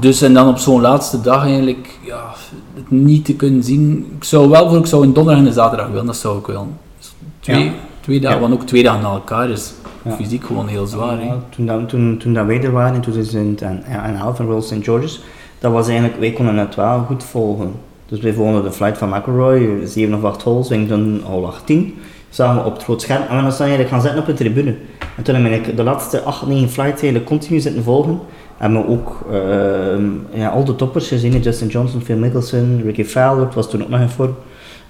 Dus 0.01 0.23
en 0.23 0.35
dan 0.35 0.49
op 0.49 0.59
zo'n 0.59 0.81
laatste 0.81 1.21
dag 1.21 1.45
eigenlijk, 1.45 1.99
ja, 2.05 2.35
het 2.75 2.91
niet 2.91 3.25
te 3.25 3.35
kunnen 3.35 3.63
zien. 3.63 4.07
Ik 4.17 4.25
zou 4.25 4.49
wel 4.49 4.69
voor, 4.69 4.79
ik 4.79 4.87
zou 4.87 5.03
een 5.03 5.13
donderdag 5.13 5.43
en 5.43 5.49
een 5.49 5.55
zaterdag 5.55 5.89
willen, 5.89 6.07
dat 6.07 6.17
zou 6.17 6.39
ik 6.39 6.47
wel. 6.47 6.69
Dus 6.99 7.13
twee, 7.41 7.65
Ja. 7.65 7.73
Twee 8.07 8.21
dagen, 8.21 8.41
want 8.41 8.53
ook 8.53 8.67
twee 8.67 8.83
dagen 8.83 9.03
na 9.03 9.09
elkaar 9.09 9.51
is 9.51 9.73
fysiek 10.17 10.45
gewoon 10.45 10.69
heel 10.69 10.87
zwaar. 10.87 11.19
toen, 11.49 11.67
dat, 11.67 11.89
toen, 11.89 12.19
toen 12.19 12.33
dat 12.33 12.47
wij 12.47 12.63
er 12.63 12.73
waren 12.73 12.95
in 12.95 13.01
2011 13.01 14.39
in 14.39 14.47
Royal 14.47 14.63
St. 14.63 14.75
George's, 14.81 15.21
dat 15.59 15.73
was 15.73 15.89
eigenlijk, 15.89 16.19
wij 16.19 16.31
konden 16.31 16.57
het 16.57 16.75
wel 16.75 17.05
goed 17.07 17.25
volgen. 17.25 17.73
Dus 18.09 18.21
wij 18.21 18.33
volgden 18.33 18.63
de 18.63 18.73
flight 18.73 18.99
van 18.99 19.09
McElroy, 19.09 19.87
7 19.87 20.15
of 20.15 20.25
8 20.25 20.43
holes, 20.43 20.69
we 20.69 20.87
dan 20.87 21.21
hole 21.25 21.47
18, 21.47 21.95
zagen 22.29 22.63
we 22.63 22.67
op 22.67 22.75
het 22.75 22.83
groot 22.83 23.03
scherm 23.03 23.23
en 23.23 23.37
we 23.37 23.43
dan 23.43 23.59
eigenlijk 23.59 23.89
gaan 23.89 24.01
zitten 24.01 24.21
op 24.21 24.27
de 24.27 24.33
tribune. 24.35 24.75
En 25.17 25.23
toen 25.23 25.43
we 25.43 25.49
eigenlijk 25.49 25.77
de 25.77 25.83
laatste 25.83 26.23
8, 26.23 26.47
9 26.47 26.69
flights 26.69 27.03
eigenlijk 27.03 27.25
continu 27.25 27.61
zitten 27.61 27.83
volgen. 27.83 28.21
Hebben 28.57 28.81
we 28.81 28.89
ook 28.89 29.27
ehm, 29.31 30.05
ja, 30.33 30.49
al 30.49 30.65
de 30.65 30.77
toppers 30.77 31.09
gezien. 31.09 31.41
Justin 31.41 31.69
Johnson, 31.69 32.01
Phil 32.01 32.17
Mickelson, 32.17 32.83
Ricky 32.85 33.05
Fowler, 33.05 33.45
het 33.45 33.55
was 33.55 33.71
toen 33.71 33.83
ook 33.83 33.89
nog 33.89 34.01
in 34.01 34.09
vorm. 34.09 34.35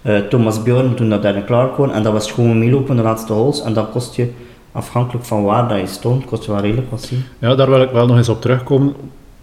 Eh, 0.07 0.19
Thomas 0.19 0.63
Bjorn, 0.63 0.95
toen 0.95 1.09
dat 1.09 1.23
daar 1.23 1.43
klaar 1.43 1.71
kwam, 1.73 1.91
en 1.91 2.03
dat 2.03 2.13
was 2.13 2.33
gewoon 2.33 2.59
meelopen 2.59 2.97
de 2.97 3.03
laatste 3.03 3.33
holes, 3.33 3.63
en 3.63 3.73
dat 3.73 3.91
kost 3.91 4.15
je, 4.17 4.31
afhankelijk 4.73 5.25
van 5.25 5.43
waar 5.43 5.69
dat 5.69 5.79
je 5.81 5.87
stond, 5.87 6.25
kost 6.25 6.45
je 6.45 6.53
wel 6.53 6.61
redelijk 6.61 6.91
wat 6.91 7.03
zien. 7.03 7.23
Ja, 7.39 7.55
daar 7.55 7.71
wil 7.71 7.83
ik 7.83 7.91
wel 7.91 8.07
nog 8.07 8.17
eens 8.17 8.29
op 8.29 8.41
terugkomen. 8.41 8.95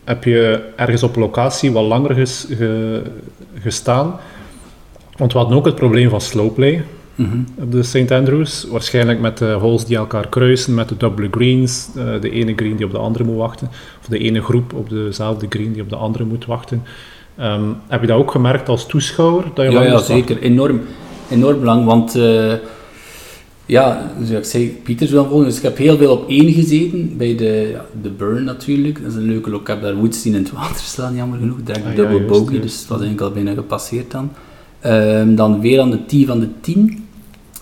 Heb 0.03 0.23
je 0.23 0.69
ergens 0.75 1.03
op 1.03 1.15
locatie 1.15 1.71
wat 1.71 1.83
langer 1.83 2.13
ges- 2.15 2.45
ge- 2.49 3.01
gestaan? 3.59 4.15
Want 5.17 5.31
we 5.33 5.37
hadden 5.39 5.57
ook 5.57 5.65
het 5.65 5.75
probleem 5.75 6.09
van 6.09 6.21
slowplay 6.21 6.83
Mhm. 7.15 7.37
op 7.59 7.71
de 7.71 7.83
St. 7.83 8.11
Andrews. 8.11 8.67
Waarschijnlijk 8.71 9.19
met 9.19 9.37
de 9.37 9.51
holes 9.51 9.85
die 9.85 9.97
elkaar 9.97 10.27
kruisen, 10.27 10.73
met 10.73 10.89
de 10.89 10.97
dubbele 10.97 11.27
greens. 11.31 11.89
eh, 11.95 12.21
de 12.21 12.29
ene 12.29 12.53
green 12.55 12.75
die 12.75 12.85
op 12.85 12.91
de 12.91 12.97
andere 12.97 13.23
moet 13.23 13.37
wachten. 13.37 13.67
Of 14.01 14.05
de 14.09 14.17
ene 14.17 14.41
groep 14.41 14.73
op 14.73 14.89
dezelfde 14.89 15.45
green 15.49 15.73
die 15.73 15.81
op 15.81 15.89
de 15.89 15.95
andere 15.95 16.23
moet 16.23 16.45
wachten. 16.45 16.83
Ehm, 17.37 17.63
heb 17.87 18.01
je 18.01 18.07
dat 18.07 18.17
ook 18.17 18.31
gemerkt 18.31 18.69
als 18.69 18.85
toeschouwer? 18.85 19.43
Dat 19.53 19.65
je 19.65 19.71
Ja, 19.71 19.91
lang 19.91 19.99
zeker. 19.99 20.41
Enorm, 20.41 20.81
enorm 21.29 21.59
belang, 21.59 21.85
want 21.85 22.15
eh, 22.15 22.53
ja, 23.65 24.11
zoals 24.23 24.45
ik 24.45 24.51
zei, 24.51 24.67
Pieters 24.83 25.11
wil 25.11 25.25
volgen. 25.25 25.45
Dus 25.45 25.57
ik 25.57 25.63
heb 25.63 25.77
heel 25.77 25.97
veel 25.97 26.11
op 26.11 26.29
één 26.29 26.53
gezeten, 26.53 27.17
bij 27.17 27.35
de, 27.35 27.69
ja, 27.73 27.85
de 28.01 28.09
Burn 28.09 28.43
natuurlijk. 28.43 29.01
Dat 29.01 29.11
is 29.11 29.17
een 29.17 29.27
leuke 29.27 29.49
look. 29.49 29.61
Ik 29.61 29.67
heb 29.67 29.81
daar 29.81 29.95
Woods 29.95 30.25
in 30.25 30.33
het 30.33 30.51
water 30.51 30.75
slaan, 30.85 31.15
jammer 31.15 31.39
genoeg. 31.39 31.57
Direct 31.63 31.85
Ah, 31.85 31.95
ja, 31.95 32.19
bogey, 32.27 32.59
dus 32.59 32.79
het 32.79 32.87
was 32.87 33.01
eigenlijk 33.01 33.21
al 33.21 33.31
bijna 33.31 33.53
gepasseerd 33.53 34.11
dan. 34.11 34.31
Ehm, 34.79 35.35
dan 35.35 35.61
weer 35.61 35.81
aan 35.81 35.91
de 35.91 36.05
10 36.05 36.25
van 36.25 36.39
de 36.39 36.47
10. 36.61 37.05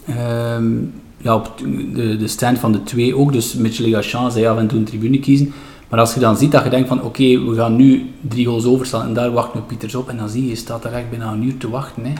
Ehm, 0.06 0.72
ja, 1.18 1.36
op 1.36 1.54
de, 1.94 2.18
de 2.18 2.28
stand 2.28 2.60
van 2.60 2.72
de 2.72 2.84
2 2.84 3.16
ook, 3.16 3.34
dus 3.34 3.54
Mitchell 3.54 3.92
Gachan 3.92 4.32
zei 4.32 4.46
af 4.46 4.58
en 4.58 4.68
toe 4.68 4.80
een 4.80 4.86
tribune 4.86 5.20
kiezen. 5.20 5.54
Maar 5.92 6.00
als 6.00 6.14
je 6.14 6.20
dan 6.20 6.38
ziet 6.38 6.52
dat 6.52 6.64
je 6.64 6.70
denkt 6.70 6.88
van 6.88 7.04
oké, 7.04 7.24
we 7.46 7.56
gaan 7.56 7.76
nu 7.76 8.12
drie 8.22 8.46
goals 8.46 8.66
overstaan 8.66 9.08
en 9.08 9.14
daar 9.14 9.32
wacht 9.32 9.54
nu 9.54 9.62
Pieters 9.62 9.96
op 9.96 10.10
en 10.10 10.18
dan 10.18 10.30
zie 10.30 10.44
je, 10.44 10.50
je 10.50 10.56
staat 10.56 10.84
daar 10.84 10.94
echt 10.94 11.10
bijna 11.10 11.32
een 11.32 11.44
uur 11.44 11.58
te 11.58 11.70
wachten. 11.70 12.06
Hè. 12.06 12.14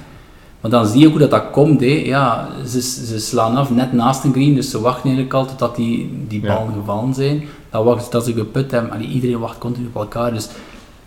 Maar 0.62 0.72
dan 0.72 0.88
zie 0.88 1.00
je 1.00 1.06
ook 1.06 1.12
hoe 1.12 1.20
dat, 1.22 1.32
dat 1.32 1.50
komt. 1.52 1.80
Hè. 1.80 2.02
Ja, 2.06 2.48
ze, 2.68 2.82
ze 2.82 3.20
slaan 3.20 3.56
af 3.56 3.70
net 3.72 3.94
naast 3.94 4.24
een 4.24 4.32
green, 4.34 4.56
dus 4.56 4.70
ze 4.70 4.82
wachten 4.82 5.04
eigenlijk 5.04 5.34
al 5.34 5.46
totdat 5.46 5.76
die, 5.76 6.10
die 6.28 6.42
Ja. 6.42 6.56
ballen 6.56 6.74
gevallen 6.74 7.14
zijn. 7.14 7.44
Dan 7.70 7.84
wachten 7.84 8.04
ze 8.04 8.10
tot 8.10 8.24
ze 8.24 8.34
geput 8.34 8.72
hebben. 8.72 8.92
Allee, 8.92 9.08
iedereen 9.08 9.40
wacht 9.40 9.58
continu 9.58 9.88
op 9.88 9.96
elkaar. 10.02 10.34
Dus 10.34 10.50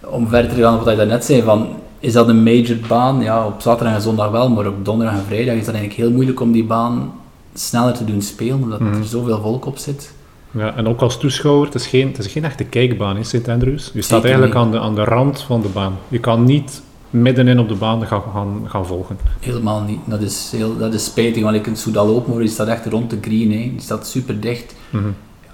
om 0.01 0.29
verder 0.29 0.55
te 0.55 0.61
gaan 0.63 0.75
op 0.75 0.81
wat 0.81 0.91
je 0.91 0.97
daarnet 0.97 1.25
zei, 1.25 1.43
van, 1.43 1.67
is 1.99 2.13
dat 2.13 2.29
een 2.29 2.43
major 2.43 2.77
baan? 2.89 3.21
Ja, 3.23 3.47
op 3.47 3.61
zaterdag 3.61 3.95
en 3.95 4.03
zondag 4.03 4.31
wel, 4.31 4.49
maar 4.51 4.67
op 4.67 4.85
donderdag 4.85 5.17
en 5.17 5.25
vrijdag 5.27 5.55
is 5.55 5.65
dat 5.65 5.75
eigenlijk 5.75 6.05
heel 6.05 6.13
moeilijk 6.13 6.41
om 6.41 6.53
die 6.53 6.65
baan 6.65 7.13
sneller 7.55 7.93
te 7.93 8.05
doen 8.05 8.23
spelen, 8.23 8.63
omdat 8.63 8.81
Mhm. 8.81 8.95
er 8.95 9.05
zoveel 9.05 9.41
volk 9.41 9.67
op 9.67 9.79
zit. 9.79 10.13
Ja, 10.55 10.77
en 10.77 10.89
ook 10.89 11.01
als 11.01 11.19
toeschouwer, 11.19 11.67
het 11.67 11.75
is 11.75 11.87
geen, 11.87 12.07
het 12.07 12.19
is 12.19 12.27
geen 12.27 12.45
echte 12.45 12.65
kijkbaan 12.65 13.17
in 13.17 13.25
St. 13.25 13.49
Andrews. 13.49 13.91
Je 13.95 14.03
staat 14.03 14.23
Zeker 14.23 14.37
eigenlijk 14.37 14.55
aan 14.55 14.71
de, 14.71 14.81
aan 14.81 14.95
de 14.95 15.05
rand 15.05 15.41
van 15.41 15.63
de 15.63 15.69
baan. 15.69 15.97
Je 16.09 16.19
kan 16.19 16.45
niet 16.45 16.83
middenin 17.11 17.59
op 17.59 17.69
de 17.69 17.75
baan 17.75 18.07
gaan, 18.07 18.23
gaan, 18.33 18.63
gaan 18.67 18.87
volgen. 18.87 19.19
Helemaal 19.41 19.83
niet. 19.83 19.99
Dat 20.05 20.21
is, 20.21 20.53
heel, 20.57 20.77
dat 20.77 20.95
is 20.95 21.05
spijtig, 21.05 21.43
want 21.43 21.57
ik 21.57 21.67
in 21.67 21.77
Soudal 21.77 22.09
Open, 22.09 22.39
die 22.39 22.49
staat 22.49 22.69
echt 22.69 22.87
rond 22.87 23.11
de 23.11 23.19
green. 23.21 23.53
Hè. 23.53 23.59
Die 23.59 23.81
staat 23.81 24.07
super 24.07 24.41
dicht. 24.41 24.75
Mhm. 24.91 25.05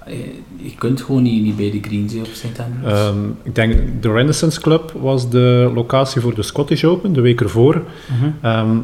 Ja, 0.05 0.11
je, 0.11 0.33
je 0.55 0.75
kunt 0.75 1.01
gewoon 1.01 1.23
niet, 1.23 1.43
niet 1.43 1.55
bij 1.55 1.71
de 1.71 1.79
greens 1.81 2.13
hè, 2.13 2.19
op 2.19 2.25
St. 2.33 2.59
Andrews. 2.59 2.99
Ehm, 2.99 3.29
ik 3.43 3.55
denk, 3.55 4.01
de 4.01 4.11
Renaissance 4.11 4.61
Club 4.61 4.93
was 5.01 5.29
de 5.29 5.71
locatie 5.73 6.21
voor 6.21 6.35
de 6.35 6.43
Scottish 6.43 6.83
Open, 6.83 7.13
de 7.13 7.21
week 7.21 7.41
ervoor. 7.41 7.83
Ehm, 8.41 8.77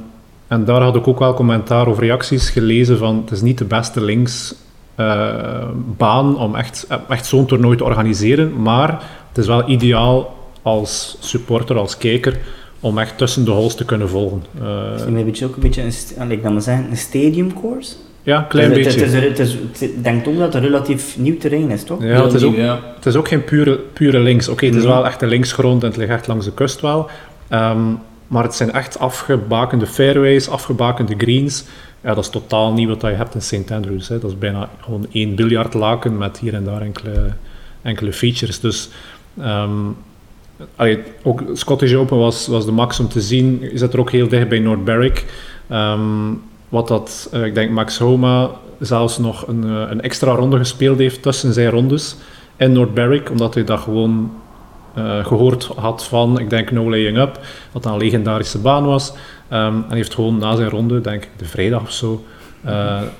en 0.47 0.65
daar 0.65 0.82
had 0.82 0.95
ik 0.95 1.08
ook 1.08 1.19
wel 1.19 1.34
commentaar 1.34 1.88
of 1.88 1.99
reacties 1.99 2.49
gelezen 2.49 2.97
van 2.97 3.15
het 3.15 3.32
is 3.32 3.41
niet 3.41 3.58
de 3.58 3.65
beste 3.65 4.01
links 4.01 4.56
eh, 4.98 5.68
baan 5.98 6.38
om 6.38 6.56
echt, 6.56 6.88
echt 7.10 7.26
zo'n 7.26 7.46
toernooi 7.46 7.78
te 7.78 7.84
organiseren, 7.84 8.62
maar 8.62 8.90
het 9.30 9.38
is 9.38 9.48
wel 9.48 9.70
ideaal 9.70 10.36
als 10.62 11.18
supporter, 11.20 11.78
als 11.78 11.98
kijker, 11.98 12.38
om 12.80 12.98
echt 12.98 13.18
tussen 13.18 13.46
de 13.46 13.52
holes 13.52 13.76
te 13.76 13.86
kunnen 13.86 14.10
volgen. 14.10 14.44
Eh, 14.62 14.92
Het 14.92 15.00
is 15.00 15.06
een 15.06 15.26
beetje, 15.26 15.46
ook 15.46 15.56
een 15.56 15.62
beetje 15.62 15.82
een, 15.82 15.92
ah, 16.20 16.30
ik 16.32 16.44
dan 16.44 16.54
maar 16.54 16.62
zeggen, 16.62 16.90
een 16.90 16.98
stadium 16.98 17.54
course. 17.62 17.94
ja, 18.24 18.38
een 18.38 18.48
klein 18.48 18.72
het, 18.72 18.84
beetje. 18.84 19.00
Het, 19.00 19.14
is, 19.14 19.24
het, 19.24 19.40
is, 19.40 19.54
het 19.54 19.82
is- 19.82 19.90
denk 20.02 20.28
ook 20.28 20.36
dat 20.38 20.46
het 20.46 20.54
een 20.56 20.70
relatief 20.70 21.18
nieuw 21.18 21.38
terrein 21.38 21.70
is, 21.72 21.84
toch? 21.84 22.04
Ja, 22.04 22.24
het 22.24 22.34
is 22.34 22.44
ook. 22.44 22.56
Het 22.96 23.06
is 23.06 23.16
ook 23.16 23.28
geen 23.28 23.44
pure, 23.44 23.76
pure 23.94 24.20
links. 24.20 24.48
Oké, 24.48 24.66
het 24.66 24.76
is 24.76 24.84
wel 24.84 25.06
echt 25.06 25.22
een 25.22 25.28
linksgrond 25.30 25.82
en 25.84 25.88
het 25.90 25.98
ligt 25.98 26.12
echt 26.12 26.28
langs 26.28 26.46
de 26.46 26.52
kust 26.54 26.82
wel. 26.82 27.10
Ehm, 27.48 27.80
maar 28.28 28.44
het 28.44 28.56
zijn 28.56 28.72
echt 28.72 29.00
afgebakende 29.00 29.88
fairways, 29.88 30.50
afgebakende 30.50 31.14
greens. 31.18 31.64
Ja, 32.08 32.13
dat 32.13 32.24
is 32.24 32.30
totaal 32.30 32.74
niet 32.74 32.88
wat 32.88 33.02
je 33.02 33.08
hebt 33.08 33.34
in 33.34 33.41
St. 33.41 33.72
Andrews. 33.72 34.08
Hè. 34.08 34.20
Dat 34.20 34.32
is 34.32 34.38
bijna 34.38 34.70
gewoon 34.82 35.08
één 35.12 35.36
biljartlaken 35.36 36.17
met 36.17 36.38
hier 36.38 36.54
en 36.54 36.63
daar 36.63 36.82
enkele, 36.82 37.34
enkele 37.82 38.13
features. 38.13 38.60
Dus 38.60 38.89
ehm, 39.39 39.72
ook 41.24 41.43
Scottish 41.54 41.93
Open 41.93 42.17
was, 42.17 42.48
was 42.48 42.65
de 42.65 42.72
max 42.72 43.00
om 43.00 43.08
te 43.08 43.22
zien. 43.22 43.60
Je 43.62 43.78
zit 43.78 43.93
er 43.93 44.00
ook 44.00 44.12
heel 44.12 44.28
dicht 44.28 44.50
bij 44.50 44.60
North 44.60 44.84
Berwick. 44.84 45.26
Ehm, 45.67 46.34
wat 46.70 46.88
dat, 46.88 47.30
eh, 47.32 47.46
ik 47.46 47.56
denk 47.56 47.72
Max 47.72 47.98
Homa 47.98 48.52
zelfs 48.80 49.17
nog 49.17 49.48
een, 49.48 49.63
eh, 49.63 49.89
een 49.89 50.02
extra 50.02 50.32
ronde 50.32 50.58
gespeeld 50.58 50.98
heeft 50.98 51.22
tussen 51.22 51.54
zijn 51.54 51.70
rondes 51.70 52.15
in 52.56 52.72
North 52.72 52.93
Berwick, 52.93 53.30
omdat 53.30 53.54
hij 53.54 53.63
dat 53.63 53.80
gewoon 53.80 54.32
eh, 54.98 55.26
gehoord 55.26 55.70
had 55.76 56.06
van, 56.06 56.40
ik 56.40 56.50
denk 56.50 56.72
No 56.72 56.90
Laying 56.90 57.18
Up, 57.18 57.40
wat 57.72 57.86
een 57.86 57.98
legendarische 57.98 58.60
baan 58.60 58.86
was. 58.86 59.14
Ehm, 59.48 59.76
en 59.90 59.96
heeft 59.96 60.14
gewoon 60.14 60.38
na 60.38 60.56
zijn 60.56 60.70
ronde, 60.70 61.02
denk 61.02 61.24
ik 61.24 61.30
de 61.38 61.46
vrijdag 61.46 61.82
of 61.82 61.92
zo, 61.92 62.24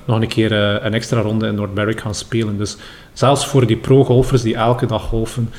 nog 0.04 0.20
een 0.20 0.28
keer 0.28 0.52
een 0.52 0.94
extra 0.94 1.20
ronde 1.20 1.46
in 1.46 1.54
North 1.54 1.74
Berwick 1.74 2.00
gaan 2.00 2.14
spelen. 2.14 2.58
Dus 2.58 2.76
zelfs 3.12 3.46
voor 3.46 3.66
die 3.66 3.76
pro-golfers 3.76 4.42
die 4.42 4.54
elke 4.54 4.86
dag 4.86 5.02
golfen, 5.02 5.50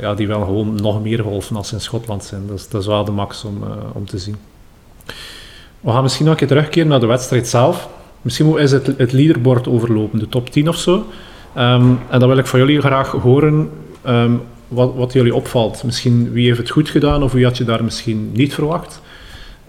ja, 0.00 0.14
die 0.14 0.26
willen 0.26 0.44
gewoon 0.44 0.74
nog 0.74 1.02
meer 1.02 1.22
golfen 1.22 1.56
als 1.56 1.68
ze 1.68 1.74
in 1.74 1.80
Schotland 1.80 2.24
zijn. 2.24 2.46
Dus 2.46 2.68
dat 2.68 2.80
is 2.80 2.86
wel 2.86 3.04
de 3.04 3.10
max 3.10 3.44
om, 3.44 3.62
om 3.92 4.06
te 4.06 4.18
zien. 4.18 4.36
We 5.80 5.90
gaan 5.90 6.02
misschien 6.02 6.24
nog 6.24 6.34
een 6.34 6.40
keer 6.40 6.48
terugkeren 6.48 6.88
naar 6.88 7.00
de 7.00 7.06
wedstrijd 7.06 7.48
zelf. 7.48 7.88
Misschien 8.22 8.46
moet 8.46 8.58
eens 8.58 8.70
het, 8.70 8.86
het 8.86 9.12
leaderboard 9.12 9.68
overlopen, 9.68 10.18
de 10.18 10.28
top 10.28 10.50
10 10.50 10.68
of 10.68 10.76
zo. 10.76 11.06
Ehm, 11.54 11.92
en 12.10 12.18
dan 12.18 12.28
wil 12.28 12.38
ik 12.38 12.46
van 12.46 12.58
jullie 12.58 12.80
graag 12.80 13.10
horen 13.10 13.70
ehm, 14.02 14.34
wat, 14.70 14.94
wat 14.94 15.12
jullie 15.12 15.34
opvalt. 15.34 15.84
Misschien 15.84 16.32
wie 16.32 16.46
heeft 16.46 16.58
het 16.58 16.70
goed 16.70 16.88
gedaan 16.88 17.22
of 17.22 17.32
wie 17.32 17.44
had 17.44 17.56
je 17.56 17.64
daar 17.64 17.84
misschien 17.84 18.32
niet 18.32 18.54
verwacht. 18.54 19.00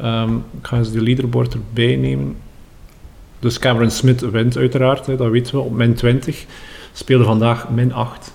Um, 0.03 0.35
ik 0.59 0.67
ga 0.67 0.77
eens 0.77 0.91
de 0.91 1.01
leaderboard 1.01 1.53
erbij 1.53 1.95
nemen. 1.95 2.35
Dus 3.39 3.59
Cameron 3.59 3.91
Smith 3.91 4.21
wint 4.21 4.57
uiteraard, 4.57 5.05
hè, 5.05 5.15
dat 5.15 5.29
weten 5.29 5.55
we, 5.55 5.61
op 5.61 5.73
min 5.73 5.93
20. 5.93 6.45
Speelde 6.93 7.23
vandaag 7.23 7.69
min 7.69 7.93
8. 7.93 8.33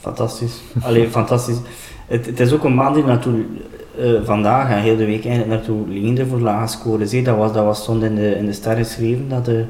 Fantastisch. 0.00 0.60
Alleen 0.80 1.10
fantastisch. 1.10 1.58
Het, 2.06 2.40
is 2.40 2.52
ook 2.52 2.64
een 2.64 2.74
maand 2.74 2.94
die 2.94 3.04
uh, 3.98 4.20
vandaag 4.24 4.70
en 4.70 4.80
heel 4.80 4.96
de 4.96 5.04
week 5.04 5.24
eigenlijk 5.26 5.56
naartoe 5.56 5.88
leende 5.88 6.26
voor 6.26 6.40
lage 6.40 6.66
scores. 6.66 7.10
Dat, 7.10 7.36
was, 7.36 7.52
dat 7.52 7.64
was 7.64 7.82
stond 7.82 8.02
in 8.02 8.14
de, 8.14 8.36
in 8.36 8.46
de 8.46 8.52
ster 8.52 8.76
geschreven 8.76 9.28
dat, 9.28 9.44
de, 9.44 9.64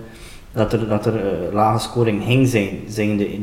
dat 0.52 0.72
er, 0.72 0.88
dat 0.88 1.06
er 1.06 1.14
uh, 1.14 1.52
lage 1.52 1.78
scoring 1.78 2.22
ging 2.24 2.48
zijn, 2.48 2.68
zijn 2.88 3.16
de 3.16 3.40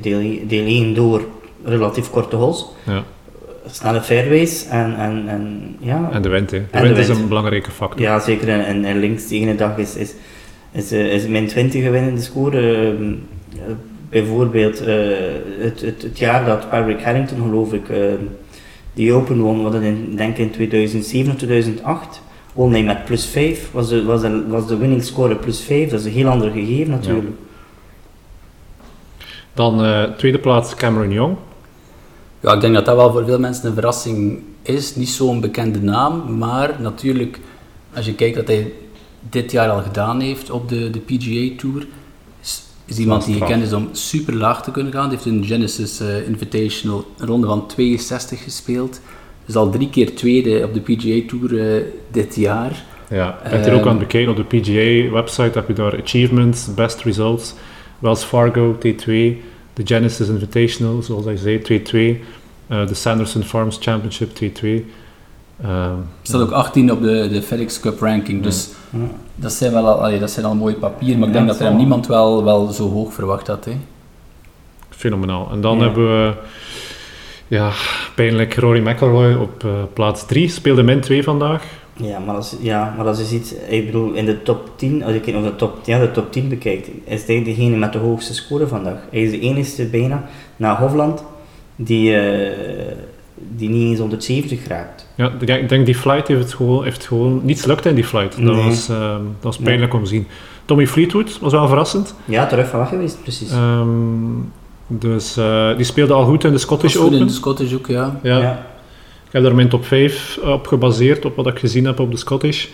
deel 0.48 0.66
1 0.66 0.94
door 0.94 1.22
relatief 1.64 2.10
korte 2.10 2.36
holes. 2.36 2.66
Ja. 2.84 3.04
Snelle 3.66 4.02
fairways 4.02 4.68
en, 4.68 4.96
en, 4.96 5.24
en, 5.28 5.76
ja. 5.80 6.10
En 6.12 6.22
de 6.22 6.30
wind, 6.30 6.52
hè. 6.52 6.62
De 6.72 6.82
wind 6.82 6.98
is 6.98 7.10
een 7.10 7.28
belangrijke 7.28 7.72
factor. 7.72 8.02
Ja, 8.02 8.20
zeker. 8.20 8.50
En, 8.50 8.86
en 8.86 9.00
links 9.00 9.28
tegen 9.28 9.48
de 9.48 9.56
dag 9.56 9.78
is, 9.78 9.96
is, 9.96 10.14
is, 10.72 10.92
uh, 10.92 11.14
is 11.14 11.28
min 11.28 11.48
20 11.48 11.84
gewinnende 11.84 12.22
score. 12.22 12.86
Ehm, 12.88 13.14
bijvoorbeeld 14.10 14.80
het, 14.80 15.82
het, 15.82 16.02
het, 16.02 16.18
jaar 16.18 16.46
dat 16.46 16.70
Patrick 16.70 17.02
Harrington, 17.02 17.42
geloof 17.42 17.74
ik, 17.74 17.84
die 18.94 19.14
Open 19.14 19.42
won, 19.42 19.64
wat 19.64 19.74
in, 19.74 20.16
denk 20.16 20.38
in 20.38 20.52
2007 20.52 21.32
of 21.32 21.38
2008. 21.38 22.22
Won 22.54 22.86
met 22.86 23.06
plus 23.06 23.26
5, 23.26 23.72
was 23.72 23.90
de, 23.90 24.04
was 24.04 24.22
de, 24.22 24.48
was 24.48 24.68
de 24.68 24.78
winning 24.78 25.04
score 25.04 25.36
plus 25.36 25.62
5, 25.62 25.90
dat 25.90 26.00
is 26.00 26.06
een 26.06 26.12
heel 26.12 26.28
ander 26.28 26.52
gegeven 26.52 26.90
natuurlijk. 26.90 27.36
Dan 29.54 29.86
uh, 29.86 30.04
tweede 30.04 30.40
plaats 30.40 30.76
Cameron 30.76 31.12
Young. 31.12 31.36
Ja, 32.42 32.54
ik 32.54 32.62
denk 32.62 32.74
dat 32.74 32.86
dat 32.86 32.96
wel 32.96 33.12
voor 33.12 33.26
veel 33.26 33.40
mensen 33.40 33.68
een 33.68 33.74
verrassing 33.74 34.40
is. 34.62 34.96
Niet 34.96 35.10
zo'n 35.10 35.42
bekende 35.42 35.82
naam, 35.82 36.38
maar 36.38 36.76
natuurlijk, 36.80 37.40
als 37.94 38.06
je 38.06 38.16
kijkt 38.16 38.36
wat 38.36 38.48
hij 38.48 38.74
dit 39.30 39.52
jaar 39.52 39.70
al 39.70 39.82
gedaan 39.82 40.20
heeft 40.20 40.50
op 40.50 40.70
de, 40.70 40.90
de 40.90 41.00
PGA 41.00 41.58
Tour, 41.58 41.88
is 42.92 43.00
iemand 43.00 43.26
die 43.26 43.36
gekend 43.36 43.64
is 43.64 43.74
om 43.74 43.90
super 43.92 44.36
laag 44.36 44.64
te 44.64 44.72
kunnen 44.72 44.94
gaan. 44.94 45.10
Die 45.10 45.18
heeft 45.18 45.30
een 45.30 45.46
Genesis 45.46 46.02
uh, 46.02 46.28
Invitational 46.28 47.06
een 47.18 47.28
ronde 47.28 47.48
van 47.48 47.68
62 47.68 48.44
gespeeld. 48.44 49.02
Dus 49.46 49.56
al 49.56 49.70
drie 49.70 49.90
keer 49.90 50.16
tweede 50.16 50.64
op 50.64 50.74
de 50.74 50.80
PGA 50.80 51.28
Tour 51.28 51.52
uh, 51.52 51.84
dit 52.12 52.36
jaar. 52.36 52.84
Ja, 53.10 53.40
bent 53.50 53.66
er 53.66 53.74
ook 53.74 53.82
aan 53.82 53.88
het 53.88 54.00
bekijken 54.00 54.32
op 54.32 54.38
de 54.38 54.58
PGA-website. 54.58 55.52
Heb 55.58 55.68
je 55.68 55.74
daar 55.74 56.02
achievements, 56.02 56.74
best 56.74 57.02
results, 57.02 57.54
Wells 58.00 58.24
Fargo 58.24 58.78
T2, 58.78 59.12
de 59.74 59.86
Genesis 59.86 60.28
Invitational, 60.28 61.02
zoals 61.02 61.26
hij 61.26 61.38
zei, 61.38 61.60
2-2, 61.60 62.22
uh, 62.72 62.88
de 62.88 62.94
Sanderson 62.94 63.44
Farms 63.44 63.78
Championship 63.82 64.30
T2. 64.30 64.68
Uh, 65.66 65.94
staat 66.22 66.42
ook 66.42 66.52
18 66.52 66.92
op 66.92 67.02
de, 67.02 67.30
de 67.32 67.42
FedEx 67.42 67.80
Cup 67.80 68.00
ranking, 68.00 68.44
dus 68.44 68.70
dat, 69.36 69.54
zijn 69.54 69.72
wel 69.72 69.88
al, 69.88 70.20
dat 70.20 70.32
zijn 70.32 70.46
al 70.46 70.56
mooie 70.56 70.76
papieren, 70.76 71.20
maar 71.20 71.28
ik 71.28 71.34
denk 71.34 71.48
dat 71.48 71.60
er 71.60 71.74
niemand 71.74 72.08
wel, 72.08 72.44
wel 72.44 72.68
zo 72.68 72.90
hoog 72.90 73.14
verwacht 73.14 73.48
had. 73.48 73.66
Hè. 73.66 73.72
Fenomenaal. 74.90 75.50
En 75.52 75.62
dan 75.62 75.82
hebben 75.82 76.08
we 76.08 76.34
ja, 77.48 77.72
pijnlijk 78.16 78.56
Rory 78.56 78.88
McIlroy 78.88 79.34
op 79.34 79.64
uh, 79.64 79.72
plaats 79.94 80.26
3, 80.26 80.50
speelde 80.50 80.84
min 80.84 81.00
2 81.00 81.24
vandaag. 81.24 81.64
Ja, 82.02 82.20
maar 82.20 82.36
als, 82.36 82.56
ja, 82.62 82.94
maar 82.98 83.08
als 83.08 83.18
je 83.18 83.24
ziet, 83.24 83.56
ik 83.70 83.86
bedoel, 83.86 84.14
in 84.14 84.26
de 84.26 84.42
top 84.42 84.70
10, 84.76 85.04
als 85.04 85.14
je 85.14 85.22
de 85.22 85.56
top, 85.56 85.78
ja, 85.86 86.00
de 86.00 86.12
top 86.12 86.32
10 86.32 86.50
bekijkt, 86.50 86.90
is 87.04 87.26
hij 87.26 87.44
degene 87.44 87.78
met 87.78 87.94
de 87.94 88.00
hoogste 88.00 88.34
score 88.34 88.68
vandaag. 88.68 88.98
Hij 89.12 89.22
is 89.22 89.32
de 89.32 89.40
enige 89.40 89.86
bijna 89.86 90.24
na 90.56 90.78
Hofland 90.78 91.24
die, 91.76 92.12
uh, 92.12 92.50
die 93.36 93.70
niet 93.70 93.90
eens 93.90 94.00
170 94.00 94.68
raakt. 94.68 95.08
Ja, 95.16 95.32
ik 95.40 95.70
denk 95.70 95.86
die 95.86 95.96
flight 95.96 96.28
heeft 96.28 96.42
het 96.42 96.54
gewoon, 96.54 96.84
heeft 96.84 97.06
gewoon 97.06 97.42
niets 97.44 97.66
lukt 97.66 97.86
in 97.86 97.96
die 97.96 98.04
flight. 98.04 98.46
Dat, 98.46 98.56
was, 98.56 98.90
uh, 98.90 99.00
dat 99.12 99.22
was 99.42 99.58
pijnlijk 99.58 99.94
om 99.94 100.04
te 100.04 100.10
zien. 100.10 100.28
Tommy 100.66 100.88
Fleetwood 100.88 101.40
was 101.40 101.52
wel 101.52 101.68
verrassend. 101.68 102.16
Ja, 102.26 102.46
terug 102.46 102.68
van 102.68 102.80
weg 102.80 102.90
geweest, 102.90 103.22
precies. 103.22 103.52
Um, 103.52 104.52
dus 104.88 105.38
uh, 105.38 105.76
die 105.76 105.86
speelde 105.86 106.14
al 106.14 106.26
goed 106.26 106.44
in 106.44 106.52
de 106.52 106.58
Scottish 106.58 106.96
Open. 106.96 107.18
in 107.18 107.28
de 107.28 107.34
Scottish 107.34 107.74
ook, 107.74 107.88
ja. 107.88 108.20
ja. 108.24 108.38
ja. 108.38 108.66
Ik 109.32 109.38
heb 109.38 109.46
daar 109.46 109.56
mijn 109.56 109.70
top 109.70 109.86
5 109.86 110.40
op 110.44 110.68
gebaseerd, 110.68 111.26
op 111.26 111.36
wat 111.36 111.48
ik 111.48 111.60
gezien 111.60 111.86
heb 111.86 112.00
op 112.00 112.12
de 112.12 112.18
Scottish. 112.18 112.68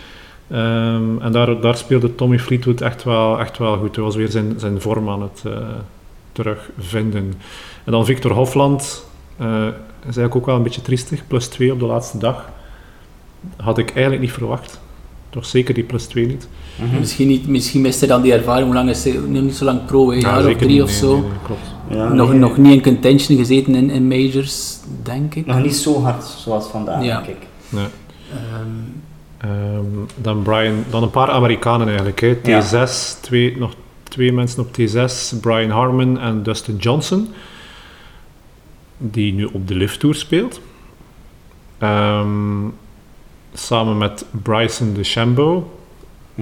Um, 0.52 1.20
en 1.20 1.32
daar, 1.32 1.60
daar 1.60 1.76
speelde 1.76 2.14
Tommy 2.14 2.38
Fleetwood 2.38 2.80
echt 2.80 3.04
wel, 3.04 3.40
echt 3.40 3.58
wel 3.58 3.76
goed. 3.76 3.94
Hij 3.94 4.04
was 4.04 4.16
weer 4.16 4.28
zijn, 4.28 4.54
zijn 4.56 4.80
vorm 4.80 5.08
aan 5.08 5.22
het 5.22 5.42
uh, 5.46 5.52
terugvinden. 6.32 7.34
En 7.84 7.92
dan 7.92 8.04
Victor 8.04 8.32
Hofland, 8.32 9.04
uh, 9.40 9.66
is 9.98 10.04
eigenlijk 10.04 10.36
ook 10.36 10.46
wel 10.46 10.56
een 10.56 10.62
beetje 10.62 10.82
triestig. 10.82 11.26
Plus 11.26 11.46
2 11.46 11.72
op 11.72 11.78
de 11.78 11.86
laatste 11.86 12.18
dag. 12.18 12.48
Had 13.56 13.78
ik 13.78 13.90
eigenlijk 13.90 14.20
niet 14.20 14.32
verwacht. 14.32 14.80
Toch 15.30 15.46
zeker 15.46 15.74
die 15.74 15.84
plus 15.84 16.06
2 16.06 16.26
niet. 16.26 16.48
Mm 16.76 16.88
-hmm. 16.88 16.98
misschien, 16.98 17.28
niet 17.28 17.48
misschien 17.48 17.80
mist 17.80 18.00
hij 18.00 18.08
dan 18.08 18.22
die 18.22 18.32
ervaring. 18.32 18.66
Hoe 18.66 18.74
lang 18.74 18.88
is 18.88 19.04
hij? 19.04 19.12
Nog 19.12 19.42
niet 19.42 19.56
zo 19.56 19.64
lang 19.64 19.84
pro, 19.84 20.12
een 20.12 20.20
jaar 20.20 20.46
of 20.46 20.56
drie 20.56 20.82
of 20.82 20.90
zo. 20.90 21.12
Nee, 21.12 21.22
nee, 21.22 21.30
klopt. 21.44 21.77
Ja, 21.90 22.08
nog, 22.08 22.30
nee. 22.30 22.38
nog 22.38 22.56
niet 22.56 22.72
in 22.72 22.82
contention 22.82 23.38
gezeten 23.38 23.74
in, 23.74 23.90
in 23.90 24.08
majors, 24.08 24.78
denk 25.02 25.34
ik. 25.34 25.46
Nog 25.46 25.62
niet 25.62 25.76
zo 25.76 26.02
hard 26.02 26.24
zoals 26.24 26.66
vandaag, 26.66 27.04
ja. 27.04 27.20
denk 27.20 27.28
ik. 27.28 27.46
Nee. 27.68 27.86
Um, 28.60 29.02
um, 29.50 30.06
dan, 30.16 30.42
Brian, 30.42 30.84
dan 30.90 31.02
een 31.02 31.10
paar 31.10 31.30
Amerikanen 31.30 31.86
eigenlijk. 31.86 32.20
Hè. 32.20 32.34
T6, 32.34 32.70
ja. 32.70 32.86
twee, 33.20 33.56
nog 33.58 33.74
twee 34.02 34.32
mensen 34.32 34.62
op 34.62 34.68
T6. 34.78 35.40
Brian 35.40 35.70
Harmon 35.70 36.18
en 36.18 36.42
Dustin 36.42 36.76
Johnson 36.76 37.28
die 38.98 39.32
nu 39.32 39.44
op 39.44 39.68
de 39.68 39.74
Lift 39.74 40.00
Tour 40.00 40.14
speelt. 40.14 40.60
Um, 41.82 42.74
samen 43.52 43.98
met 43.98 44.24
Bryson 44.42 44.94
DeChambeau. 44.94 45.62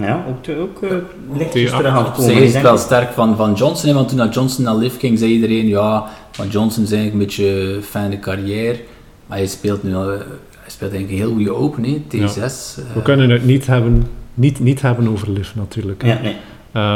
Ja, 0.05 0.25
ook, 0.27 0.57
ook 0.59 0.81
uh, 0.81 0.91
lichtjes 1.33 1.69
terug 1.71 1.85
aan 1.85 2.05
het 2.05 2.13
komen. 2.13 2.31
Zij 2.31 2.41
is 2.41 2.53
het 2.53 2.61
wel 2.61 2.77
sterk 2.77 3.11
van, 3.11 3.35
van 3.35 3.53
Johnson, 3.53 3.93
want 3.93 4.09
toen 4.09 4.29
Johnson 4.29 4.63
naar 4.63 4.75
Lift 4.75 4.99
ging, 4.99 5.19
zei 5.19 5.31
iedereen, 5.31 5.67
ja, 5.67 6.05
van 6.31 6.47
Johnson 6.47 6.83
is 6.83 6.91
eigenlijk 6.91 7.21
een 7.21 7.27
beetje 7.27 7.79
fijne 7.81 8.19
carrière, 8.19 8.79
maar 9.25 9.37
hij 9.37 9.47
speelt 9.47 9.83
nu 9.83 9.95
al, 9.95 10.07
hij 10.07 10.19
speelt 10.67 10.91
eigenlijk 10.91 11.11
een 11.11 11.27
heel 11.27 11.35
goede 11.35 11.55
open, 11.55 11.83
hè, 11.83 12.01
T6. 12.07 12.35
Ja. 12.35 12.43
Uh, 12.43 12.93
We 12.93 13.01
kunnen 13.03 13.29
het 13.29 13.45
niet 13.45 13.67
hebben, 13.67 14.07
niet, 14.33 14.59
niet 14.59 14.81
hebben 14.81 15.07
over 15.07 15.31
Lift 15.31 15.55
natuurlijk. 15.55 16.03
Ja, 16.05 16.19
nee. 16.21 16.35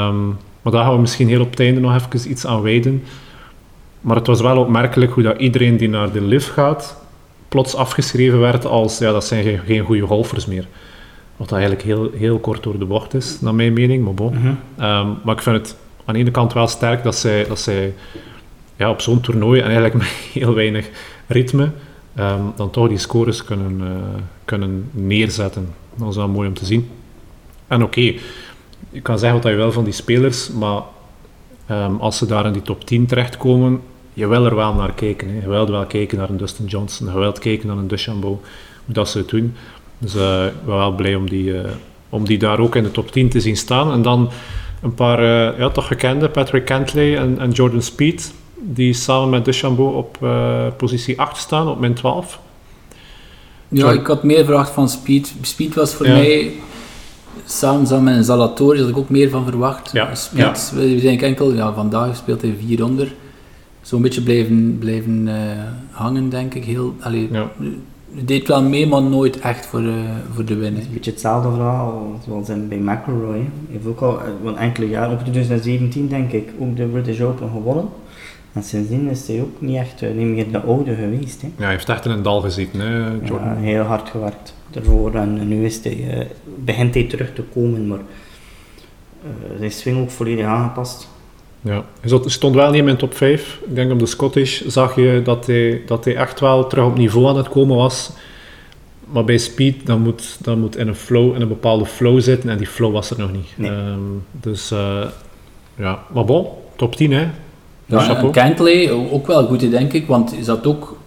Um, 0.07 0.37
maar 0.61 0.73
daar 0.73 0.83
gaan 0.83 0.93
we 0.93 0.99
misschien 0.99 1.27
heel 1.27 1.41
op 1.41 1.49
het 1.49 1.59
einde 1.59 1.79
nog 1.79 1.95
even 1.95 2.31
iets 2.31 2.45
aan 2.45 2.61
wijden. 2.61 3.03
Maar 4.01 4.15
het 4.15 4.27
was 4.27 4.41
wel 4.41 4.57
opmerkelijk 4.57 5.11
hoe 5.11 5.23
dat 5.23 5.39
iedereen 5.39 5.77
die 5.77 5.89
naar 5.89 6.11
de 6.11 6.21
lift 6.21 6.49
gaat, 6.49 6.97
plots 7.47 7.75
afgeschreven 7.75 8.39
werd 8.39 8.65
als, 8.65 8.97
ja, 8.97 9.11
dat 9.11 9.25
zijn 9.25 9.43
geen, 9.43 9.59
geen 9.65 9.83
goede 9.83 10.05
golfers 10.05 10.45
meer. 10.45 10.67
Wat 11.41 11.51
eigenlijk 11.51 11.82
heel, 11.82 12.12
heel 12.13 12.39
kort 12.39 12.63
door 12.63 12.80
de 12.80 12.86
bocht 12.86 13.13
is, 13.13 13.41
naar 13.41 13.56
mijn 13.56 13.73
mening, 13.73 14.04
maar 14.04 14.13
bon. 14.13 14.34
Mm 14.34 14.41
-hmm. 14.41 14.86
um, 14.86 15.17
maar 15.23 15.36
ik 15.36 15.41
vind 15.41 15.56
het 15.56 15.77
aan 16.06 16.13
de 16.13 16.19
ene 16.19 16.32
kant 16.32 16.54
wel 16.54 16.67
sterk 16.67 17.04
dat 17.04 17.15
zij, 17.15 17.45
dat 17.47 17.60
zij 17.60 17.93
ja, 18.75 18.89
op 18.89 19.01
zo'n 19.01 19.21
toernooi, 19.21 19.60
en 19.60 19.65
eigenlijk 19.65 19.95
met 20.04 20.08
heel 20.08 20.54
weinig 20.54 20.89
ritme, 21.27 21.69
um, 22.19 22.54
dan 22.56 22.69
toch 22.69 22.88
die 22.88 22.97
scores 22.97 23.43
kunnen, 23.43 23.80
uh, 23.82 23.88
kunnen 24.45 24.89
neerzetten. 24.91 25.73
Dat 25.95 26.10
is 26.10 26.15
wel 26.15 26.27
mooi 26.27 26.47
om 26.47 26.54
te 26.54 26.65
zien. 26.65 26.89
En 27.67 27.84
oké, 27.84 27.99
okay, 27.99 28.19
je 28.89 29.01
kan 29.01 29.19
zeggen 29.19 29.41
wat 29.41 29.51
je 29.51 29.58
wil 29.58 29.71
van 29.71 29.84
die 29.84 29.93
spelers, 29.93 30.51
maar 30.51 30.82
um, 31.71 31.99
als 31.99 32.17
ze 32.17 32.25
daar 32.25 32.45
in 32.45 32.54
die 32.54 32.62
top 32.62 32.86
10 32.86 33.06
terechtkomen, 33.06 33.82
je 34.13 34.27
wil 34.27 34.45
er 34.45 34.56
wel 34.56 34.73
naar 34.73 34.93
kijken. 34.93 35.30
Hè. 35.30 35.41
Je 35.41 35.49
wilt 35.49 35.69
wel 35.69 35.86
kijken 35.86 36.17
naar 36.17 36.30
een 36.30 36.38
Dustin 36.38 36.65
Johnson, 36.65 37.08
je 37.08 37.19
wilt 37.19 37.39
kijken 37.39 37.67
naar 37.67 37.77
een 37.77 37.88
DeChambeau, 37.88 38.38
hoe 38.86 38.93
dat 38.93 39.10
ze 39.10 39.17
het 39.17 39.30
doen. 39.30 39.56
Dus 40.01 40.15
uh, 40.15 40.45
ik 40.45 40.65
ben 40.65 40.75
wel 40.75 40.91
blij 40.91 41.15
om 41.15 41.29
die, 41.29 41.43
uh, 41.43 41.59
om 42.09 42.25
die 42.25 42.37
daar 42.37 42.59
ook 42.59 42.75
in 42.75 42.83
de 42.83 42.91
top 42.91 43.11
10 43.11 43.29
te 43.29 43.39
zien 43.39 43.57
staan. 43.57 43.91
En 43.91 44.01
dan 44.01 44.29
een 44.81 44.93
paar 44.93 45.19
uh, 45.19 45.59
ja, 45.59 45.69
toch 45.69 45.87
gekende, 45.87 46.29
Patrick 46.29 46.65
Cantley 46.65 47.17
en, 47.17 47.39
en, 47.39 47.51
Jordan 47.51 47.81
Speed, 47.81 48.33
die 48.59 48.93
samen 48.93 49.29
met 49.29 49.45
DeChambeau 49.45 49.95
op 49.95 50.17
positie 50.77 51.19
8 51.19 51.37
staan, 51.37 51.67
op 51.67 51.79
min 51.79 51.93
12. 51.93 52.39
Ja, 53.67 53.91
ik 53.91 54.05
had 54.05 54.23
meer 54.23 54.45
verwacht 54.45 54.71
van 54.71 54.89
Speed. 54.89 55.33
Speed 55.41 55.75
was 55.75 55.93
voor 55.93 56.07
ja. 56.07 56.13
mij 56.13 56.51
samen, 57.45 57.87
samen 57.87 58.15
met 58.15 58.25
Zalatori 58.25 58.79
had 58.79 58.89
ik 58.89 58.97
ook 58.97 59.09
meer 59.09 59.29
van 59.29 59.45
verwacht. 59.45 59.91
Ja. 59.91 60.15
Speed, 60.15 60.71
we 60.75 60.99
zijn 60.99 61.21
enkel, 61.21 61.53
ja, 61.53 61.73
vandaag 61.73 62.15
speelt 62.15 62.41
hij 62.41 62.55
400. 62.65 63.11
Zo'n 63.81 64.01
beetje 64.01 64.21
blijven, 64.21 64.77
blijven 64.79 65.27
uh, 65.27 65.33
hangen, 65.91 66.29
denk 66.29 66.53
ik. 66.53 66.65
Heel, 66.65 66.95
allee, 66.99 67.29
ja. 67.31 67.51
Deed 68.13 68.47
wel 68.47 68.63
mee, 68.63 68.88
maar 68.88 69.04
nooit 69.04 69.39
echt 69.39 69.65
voor, 69.65 69.82
uh, 69.82 69.93
voor 70.34 70.45
de 70.45 70.56
winnen. 70.56 70.82
Een 70.82 70.93
beetje 70.93 71.12
hetzelfde 71.12 71.50
verhaal 71.50 72.19
zoals 72.26 72.50
in, 72.50 72.67
bij 72.67 72.78
McElroy. 72.78 73.38
Hij 73.38 73.50
heeft 73.71 73.86
ook 73.86 74.02
al 74.02 74.19
een 74.45 74.58
enkele 74.58 74.89
jaren, 74.89 75.13
op 75.13 75.19
2017 75.19 76.08
denk 76.08 76.32
ik, 76.32 76.50
ook 76.60 76.78
de 76.78 76.86
British 76.86 77.21
Open 77.21 77.50
gewonnen. 77.50 77.89
En 78.54 78.63
sindsdien 78.63 79.10
is 79.10 79.28
hij 79.28 79.41
ook 79.41 79.62
niet 79.62 79.78
echt 79.78 80.02
uh, 80.02 80.10
niet 80.15 80.28
meer 80.28 80.52
de 80.52 80.62
oude 80.62 80.95
geweest. 80.95 81.41
Hè. 81.41 81.47
Ja, 81.47 81.63
hij 81.63 81.71
heeft 81.71 81.89
echt 81.89 82.06
in 82.06 82.12
een 82.12 82.21
dal 82.21 82.41
gezeten, 82.41 82.80
hè, 82.80 83.12
Jordan. 83.12 83.47
Ja, 83.47 83.56
heel 83.56 83.84
hard 83.84 84.10
gewerkt 84.10 84.54
ervoor 84.74 85.15
en 85.15 85.47
nu 85.47 85.65
is 85.65 85.84
hij, 85.84 86.17
uh, 86.17 86.26
begint 86.63 86.93
hij 86.93 87.04
terug 87.04 87.34
te 87.34 87.43
komen, 87.54 87.88
maar 87.88 88.00
uh, 89.24 89.58
zijn 89.58 89.71
swing 89.71 90.02
ook 90.02 90.10
volledig 90.10 90.45
aangepast. 90.45 91.10
Ja, 91.62 91.86
hij 92.00 92.19
stond 92.26 92.56
wel 92.56 92.69
niet 92.69 92.80
in 92.80 92.84
mijn 92.84 92.97
top 92.97 93.15
5. 93.15 93.60
Ik 93.67 93.76
denk 93.76 93.91
op 93.91 94.00
de 94.00 94.06
Scottish 94.06 94.62
zag 94.62 94.95
je 94.95 95.21
dat 95.24 95.45
hij, 95.45 95.82
dat 95.86 96.06
hij 96.06 96.15
echt 96.15 96.39
wel 96.39 96.67
terug 96.67 96.86
op 96.86 96.97
niveau 96.97 97.28
aan 97.28 97.38
het 97.38 97.50
komen 97.50 97.78
was. 97.78 98.12
Maar 99.12 99.24
bij 99.24 99.38
speed, 99.38 99.86
dan 99.86 100.02
moet, 100.02 100.38
dan 100.41 100.60
moet 100.60 100.78
in 100.78 100.88
een 100.88 100.95
flow, 100.95 101.36
in 101.36 101.41
een 101.41 101.47
bepaalde 101.47 101.86
flow 101.86 102.21
zitten 102.21 102.50
en 102.50 102.58
die 102.58 102.67
flow 102.67 102.93
was 102.93 103.10
er 103.10 103.19
nog 103.19 103.32
niet. 103.32 103.54
Nee. 103.56 103.69
Um, 103.71 104.24
dus 104.32 104.71
uh, 104.71 105.06
ja, 105.76 106.04
maar 106.13 106.26
bon, 106.26 106.47
top 106.76 106.95
10 106.95 107.12
hè. 107.12 107.28
Ja, 107.86 108.17
en 108.17 108.32
Kentley 108.32 108.91
ook 108.91 109.28
wel 109.28 109.45
goed, 109.45 109.71
denk 109.71 109.93
ik, 109.93 110.08
want 110.08 110.34
is 110.38 110.45
dat 110.45 110.67
ook 110.67 110.97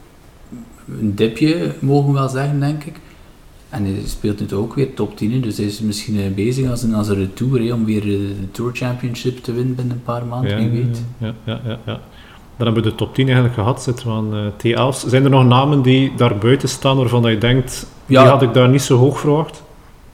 een 1.00 1.14
dipje, 1.14 1.72
mogen 1.78 2.12
we 2.12 2.18
wel 2.18 2.28
zeggen, 2.28 2.60
denk 2.60 2.84
ik. 2.84 3.00
En 3.68 3.84
hij 3.84 3.94
speelt 4.06 4.40
nu 4.40 4.56
ook 4.56 4.74
weer 4.74 4.94
top 4.94 5.16
10, 5.16 5.40
dus 5.40 5.56
hij 5.56 5.66
is 5.66 5.80
misschien 5.80 6.34
bezig 6.34 6.70
als 6.70 6.82
een, 6.82 6.94
als 6.94 7.08
een 7.08 7.14
retour 7.14 7.60
hè, 7.60 7.72
om 7.72 7.84
weer 7.84 8.00
de 8.00 8.34
Tour 8.50 8.70
Championship 8.74 9.38
te 9.38 9.52
winnen 9.52 9.74
binnen 9.74 9.94
een 9.94 10.02
paar 10.02 10.26
maanden, 10.26 10.56
wie 10.56 10.68
weet. 10.68 11.02
Ja, 11.18 11.34
ja, 11.44 11.60
ja, 11.64 11.78
ja. 11.86 12.00
Dan 12.56 12.66
hebben 12.66 12.82
we 12.82 12.90
de 12.90 12.94
top 12.94 13.14
10 13.14 13.24
eigenlijk 13.24 13.54
gehad, 13.54 13.82
zitten 13.82 14.06
we 14.06 14.12
aan 14.12 14.34
uh, 14.34 14.92
T11. 14.92 15.08
Zijn 15.08 15.24
er 15.24 15.30
nog 15.30 15.44
namen 15.44 15.82
die 15.82 16.12
daar 16.16 16.38
buiten 16.38 16.68
staan 16.68 16.96
waarvan 16.96 17.30
je 17.30 17.38
denkt, 17.38 17.86
ja. 18.06 18.22
die 18.22 18.30
had 18.30 18.42
ik 18.42 18.54
daar 18.54 18.68
niet 18.68 18.82
zo 18.82 18.96
hoog 18.96 19.20
verwacht? 19.20 19.62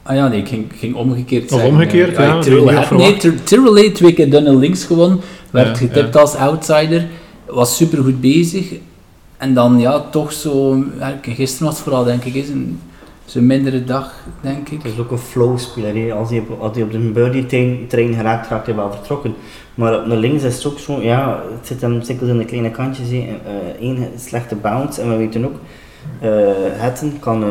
Ah 0.02 0.16
ja, 0.16 0.28
nee, 0.28 0.40
ik 0.40 0.48
ging, 0.48 0.72
ging 0.74 0.94
omgekeerd 0.94 1.52
Of 1.52 1.64
omgekeerd, 1.64 2.16
ja. 2.16 2.22
ja 2.22 2.40
Tyrrell, 2.40 2.86
nee, 2.90 3.34
Tyrrell 3.44 3.90
twee 3.90 4.12
keer 4.12 4.30
Dunne 4.30 4.56
links 4.56 4.84
gewonnen, 4.84 5.20
werd 5.50 5.78
getipt 5.78 6.16
als 6.16 6.34
outsider, 6.34 7.06
was 7.46 7.76
super 7.76 8.02
goed 8.02 8.20
bezig. 8.20 8.72
En 9.36 9.54
dan 9.54 9.78
ja, 9.78 10.00
toch 10.00 10.32
zo, 10.32 10.84
gisteren 11.22 11.66
was 11.66 11.74
het 11.74 11.84
vooral 11.84 12.04
denk 12.04 12.24
ik, 12.24 12.34
is 12.34 12.48
een 12.48 12.80
zijn 13.30 13.46
mindere 13.46 13.84
dag, 13.84 14.14
denk 14.40 14.68
ik. 14.68 14.82
Het 14.82 14.92
is 14.92 14.98
ook 14.98 15.10
een 15.10 15.18
flow-speler. 15.18 16.12
Als 16.12 16.30
hij, 16.30 16.44
als 16.58 16.74
hij 16.74 16.82
op 16.82 16.92
de 16.92 16.98
birdie-train 16.98 18.14
geraakt, 18.14 18.48
raakt 18.48 18.66
hij 18.66 18.74
wel 18.74 18.92
vertrokken. 18.92 19.34
Maar 19.74 19.98
op 19.98 20.08
de 20.08 20.16
links 20.16 20.42
is 20.42 20.54
het 20.54 20.66
ook 20.66 20.78
zo, 20.78 21.00
ja, 21.00 21.42
het 21.56 21.66
zit 21.66 21.80
hem 21.80 22.02
zeker 22.02 22.28
in 22.28 22.38
de 22.38 22.44
kleine 22.44 22.70
kantjes. 22.70 23.10
Eén 23.80 23.98
uh, 23.98 24.04
slechte 24.16 24.54
bounce. 24.54 25.00
En 25.02 25.08
we 25.08 25.16
weten 25.16 25.44
ook, 25.44 25.54
uh, 26.22 27.10
kan, 27.20 27.44
uh, 27.44 27.48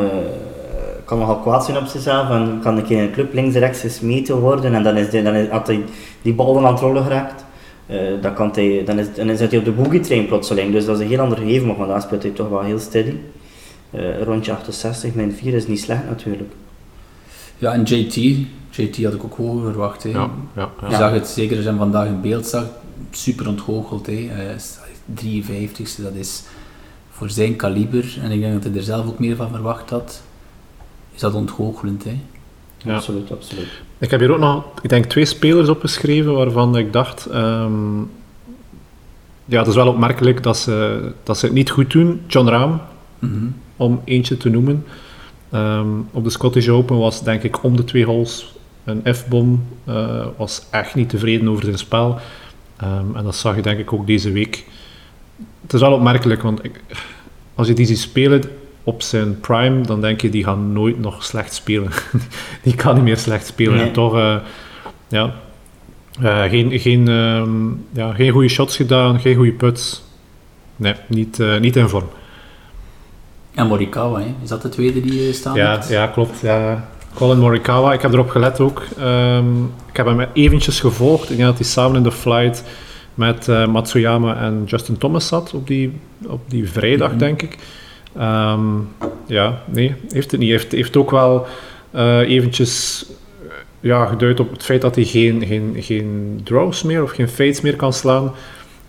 kan 1.04 1.18
nogal 1.18 1.38
kwaad 1.38 1.64
zijn 1.64 1.76
op 1.76 1.86
zichzelf. 1.86 2.30
En 2.30 2.58
kan 2.62 2.76
een 2.76 2.84
keer 2.84 2.98
in 2.98 3.06
de 3.06 3.12
club 3.12 3.34
links 3.34 3.54
en 3.54 3.60
rechts 3.60 3.80
gesmeten 3.80 4.40
worden. 4.40 4.74
En 4.74 4.82
dan 4.82 4.96
is, 4.96 5.10
dan 5.10 5.34
is 5.34 5.48
had 5.48 5.66
hij 5.66 5.84
die 6.22 6.34
bal 6.34 6.54
dan 6.54 6.66
aan 6.66 6.72
het 6.72 6.80
rollen 6.80 7.02
geraakt. 7.02 7.44
Dan, 8.20 8.34
kan 8.34 8.50
hij, 8.54 8.82
dan, 8.84 8.98
is, 8.98 9.06
dan 9.14 9.36
zit 9.36 9.50
hij 9.50 9.58
op 9.58 9.64
de 9.64 9.72
boogie-train 9.72 10.26
plotseling. 10.26 10.72
Dus 10.72 10.84
dat 10.84 10.96
is 10.96 11.02
een 11.02 11.10
heel 11.10 11.20
ander 11.20 11.38
gegeven. 11.38 11.66
Maar 11.66 11.76
vandaag 11.76 12.02
speelt 12.02 12.22
hij 12.22 12.32
toch 12.32 12.48
wel 12.48 12.62
heel 12.62 12.78
steady. 12.78 13.14
Uh, 13.90 14.22
rondje 14.22 14.52
68, 14.52 15.14
mijn 15.14 15.32
4 15.32 15.54
is 15.54 15.66
niet 15.66 15.80
slecht 15.80 16.04
natuurlijk. 16.04 16.52
Ja, 17.58 17.72
en 17.72 17.82
JT, 17.82 18.14
JT 18.70 19.04
had 19.04 19.14
ik 19.14 19.24
ook 19.24 19.36
hoger 19.36 19.70
verwacht. 19.70 20.02
Hè. 20.02 20.08
Ja, 20.08 20.30
ja, 20.56 20.70
ja. 20.80 20.88
Je 20.88 20.96
zag 20.96 21.12
het 21.12 21.28
zeker 21.28 21.54
als 21.56 21.64
je 21.64 21.70
hem 21.70 21.78
vandaag 21.78 22.06
in 22.06 22.20
beeld 22.20 22.46
zag, 22.46 22.64
super 23.10 23.48
ontgoocheld. 23.48 24.06
Hè. 24.06 24.12
Uh, 24.12 24.58
53ste, 25.14 26.02
dat 26.02 26.14
is 26.14 26.42
voor 27.10 27.30
zijn 27.30 27.56
kaliber, 27.56 28.18
en 28.22 28.30
ik 28.30 28.40
denk 28.40 28.52
dat 28.52 28.64
hij 28.64 28.74
er 28.74 28.82
zelf 28.82 29.06
ook 29.06 29.18
meer 29.18 29.36
van 29.36 29.48
verwacht 29.50 29.90
had, 29.90 30.22
is 31.14 31.20
dat 31.20 31.34
ontgoochelend. 31.34 32.04
Hè. 32.04 32.20
Ja. 32.76 32.94
Absoluut, 32.94 33.32
absoluut. 33.32 33.68
Ik 33.98 34.10
heb 34.10 34.20
hier 34.20 34.32
ook 34.32 34.38
nog, 34.38 34.64
ik 34.82 34.88
denk, 34.88 35.04
twee 35.04 35.24
spelers 35.24 35.68
opgeschreven 35.68 36.34
waarvan 36.34 36.76
ik 36.76 36.92
dacht, 36.92 37.26
um, 37.34 38.10
ja, 39.44 39.58
het 39.58 39.66
is 39.66 39.74
wel 39.74 39.88
opmerkelijk 39.88 40.42
dat 40.42 40.56
ze, 40.56 41.12
dat 41.22 41.38
ze 41.38 41.44
het 41.44 41.54
niet 41.54 41.70
goed 41.70 41.90
doen. 41.90 42.20
John 42.26 42.48
Rahm, 42.48 42.70
mm 42.70 42.80
-hmm 43.18 43.54
om 43.80 44.00
eentje 44.04 44.36
te 44.36 44.48
noemen. 44.48 44.84
Um, 45.54 46.08
op 46.12 46.24
de 46.24 46.30
Scottish 46.30 46.68
Open 46.68 46.98
was 46.98 47.22
denk 47.22 47.42
ik 47.42 47.64
om 47.64 47.76
de 47.76 47.84
twee 47.84 48.04
holes 48.04 48.54
een 48.84 49.14
F-bom. 49.14 49.64
Uh, 49.88 50.26
was 50.36 50.66
echt 50.70 50.94
niet 50.94 51.08
tevreden 51.08 51.48
over 51.48 51.64
zijn 51.64 51.78
spel. 51.78 52.18
Um, 52.82 53.16
en 53.16 53.24
dat 53.24 53.36
zag 53.36 53.56
je 53.56 53.62
denk 53.62 53.78
ik 53.78 53.92
ook 53.92 54.06
deze 54.06 54.32
week. 54.32 54.64
Het 55.62 55.72
is 55.72 55.80
wel 55.80 55.92
opmerkelijk, 55.92 56.42
want 56.42 56.64
ik, 56.64 56.80
als 57.54 57.68
je 57.68 57.74
die 57.74 57.86
ziet 57.86 57.98
spelen 57.98 58.42
op 58.84 59.02
zijn 59.02 59.40
prime, 59.40 59.80
dan 59.80 60.00
denk 60.00 60.20
je 60.20 60.30
die 60.30 60.44
gaan 60.44 60.72
nooit 60.72 61.00
nog 61.00 61.24
slecht 61.24 61.54
spelen. 61.54 61.90
die 62.64 62.74
kan 62.74 62.94
niet 62.94 63.04
meer 63.04 63.18
slecht 63.18 63.46
spelen. 63.46 63.76
Nee. 63.76 63.86
En 63.86 63.92
toch, 63.92 64.14
uh, 64.14 64.36
ja, 65.08 65.34
uh, 66.22 66.42
geen, 66.42 66.80
geen, 66.80 67.08
um, 67.08 67.84
ja, 67.92 68.12
geen 68.12 68.32
goede 68.32 68.48
shots 68.48 68.76
gedaan, 68.76 69.20
geen 69.20 69.36
goede 69.36 69.52
puts. 69.52 70.02
Nee, 70.76 70.94
niet, 71.06 71.42
niet 71.60 71.76
in 71.76 71.88
vorm. 71.88 72.08
En 73.60 73.66
Morikawa, 73.66 74.20
hè? 74.20 74.34
is 74.42 74.48
dat 74.48 74.62
de 74.62 74.68
tweede 74.68 75.00
die 75.00 75.26
je 75.26 75.32
staan 75.32 75.54
ja, 75.54 75.70
hebt? 75.70 75.88
Ja, 75.88 76.06
klopt. 76.06 76.40
Ja. 76.40 76.88
Colin 77.14 77.38
Morikawa, 77.38 77.92
ik 77.92 78.02
heb 78.02 78.12
erop 78.12 78.28
gelet 78.28 78.60
ook. 78.60 78.82
Um, 79.00 79.72
ik 79.90 79.96
heb 79.96 80.06
hem 80.06 80.26
eventjes 80.32 80.80
gevolgd. 80.80 81.30
Ik 81.30 81.36
denk 81.36 81.48
dat 81.48 81.58
hij 81.58 81.66
samen 81.66 81.96
in 81.96 82.02
de 82.02 82.12
flight 82.12 82.64
met 83.14 83.46
uh, 83.48 83.66
Matsuyama 83.66 84.36
en 84.36 84.62
Justin 84.66 84.98
Thomas 84.98 85.26
zat 85.26 85.54
op 85.54 85.66
die, 85.66 85.92
op 86.26 86.40
die 86.46 86.70
vrijdag, 86.70 87.12
mm 87.12 87.18
-hmm. 87.18 87.26
denk 87.26 87.42
ik. 87.42 87.58
Um, 88.18 88.88
ja, 89.26 89.62
nee, 89.64 89.94
heeft 90.08 90.30
het 90.30 90.40
niet. 90.40 90.50
Heeft, 90.50 90.72
heeft 90.72 90.96
ook 90.96 91.10
wel 91.10 91.46
uh, 91.94 92.18
eventjes 92.18 93.06
ja, 93.80 94.06
geduid 94.06 94.40
op 94.40 94.50
het 94.50 94.62
feit 94.62 94.80
dat 94.80 94.94
hij 94.94 95.04
geen, 95.04 95.46
geen, 95.46 95.76
geen 95.78 96.40
draws 96.44 96.82
meer 96.82 97.02
of 97.02 97.10
geen 97.10 97.28
fades 97.28 97.60
meer 97.60 97.76
kan 97.76 97.92
slaan. 97.92 98.32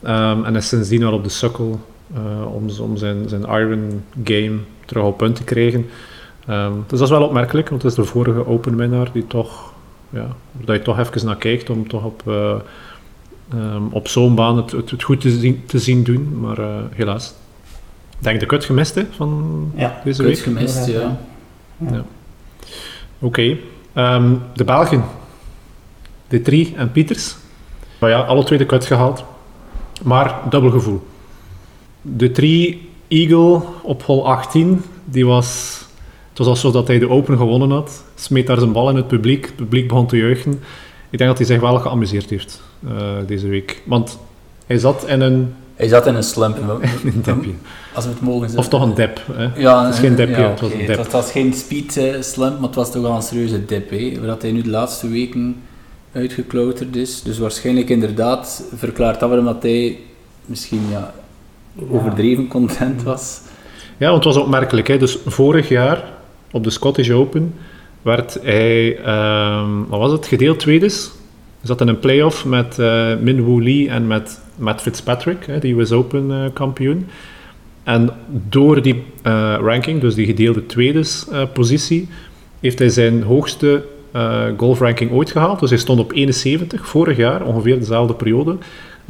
Um, 0.04 0.46
en 0.46 0.56
is 0.56 0.68
sindsdien 0.68 1.04
al 1.04 1.14
op 1.14 1.24
de 1.24 1.30
sukkel 1.30 1.80
om, 2.54 2.70
om 2.80 2.98
zijn, 2.98 3.30
zijn 3.30 3.42
iron 3.42 4.04
game 4.24 4.58
terug 4.86 5.04
op 5.04 5.18
punt 5.18 5.36
te 5.36 5.44
krijgen. 5.44 5.86
Um, 6.50 6.84
dus 6.88 7.00
dat 7.00 7.10
is 7.10 7.18
wel 7.18 7.28
opmerkelijk, 7.28 7.70
want 7.70 7.82
het 7.82 7.92
is 7.92 7.98
de 7.98 8.04
vorige 8.04 8.48
open 8.48 8.76
winnaar 8.76 9.10
die 9.14 9.28
toch, 9.28 9.74
ja, 10.10 10.28
dat 10.52 10.76
je 10.76 10.82
toch 10.82 11.00
even 11.00 11.26
naar 11.26 11.38
kijkt 11.38 11.70
om 11.70 11.88
toch 11.88 12.04
op, 12.04 12.24
uh, 12.28 12.56
um, 13.54 13.88
op 13.92 14.08
zo'n 14.08 14.36
baan 14.36 14.58
het, 14.58 14.72
het, 14.72 14.92
het, 14.92 15.04
goed 15.04 15.22
te 15.22 15.30
zien, 15.30 15.64
te 15.66 15.80
zien 15.80 16.04
doen. 16.04 16.40
Maar 16.40 16.60
uh, 16.60 16.76
helaas. 16.92 17.34
Ik 18.18 18.28
denk 18.28 18.40
de 18.40 18.46
kut 18.46 18.66
gemist 18.66 18.96
hè, 18.96 19.06
van 19.12 19.72
ja, 19.76 20.02
deze 20.04 20.24
Kut 20.24 20.32
week. 20.32 20.44
gemist, 20.44 20.88
ja. 20.88 21.18
ja. 21.78 21.92
ja. 21.92 22.04
Oké, 23.20 23.58
okay. 23.94 24.16
um, 24.16 24.42
de 24.54 24.64
Belgen. 24.64 25.04
De 26.28 26.42
Drie 26.42 26.74
en 26.76 26.92
Pieters. 26.92 27.36
Nou 28.00 28.12
ja, 28.12 28.20
alle 28.20 28.44
twee 28.44 28.58
de 28.58 28.66
kut 28.66 28.86
gehaald. 28.86 29.24
Maar 30.04 30.36
dubbel 30.50 30.72
gevoel. 30.72 31.02
De 32.02 32.32
3 32.32 32.90
Eagle 33.08 33.62
op 33.82 34.04
hol 34.04 34.28
18, 34.28 34.84
die 35.06 35.26
was... 35.26 35.80
Het 36.30 36.38
was 36.38 36.48
alsof 36.48 36.74
dat 36.74 36.88
hij 36.88 37.00
de 37.00 37.10
Open 37.10 37.38
gewonnen 37.38 37.72
had. 37.72 38.04
Smeet 38.16 38.48
daar 38.48 38.58
zijn 38.58 38.72
bal 38.72 38.90
in 38.90 38.96
het 38.96 39.08
publiek. 39.08 39.46
Het 39.46 39.56
publiek 39.56 39.88
begon 39.88 40.08
te 40.08 40.18
juichen. 40.18 40.52
Ik 41.10 41.18
denk 41.18 41.30
dat 41.30 41.38
hij 41.38 41.48
zich 41.48 41.60
wel 41.60 41.80
geamuseerd 41.80 42.30
heeft 42.30 42.62
uh, 42.86 42.92
deze 43.28 43.48
week. 43.48 43.82
Want 43.86 44.18
hij 44.66 44.78
zat 44.78 45.08
in 45.08 45.22
een... 45.22 45.54
Hij 45.76 45.88
zat 45.88 46.08
in 46.08 46.16
een 46.16 46.24
slump. 46.24 46.58
een 47.04 47.22
dipje. 47.24 47.52
Als 47.94 48.06
we 48.06 48.12
het 48.12 48.22
mogen 48.22 48.50
zeggen. 48.50 48.60
Of 48.60 48.68
toch 48.68 48.82
een 48.82 48.94
dip. 48.94 49.22
Hè? 49.32 49.62
Ja, 49.62 49.86
het 49.86 49.94
is 49.94 50.00
geen 50.00 50.18
ja, 50.18 50.50
het 50.50 50.60
was 50.60 50.72
een 50.72 50.86
dip. 50.86 50.98
Het 50.98 51.12
was 51.12 51.32
geen 51.32 51.54
speed 51.54 51.98
uh, 51.98 52.22
slump, 52.22 52.54
maar 52.60 52.68
het 52.68 52.76
was 52.76 52.92
toch 52.92 53.02
wel 53.02 53.16
een 53.16 53.22
serieuze 53.22 53.66
dip. 53.66 53.90
Hè, 53.90 54.26
waar 54.26 54.38
hij 54.40 54.52
nu 54.52 54.62
de 54.62 54.70
laatste 54.70 55.10
weken 55.10 55.62
uitgeklauterd 56.12 56.96
is. 56.96 57.22
Dus 57.22 57.38
waarschijnlijk 57.38 57.90
inderdaad 57.90 58.64
verklaart 58.76 59.20
dat 59.20 59.30
waarom 59.30 59.48
dat 59.48 59.64
hij 59.64 60.00
misschien 60.46 60.82
ja, 60.90 61.14
overdreven 61.90 62.48
content 62.48 63.04
was. 63.04 63.42
Ja, 63.98 64.10
want 64.12 64.24
het 64.24 64.34
was 64.34 64.44
opmerkelijk. 64.44 64.88
Hè? 64.88 64.98
Dus 64.98 65.18
vorig 65.26 65.70
jaar 65.70 66.04
op 66.52 66.64
de 66.64 66.70
Scottish 66.70 67.10
Open 67.10 67.54
werd 68.02 68.38
hij, 68.42 68.98
um, 69.60 69.88
wat 69.88 70.00
was 70.00 70.12
het, 70.12 70.28
gedeeld 70.28 70.60
tweede. 70.60 70.86
Hij 70.86 71.70
zat 71.70 71.82
in 71.82 71.88
een 71.88 72.00
playoff 72.00 72.46
met 72.46 72.78
uh, 72.80 73.16
Min 73.20 73.44
Woo 73.44 73.62
Lee 73.62 73.90
en 73.90 74.08
met 74.08 74.42
Matt 74.56 74.82
Fitzpatrick, 74.82 75.46
hè, 75.46 75.60
die 75.60 75.76
US 75.76 75.92
Open 75.92 76.32
eh, 76.32 76.54
kampioen. 76.54 77.08
En 77.84 78.10
door 78.50 78.82
die 78.82 79.04
eh, 79.22 79.58
ranking, 79.62 80.02
dus 80.02 80.16
die 80.16 80.26
gedeelde 80.26 80.66
tweede 80.66 81.04
eh, 81.32 81.44
positie, 81.54 82.08
heeft 82.60 82.80
hij 82.80 82.90
zijn 82.90 83.24
hoogste 83.24 83.84
golfranking 84.58 85.12
ooit 85.12 85.32
gehaald. 85.32 85.60
Dus 85.60 85.70
hij 85.70 85.80
stond 85.80 86.00
op 86.00 86.12
71 86.12 86.88
vorig 86.88 87.18
jaar, 87.18 87.46
ongeveer 87.46 87.80
dezelfde 87.80 88.14
periode. 88.14 88.58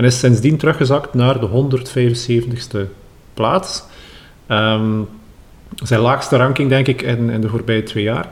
En 0.01 0.07
is 0.07 0.19
sindsdien 0.19 0.57
teruggezakt 0.57 1.13
naar 1.13 1.39
de 1.39 1.47
175ste 1.47 2.79
plaats. 3.33 3.83
Um, 4.47 5.07
zijn 5.83 5.99
laagste 5.99 6.37
ranking, 6.37 6.69
denk 6.69 6.87
ik, 6.87 7.01
in, 7.01 7.29
in 7.29 7.41
de 7.41 7.49
voorbije 7.49 7.83
twee 7.83 8.03
jaar. 8.03 8.29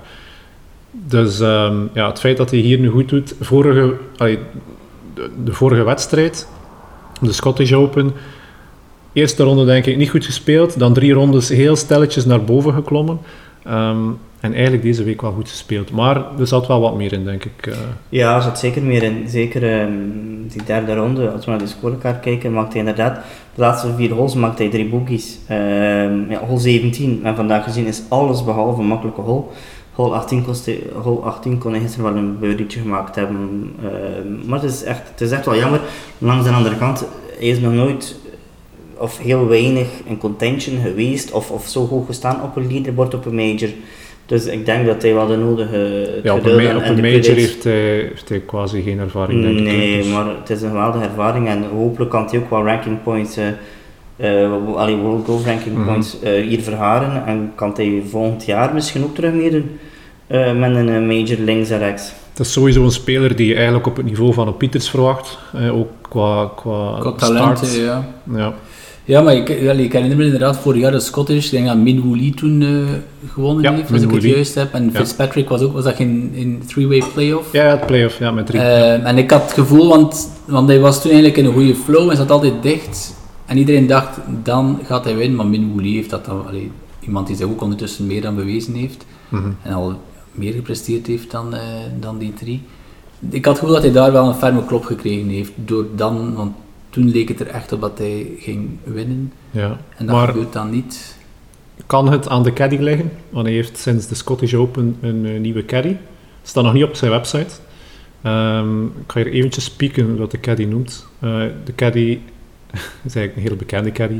Dus 0.92 1.40
um, 1.40 1.90
ja, 1.94 2.08
het 2.08 2.20
feit 2.20 2.38
dat 2.38 2.52
hij 2.52 2.60
hier 2.60 2.80
nu 2.80 2.90
goed 2.90 3.10
doet. 3.10 3.36
Vorige, 3.40 3.96
de, 5.44 5.54
vorige 5.54 5.84
wedstrijd, 5.84 6.48
de 7.22 7.32
Scottish 7.32 7.74
Open. 7.74 8.12
Eerste 9.14 9.44
ronde 9.44 9.66
denk 9.66 9.86
ik 9.86 9.98
niet 9.98 10.10
goed 10.10 10.26
gespeeld. 10.26 10.80
Dan 10.80 10.94
drie 10.94 11.14
rondes 11.14 11.50
heel 11.50 11.76
stelletjes 11.76 12.26
naar 12.26 12.44
boven 12.44 12.74
geklommen. 12.74 13.20
Um, 13.68 14.20
en 14.40 14.54
eigenlijk 14.54 14.84
deze 14.84 15.04
week 15.04 15.22
wel 15.22 15.32
goed 15.32 15.50
gespeeld. 15.50 15.92
Maar 15.92 16.40
er 16.40 16.48
zat 16.48 16.68
wel 16.68 16.82
wat 16.82 16.96
meer 16.96 17.14
in, 17.14 17.24
denk 17.24 17.46
ik. 17.46 17.68
Uh. 17.68 17.76
Ja, 18.10 18.36
er 18.36 18.42
zat 18.42 18.60
zeker 18.60 18.82
meer 18.82 19.04
in. 19.04 19.24
Zeker 19.28 19.82
um, 19.82 20.48
die 20.48 20.64
derde 20.64 20.96
ronde, 20.96 21.30
als 21.32 21.46
we 21.46 21.52
naar 21.52 21.60
de 21.60 21.68
scorekaart 21.68 22.20
kijken, 22.20 22.54
maakte 22.54 22.78
hij 22.78 22.80
inderdaad 22.80 23.16
de 23.56 23.62
laatste 23.62 23.94
vier 23.96 24.14
holes 24.14 24.34
maakte 24.34 24.64
hij 24.64 24.72
drie. 24.72 24.94
Um, 24.94 26.30
ja, 26.30 26.40
hole 26.48 26.60
17, 26.60 27.20
en 27.24 27.36
vandaag 27.36 27.64
gezien 27.64 27.86
is 27.86 28.02
alles 28.08 28.44
behalve 28.44 28.82
een 28.82 28.88
makkelijke 28.88 29.22
hole. 29.22 29.44
Hole 29.94 30.16
18, 30.16 30.44
kostte, 30.44 30.80
hole 31.02 31.20
18 31.20 31.58
kon 31.58 31.72
hij 31.72 31.82
gisteren 31.82 32.14
wel 32.14 32.24
een 32.24 32.40
birdietje 32.40 32.80
gemaakt 32.80 33.16
hebben. 33.16 33.74
Uh, 33.84 33.90
maar 34.48 34.62
het 34.62 34.72
is, 34.72 34.84
echt, 34.84 35.10
het 35.10 35.22
is 35.22 35.32
echt 35.32 35.46
wel 35.46 35.56
jammer. 35.56 35.80
Langs 36.18 36.46
de 36.46 36.52
andere 36.52 36.78
kant, 36.78 37.06
hij 37.38 37.48
is 37.48 37.60
nog 37.60 37.74
nooit 37.74 38.20
of 38.98 39.18
heel 39.18 39.48
weinig 39.48 39.88
in 40.06 40.18
contention 40.18 40.82
geweest 40.82 41.32
of, 41.32 41.52
of 41.52 41.68
zo 41.68 41.88
hoog 41.88 42.06
gestaan 42.06 42.44
op 42.44 42.56
een 42.56 42.68
leaderboard 42.68 43.14
op 43.14 43.26
een 43.26 43.36
major. 43.36 43.70
Dus 44.30 44.46
ik 44.46 44.66
denk 44.66 44.86
dat 44.86 45.02
hij 45.02 45.14
wel 45.14 45.28
de 45.28 45.36
nodige 45.36 46.10
ja, 46.24 46.36
op 46.36 46.46
een, 46.46 46.76
op 46.78 46.86
een 46.86 47.02
major 47.02 47.36
heeft 47.36 47.64
hij, 47.64 47.74
heeft 47.74 48.30
hij 48.30 48.40
quasi 48.40 48.82
geen 48.82 49.00
ervaring, 49.00 49.42
denk 49.42 49.60
nee, 49.60 50.00
ik. 50.00 50.06
maar 50.14 50.26
het 50.40 50.50
is 50.50 50.62
een 50.62 50.70
geweldige 50.70 51.04
ervaring 51.06 51.48
en 51.48 51.64
hopelijk 51.64 52.12
kan 52.12 52.28
hij 52.30 52.40
ook 52.40 52.50
wel 52.50 52.66
ranking 52.66 53.04
points, 53.04 53.38
uh, 53.38 53.46
uh, 54.18 54.76
allee, 54.76 54.96
World 54.96 55.26
Golf 55.26 55.46
Ranking 55.46 55.76
Mhm. 55.76 55.86
Points 55.88 56.18
uh, 56.24 56.30
hier 56.48 56.62
verharen 56.62 57.26
en 57.26 57.52
kan 57.56 57.74
hij 57.76 58.02
volgend 58.10 58.46
jaar 58.46 58.74
misschien 58.74 59.04
ook 59.04 59.16
terug 59.16 59.34
meedoen 59.34 59.80
uh, 60.28 60.54
met 60.54 60.76
een 60.76 61.08
major 61.08 61.38
links 61.40 61.70
en 61.70 61.80
rechts. 61.80 62.12
Het 62.30 62.40
is 62.48 62.54
sowieso 62.54 62.84
een 62.84 62.92
speler 62.92 63.36
die 63.36 63.48
je 63.48 63.56
eigenlijk 63.56 63.88
op 63.88 63.96
het 63.98 64.06
niveau 64.06 64.34
van 64.34 64.48
een 64.48 64.58
Pieters 64.58 64.90
verwacht, 64.90 65.38
eh, 65.54 65.78
ook 65.78 65.88
qua, 66.02 66.52
qua, 66.56 66.98
Qua 67.00 67.12
talent, 67.12 67.58
start. 67.58 67.76
ja. 67.76 68.06
Ja. 68.36 68.54
Ja, 69.10 69.22
maar 69.22 69.36
ik, 69.36 69.50
ik 69.50 69.94
herinner 69.94 70.18
me 70.18 70.24
inderdaad 70.24 70.58
vorig 70.58 70.82
jaar 70.82 70.92
de 70.92 71.00
Scottish. 71.00 71.46
Ik 71.46 71.52
denk 71.52 71.68
dat 71.68 71.78
Min 71.78 72.02
Woo 72.02 72.16
Lee 72.16 72.34
toen 72.34 72.62
uh, 72.62 72.88
gewonnen 73.32 73.64
Ja, 73.64 73.74
heeft, 73.74 73.92
als 73.92 74.02
ik 74.02 74.12
het 74.12 74.24
juist 74.24 74.56
heb. 74.56 74.74
En. 74.74 74.92
Fitzpatrick 74.94 75.50
was 75.50 75.62
ook, 75.62 75.74
was 75.74 75.84
dat 75.84 75.96
geen 75.96 76.30
in 76.34 76.62
three-way 76.66 77.04
playoff? 77.14 77.54
ja, 77.54 77.64
het 77.64 77.86
playoff, 77.86 78.20
ja, 78.20 78.32
met 78.32 78.46
drie. 78.46 78.62
Eh, 78.62 79.08
en 79.08 79.18
ik 79.18 79.32
had 79.32 79.42
het 79.42 79.54
gevoel, 79.54 79.88
want, 79.88 80.30
want 80.46 80.68
hij 80.68 80.80
was 80.80 81.02
toen 81.02 81.12
eigenlijk 81.12 81.40
in 81.40 81.46
een 81.46 81.54
goede 81.54 81.76
flow 81.76 82.10
en 82.10 82.18
zat 82.18 82.32
altijd 82.32 82.54
dicht. 82.62 83.16
En 83.46 83.58
iedereen 83.58 83.88
dacht, 83.88 84.20
dan 84.44 84.80
gaat 84.84 85.04
hij 85.04 85.16
winnen. 85.16 85.38
Maar 85.38 85.48
Min 85.48 85.72
Woo 85.72 85.82
Lee 85.82 85.94
heeft 85.94 86.10
dat 86.10 86.26
dan, 86.26 86.48
allee, 86.48 86.72
iemand 87.00 87.28
die 87.28 87.36
zich 87.36 87.46
ook 87.46 87.62
ondertussen 87.62 88.08
meer 88.08 88.22
dan 88.22 88.36
bewezen 88.36 88.74
heeft. 88.74 89.06
Mhm. 89.30 89.50
En 89.64 89.74
al 89.74 89.94
meer 90.32 90.54
gepresteerd 90.54 91.08
heeft 91.08 91.32
dan, 91.32 91.54
eh, 91.54 91.62
dan 92.00 92.18
die 92.18 92.34
drie. 92.34 92.62
Ik 93.30 93.46
had 93.46 93.54
het 93.54 93.60
gevoel 93.60 93.76
dat 93.76 93.84
hij 93.84 93.92
daar 93.92 94.12
wel 94.12 94.28
een 94.28 94.36
ferme 94.36 94.66
klop 94.66 94.86
gekregen 94.86 95.28
heeft. 95.28 95.52
Door 95.56 95.86
dan, 95.96 96.36
want 96.36 96.52
toen 96.90 97.10
leek 97.10 97.28
het 97.28 97.40
er 97.40 97.48
echt 97.48 97.72
op 97.72 97.82
dat 97.82 97.98
hij 97.98 98.28
ging 98.40 98.70
winnen. 98.84 99.34
Ja. 99.52 99.78
En 99.98 100.06
dat 100.06 100.16
Maar 100.16 100.28
gebeurt 100.28 100.54
dan 100.54 100.70
niet. 100.70 101.18
kan 101.86 102.12
het 102.12 102.28
aan 102.30 102.44
de 102.44 102.54
caddy 102.54 102.78
liggen? 102.78 103.12
Want 103.30 103.46
hij 103.46 103.56
heeft 103.56 103.78
sinds 103.78 104.08
de 104.08 104.16
Scottish 104.16 104.54
Open 104.54 104.98
een 105.02 105.26
eh, 105.26 105.40
nieuwe 105.40 105.66
caddy. 105.66 105.96
Staat 106.44 106.64
nog 106.64 106.74
niet 106.74 106.84
op 106.84 106.96
zijn 106.96 107.12
website. 107.12 107.56
Ehm, 108.22 108.84
ik 108.86 108.92
ga 109.08 109.20
hier 109.24 109.32
eventjes 109.32 109.64
spieken 109.64 110.18
wat 110.18 110.32
de 110.32 110.40
caddy 110.40 110.64
noemt. 110.66 111.06
Eh, 111.20 111.42
de 111.64 111.76
caddy 111.76 112.10
is 113.06 113.16
eigenlijk 113.16 113.36
een 113.36 113.42
hele 113.42 113.56
bekende 113.56 113.92
caddy. 113.92 114.20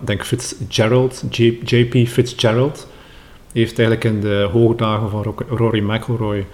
Ik 0.00 0.06
denk 0.06 0.24
Fitzgerald, 0.24 1.24
J- 1.30 1.58
JP 1.64 2.08
Fitzgerald. 2.08 2.88
Heeft 3.52 3.78
eigenlijk 3.78 4.04
in 4.14 4.20
de 4.20 4.48
hoogdagen 4.52 5.10
van 5.10 5.22
Ro- 5.22 5.56
Rory 5.56 5.80
McIlroy 5.90 6.46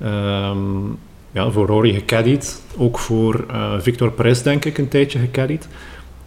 ehm, 0.00 0.58
ja, 1.36 1.50
voor 1.50 1.66
Rory 1.66 1.92
gecaddied. 1.92 2.62
Ook 2.76 2.98
voor 2.98 3.44
eh, 3.50 3.72
Victor 3.78 4.12
Perez 4.12 4.42
denk 4.42 4.64
ik 4.64 4.78
een 4.78 4.88
tijdje 4.88 5.18
gecaddied. 5.18 5.68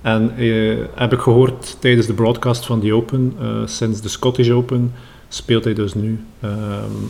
En 0.01 0.31
eh, 0.37 0.77
heb 0.95 1.13
ik 1.13 1.19
gehoord 1.19 1.77
tijdens 1.79 2.07
de 2.07 2.13
broadcast 2.13 2.65
van 2.65 2.79
die 2.79 2.93
Open, 2.93 3.33
eh, 3.39 3.47
sinds 3.65 4.01
de 4.01 4.09
Scottish 4.09 4.49
Open, 4.49 4.91
speelt 5.27 5.63
hij 5.63 5.73
dus 5.73 5.93
nu 5.93 6.19
ehm, 6.39 6.53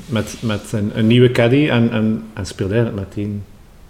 met, 0.05 0.37
met 0.41 0.71
een, 0.71 0.91
een 0.93 1.07
nieuwe 1.07 1.31
caddy 1.31 1.67
en, 1.69 1.91
en, 1.91 2.23
en 2.33 2.45
speelt 2.45 2.71
eigenlijk 2.71 3.07
meteen 3.07 3.43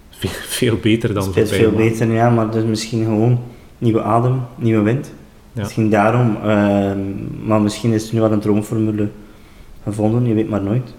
veel, 0.09 0.29
veel 0.31 0.77
beter 0.81 1.13
dan 1.13 1.23
speelt 1.23 1.49
veel 1.49 1.71
maanden. 1.71 1.89
beter, 1.89 2.11
ja, 2.11 2.29
maar 2.29 2.51
dus 2.51 2.63
misschien 2.63 3.03
gewoon 3.03 3.39
nieuwe 3.77 4.01
adem, 4.01 4.41
nieuwe 4.55 4.83
wind. 4.83 5.13
Ja. 5.53 5.61
Misschien 5.61 5.89
daarom, 5.89 6.37
ehm, 6.43 6.99
maar 7.45 7.61
misschien 7.61 7.93
is 7.93 8.03
het 8.03 8.13
nu 8.13 8.19
wel 8.19 8.31
een 8.31 8.39
droomformule 8.39 9.09
gevonden, 9.83 10.25
je 10.25 10.33
weet 10.33 10.49
maar 10.49 10.61
nooit. 10.61 10.93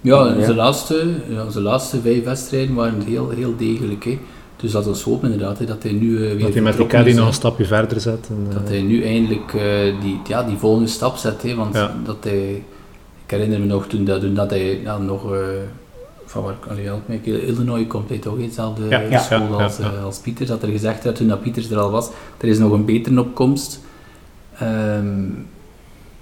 Ja, 0.00 0.26
Ja. 0.26 0.44
Zijn, 0.44 0.56
laatste, 0.56 1.14
ja, 1.28 1.50
zijn 1.50 1.64
laatste 1.64 2.00
vijf 2.00 2.24
wedstrijden 2.24 2.74
waren 2.74 3.00
heel, 3.02 3.28
heel 3.30 3.56
degelijk. 3.56 4.04
Hè. 4.04 4.18
Dus 4.56 4.72
dat 4.72 4.86
is 4.86 5.02
hoop 5.02 5.24
inderdaad, 5.24 5.58
hè, 5.58 5.64
dat 5.64 5.82
hij 5.82 5.92
nu 5.92 6.14
eh, 6.14 6.20
weer 6.20 6.38
Dat 6.40 6.52
hij 6.52 6.62
met 6.62 7.06
is, 7.06 7.14
nog 7.14 7.26
een 7.26 7.32
stapje 7.32 7.64
verder 7.64 8.00
zet. 8.00 8.26
En, 8.28 8.46
eh, 8.48 8.54
Dat 8.54 8.68
hij 8.68 8.82
nu 8.82 9.02
eindelijk 9.04 9.54
eh, 9.54 10.00
die, 10.00 10.20
ja, 10.26 10.42
die 10.42 10.56
volgende 10.56 10.88
stap 10.88 11.16
zet. 11.16 11.42
Hè, 11.42 11.54
want 11.54 11.74
Ja. 11.74 11.96
dat 12.04 12.16
hij, 12.20 12.50
ik 13.24 13.30
herinner 13.30 13.60
me 13.60 13.66
nog 13.66 13.86
toen, 13.86 14.04
dat, 14.04 14.20
toen 14.20 14.34
dat 14.34 14.50
hij 14.50 14.80
ja, 14.80 14.98
nog... 14.98 15.32
eh, 15.34 15.38
van 16.24 16.42
waar, 16.42 16.54
help 16.76 17.08
me, 17.08 17.20
Illinois 17.46 17.86
komt 17.86 18.08
hij 18.08 18.18
toch 18.18 18.36
in 18.38 18.46
dezelfde 18.48 18.88
Ja, 18.88 19.18
school 19.18 19.58
ja, 19.58 19.64
als, 19.64 19.76
ja, 19.76 19.92
eh, 19.96 20.04
als 20.04 20.18
Pieters. 20.18 20.48
Dat 20.48 20.62
er 20.62 20.68
gezegd 20.68 21.04
werd 21.04 21.16
toen 21.16 21.28
dat 21.28 21.42
Pieters 21.42 21.70
er 21.70 21.78
al 21.78 21.90
was, 21.90 22.08
er 22.38 22.48
is 22.48 22.58
nog 22.58 22.72
een 22.72 22.84
betere 22.84 23.20
opkomst. 23.20 23.80
Ehm, 24.58 25.18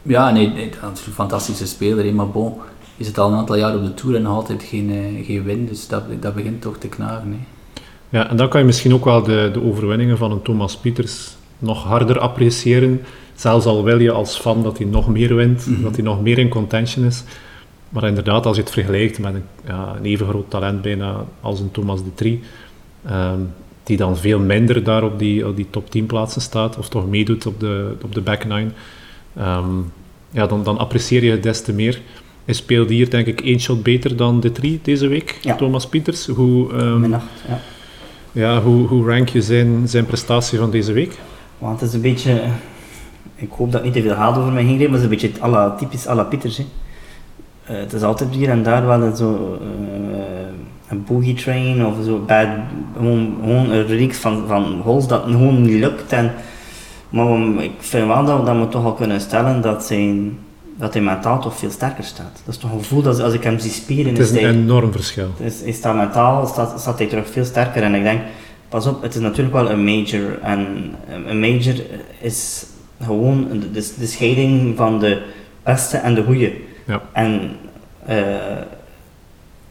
ja, 0.03 0.31
nee, 0.31 0.49
nee, 0.49 0.71
dat 0.83 0.99
is 0.99 1.07
een 1.07 1.13
fantastische 1.13 1.67
speler, 1.67 2.05
hè, 2.05 2.13
maar 2.13 2.29
bon, 2.29 2.55
is 2.99 3.07
het 3.07 3.19
al 3.19 3.31
een 3.31 3.37
aantal 3.37 3.57
jaar 3.57 3.77
op 3.77 3.83
de 3.85 3.95
Tour 3.95 4.17
en 4.17 4.23
nog 4.23 4.35
altijd 4.35 4.63
geen, 4.63 4.91
eh, 4.91 5.27
geen 5.27 5.43
win, 5.45 5.67
dus 5.67 5.89
dat, 5.89 6.03
dat 6.21 6.35
begint 6.35 6.63
toch 6.63 6.77
te 6.79 6.89
knagen. 6.89 7.31
Hè. 7.31 7.39
Ja, 8.19 8.31
en 8.31 8.37
dan 8.37 8.49
kan 8.49 8.61
je 8.61 8.67
misschien 8.67 8.95
ook 8.95 9.05
wel 9.05 9.23
de, 9.23 9.51
de 9.53 9.63
overwinningen 9.63 10.17
van 10.19 10.31
een 10.33 10.43
Thomas 10.43 10.77
Pieters 10.77 11.37
nog 11.59 11.85
harder 11.85 12.19
appreciëren. 12.19 13.01
Zelfs 13.35 13.67
al 13.67 13.85
wil 13.85 14.01
je 14.01 14.11
als 14.13 14.37
fan 14.39 14.63
dat 14.63 14.79
hij 14.79 14.87
nog 14.87 15.09
meer 15.09 15.35
wint, 15.35 15.67
Mhm. 15.67 15.83
dat 15.83 15.95
hij 15.95 16.05
nog 16.05 16.23
meer 16.23 16.39
in 16.39 16.49
contention 16.49 17.05
is. 17.05 17.25
Maar 17.89 18.05
inderdaad, 18.05 18.47
als 18.47 18.57
je 18.57 18.63
het 18.63 18.71
vergelijkt 18.73 19.19
met 19.19 19.35
een, 19.35 19.43
ja, 19.67 19.95
een 19.97 20.05
even 20.05 20.27
groot 20.29 20.51
talent 20.51 20.83
bijna 20.83 21.25
als 21.41 21.61
een 21.61 21.71
Thomas 21.71 22.05
de 22.05 22.15
Trie, 22.15 22.41
ehm, 23.07 23.41
die 23.83 23.97
dan 23.97 24.17
veel 24.17 24.39
minder 24.39 24.85
daar 24.85 25.05
op 25.05 25.19
die, 25.19 25.47
op 25.47 25.57
die 25.57 25.67
top 25.71 25.91
10 25.91 26.07
plaatsen 26.07 26.41
staat, 26.41 26.79
of 26.79 26.89
toch 26.89 27.09
meedoet 27.09 27.47
op 27.47 27.61
de, 27.61 27.93
op 28.03 28.15
de 28.15 28.21
back 28.21 28.45
nine, 28.45 28.71
ehm, 29.37 29.65
ja, 30.31 30.47
dan, 30.47 30.65
dan 30.65 30.79
apprecieer 30.79 31.25
je 31.25 31.31
het 31.31 31.43
des 31.43 31.63
te 31.63 31.73
meer. 31.73 32.01
Hij 32.49 32.57
speelde 32.57 32.95
hier 32.95 33.11
denk 33.11 33.27
ik 33.27 33.41
één 33.41 33.61
shot 33.61 33.83
beter 33.83 34.17
dan 34.17 34.41
de 34.41 34.53
Trie 34.53 34.81
deze 34.83 35.09
week, 35.09 35.39
Ja. 35.41 35.55
Thomas 35.55 35.87
Pieters. 35.87 36.27
Hoe, 36.27 36.73
acht, 37.13 37.25
ja. 37.49 37.61
ja, 38.33 38.61
hoe, 38.61 38.87
hoe 38.87 39.07
rank 39.07 39.29
je 39.29 39.43
zijn, 39.43 39.89
zijn 39.89 40.07
prestatie 40.07 40.59
van 40.59 40.71
deze 40.71 40.93
week? 40.93 41.19
Want 41.59 41.81
het 41.81 41.89
is 41.89 41.95
een 41.95 42.01
beetje, 42.01 42.43
ik 43.35 43.51
hoop 43.51 43.73
dat 43.73 43.85
niet 43.85 43.93
te 43.93 44.03
veel 44.03 44.13
haat 44.13 44.37
over 44.39 44.53
mij 44.53 44.65
gaat, 44.65 44.79
maar 44.79 44.87
het 44.87 44.97
is 44.97 45.03
een 45.03 45.09
beetje 45.09 45.29
het 45.29 45.41
alla, 45.41 45.71
typisch 45.71 46.07
à 46.07 46.15
la 46.15 46.23
Pieters. 46.23 46.57
Hè. 46.57 46.65
Eh, 47.65 47.79
het 47.79 47.93
is 47.93 48.03
altijd 48.03 48.35
hier 48.35 48.49
en 48.49 48.63
daar 48.63 48.87
wel 48.87 49.03
een 49.03 49.17
zo 49.17 49.59
eh, 49.61 50.19
een 50.89 51.05
boogie 51.05 51.35
train 51.35 51.87
of 51.87 51.95
zo, 52.05 52.19
bad, 52.27 52.49
gewoon, 52.97 53.37
gewoon 53.41 53.71
een 53.71 53.87
reeks 53.87 54.19
van, 54.19 54.47
van 54.47 54.81
holes 54.85 55.07
dat 55.07 55.23
gewoon 55.23 55.63
niet 55.63 55.81
lukt. 55.81 56.13
En, 56.13 56.33
maar 57.09 57.63
ik 57.63 57.73
vind 57.79 58.07
wel 58.07 58.25
dat, 58.25 58.47
dat 58.47 58.57
we 58.57 58.69
toch 58.69 58.85
al 58.85 58.95
kunnen 58.95 59.21
stellen 59.21 59.61
dat, 59.63 59.85
zijn, 59.85 60.39
dat 60.79 60.93
hij 60.93 61.03
mentaal 61.03 61.41
toch 61.41 61.57
veel 61.57 61.71
sterker 61.71 62.05
staat. 62.05 62.41
Dat 62.45 62.55
is 62.55 62.61
toch 62.61 62.73
een 62.73 62.79
gevoel 62.79 63.03
dat 63.03 63.21
als 63.21 63.35
ik 63.35 63.43
hem 63.43 63.59
zie 63.59 63.71
spelen, 63.71 64.07
Het 64.07 64.19
is 64.19 64.31
een 64.31 64.37
hij, 64.37 64.51
enorm 64.51 64.93
verschil. 64.93 65.31
hij 65.39 65.73
staat 65.73 65.97
mentaal, 65.97 66.47
staat, 66.47 66.81
staat 66.81 66.99
hij 66.99 67.07
terug 67.07 67.31
veel 67.31 67.45
sterker. 67.45 67.83
En 67.83 67.95
ik 67.95 68.03
denk, 68.03 68.21
pas 68.69 68.87
op, 68.87 69.03
het 69.03 69.15
is 69.15 69.21
natuurlijk 69.21 69.55
wel 69.55 69.71
een 69.71 69.85
major. 69.85 70.39
En 70.43 70.67
een 71.27 71.41
major 71.41 71.75
is 72.21 72.67
gewoon 73.03 73.49
de, 73.51 73.71
de, 73.71 73.93
de 73.99 74.07
scheiding 74.07 74.77
van 74.77 74.99
de 74.99 75.23
beste 75.63 75.97
en 75.97 76.15
de 76.15 76.25
goede. 76.25 76.53
Ja. 76.85 77.03
En 77.13 77.57
eh, 78.07 78.17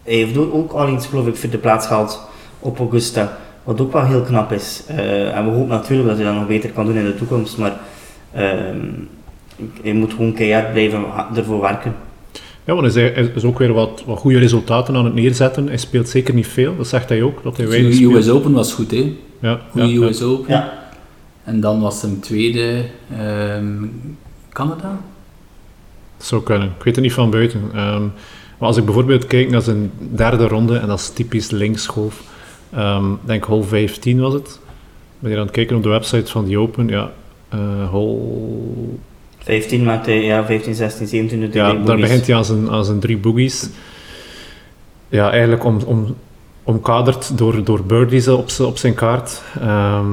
hij 0.04 0.16
heeft 0.16 0.38
ook 0.38 0.54
ook 0.54 0.72
al 0.72 0.94
iets, 0.94 1.08
geloof 1.08 1.28
ik, 1.28 1.36
voor 1.36 1.50
de 1.50 1.58
plaats 1.58 1.88
gehaald 1.88 2.22
op 2.60 2.80
Augusta. 2.80 3.38
Wat 3.64 3.82
ook 3.82 3.94
wel 3.94 4.06
heel 4.06 4.22
knap 4.22 4.52
is. 4.52 4.84
Eh, 4.88 5.38
en 5.38 5.46
we 5.46 5.52
hopen 5.52 5.68
natuurlijk 5.68 6.10
dat 6.10 6.18
hij 6.18 6.26
dat 6.26 6.36
nog 6.36 6.48
beter 6.48 6.70
kan 6.70 6.86
doen 6.86 6.98
in 6.98 7.06
de 7.06 7.16
toekomst. 7.16 7.58
Maar 7.58 7.74
ehm, 8.34 8.86
hij 9.82 9.94
moet 9.94 10.14
gewoon 10.14 10.34
keihard 10.34 10.72
blijven 10.72 11.06
ervoor 11.36 11.62
werken. 11.62 11.96
Ja, 12.68 12.76
want 12.76 12.94
hij 12.94 13.30
is, 13.36 13.44
ook 13.44 13.60
weer 13.60 13.74
wat, 13.74 14.04
wat 14.06 14.20
goede 14.20 14.40
resultaten 14.40 14.96
aan 14.96 15.06
het 15.06 15.14
neerzetten. 15.14 15.68
Hij 15.68 15.78
speelt 15.78 16.10
zeker 16.10 16.34
niet 16.34 16.48
veel, 16.48 16.78
dat 16.78 16.88
zegt 16.88 17.10
hij 17.10 17.24
ook, 17.24 17.44
dat 17.44 17.58
hij 17.58 17.66
De 17.66 17.92
speelt. 17.94 18.16
US 18.16 18.30
Open 18.30 18.52
was 18.52 18.74
goed, 18.74 18.92
hè. 18.92 19.16
Ja, 19.40 19.62
Goede 19.72 19.88
ja, 19.88 20.00
ja. 20.00 20.08
US 20.08 20.22
Open. 20.22 20.54
Ja. 20.54 20.90
En 21.44 21.60
dan 21.60 21.82
was 21.82 22.02
hem 22.02 22.20
tweede 22.20 22.86
ehm, 23.18 23.86
Canada. 24.50 25.00
Dat 26.18 26.28
zou 26.28 26.44
kunnen. 26.44 26.68
Ik 26.68 26.84
weet 26.84 26.96
het 26.96 27.04
niet 27.04 27.14
van 27.14 27.30
buiten. 27.30 27.62
Ehm, 27.74 28.02
maar 28.58 28.68
als 28.68 28.78
ik 28.78 28.86
bijvoorbeeld 28.86 29.28
kijk 29.28 29.50
naar 29.50 29.62
zijn 29.62 29.92
derde 30.16 30.48
ronde, 30.48 30.78
en 30.78 30.88
dat 30.88 31.00
is 31.00 31.10
typisch 31.10 31.50
linksgolf, 31.52 32.24
ehm, 32.74 33.12
ik 33.12 33.20
denk 33.26 33.44
hole 33.44 33.64
15 33.64 34.20
was 34.20 34.34
het. 34.34 34.48
Ik 34.48 35.20
ben 35.20 35.30
hier 35.30 35.40
aan 35.40 35.46
het 35.46 35.56
kijken 35.56 35.76
op 35.76 35.84
de 35.84 35.90
website 35.90 36.32
van 36.32 36.46
die 36.46 36.60
Open. 36.60 36.88
Ja, 36.88 37.12
eh 37.50 37.90
hole 37.90 38.20
15 39.48 39.84
maakt 39.84 40.06
hij, 40.06 40.24
ja, 40.24 40.46
15, 40.46 40.76
16, 40.76 41.08
17 41.08 41.42
doet 41.42 41.54
hij 41.54 41.64
Ja, 41.64 41.74
daar 41.74 41.98
begint 41.98 42.28
hij 42.28 42.36
aan 42.36 42.46
zijn, 42.46 42.86
zijn 42.86 43.00
drie 43.00 43.18
boogies. 43.18 43.70
Ja, 45.10 45.32
eigenlijk 45.32 45.64
om, 45.64 45.80
om, 45.86 46.16
omkaderd 46.64 47.38
door, 47.38 47.64
door 47.64 47.84
birdies 47.84 48.28
op, 48.28 48.50
op 48.62 48.78
zijn 48.78 48.94
kaart. 48.94 49.42
Ehm, 49.60 50.06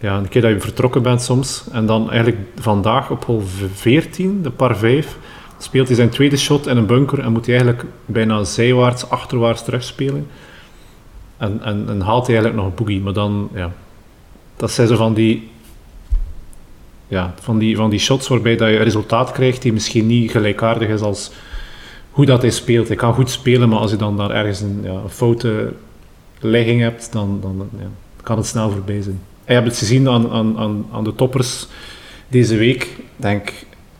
ja, 0.00 0.16
een 0.16 0.28
keer 0.28 0.42
dat 0.42 0.50
je 0.50 0.60
vertrokken 0.60 1.02
bent 1.02 1.22
soms. 1.22 1.64
En 1.72 1.86
dan 1.86 2.10
eigenlijk 2.10 2.38
vandaag 2.60 3.10
op 3.10 3.24
hole 3.24 3.42
14, 3.74 4.42
de 4.42 4.50
par 4.50 4.76
5, 4.76 5.16
speelt 5.58 5.86
hij 5.86 5.96
zijn 5.96 6.08
tweede 6.08 6.36
shot 6.36 6.66
in 6.66 6.76
een 6.76 6.86
bunker 6.86 7.18
en 7.18 7.32
moet 7.32 7.46
hij 7.46 7.54
eigenlijk 7.54 7.88
bijna 8.06 8.44
zijwaarts, 8.44 9.10
achterwaarts 9.10 9.64
terugspelen. 9.64 10.26
En, 11.36 11.60
en, 11.62 11.84
en 11.88 12.00
haalt 12.00 12.26
hij 12.26 12.36
eigenlijk 12.36 12.64
nog 12.64 12.66
een 12.66 12.84
boogie. 12.84 13.00
Maar 13.00 13.12
dan, 13.12 13.48
ja, 13.54 13.72
dat 14.56 14.70
zijn 14.70 14.88
zo 14.88 14.96
van 14.96 15.14
die 15.14 15.48
ja, 17.08 17.34
van, 17.40 17.58
die, 17.58 17.76
van 17.76 17.90
die 17.90 17.98
shots 17.98 18.28
waarbij 18.28 18.56
dat 18.56 18.68
je 18.68 18.76
een 18.76 18.82
resultaat 18.82 19.32
krijgt 19.32 19.62
die 19.62 19.72
misschien 19.72 20.06
niet 20.06 20.30
gelijkaardig 20.30 20.88
is 20.88 21.00
als 21.00 21.30
hoe 22.10 22.26
dat 22.26 22.42
hij 22.42 22.50
speelt. 22.50 22.88
Hij 22.88 22.96
kan 22.96 23.14
goed 23.14 23.30
spelen, 23.30 23.68
maar 23.68 23.78
als 23.78 23.90
je 23.90 23.96
dan 23.96 24.16
daar 24.16 24.30
ergens 24.30 24.60
een, 24.60 24.80
ja, 24.82 24.90
een 24.90 25.10
foute 25.10 25.72
legging 26.40 26.80
hebt, 26.80 27.12
dan, 27.12 27.38
dan 27.42 27.68
ja, 27.78 27.88
kan 28.22 28.36
het 28.36 28.46
snel 28.46 28.70
voorbij 28.70 29.02
zijn. 29.02 29.20
Je 29.46 29.52
hebt 29.52 29.66
het 29.66 29.76
gezien 29.76 30.08
aan, 30.08 30.30
aan, 30.30 30.86
aan, 30.92 31.04
de 31.04 31.14
toppers 31.14 31.66
deze 32.28 32.56
week. 32.56 32.96
Denk, 33.16 33.48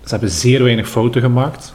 ze 0.04 0.10
hebben 0.10 0.30
zeer 0.30 0.62
weinig 0.62 0.88
fouten 0.88 1.20
gemaakt. 1.20 1.74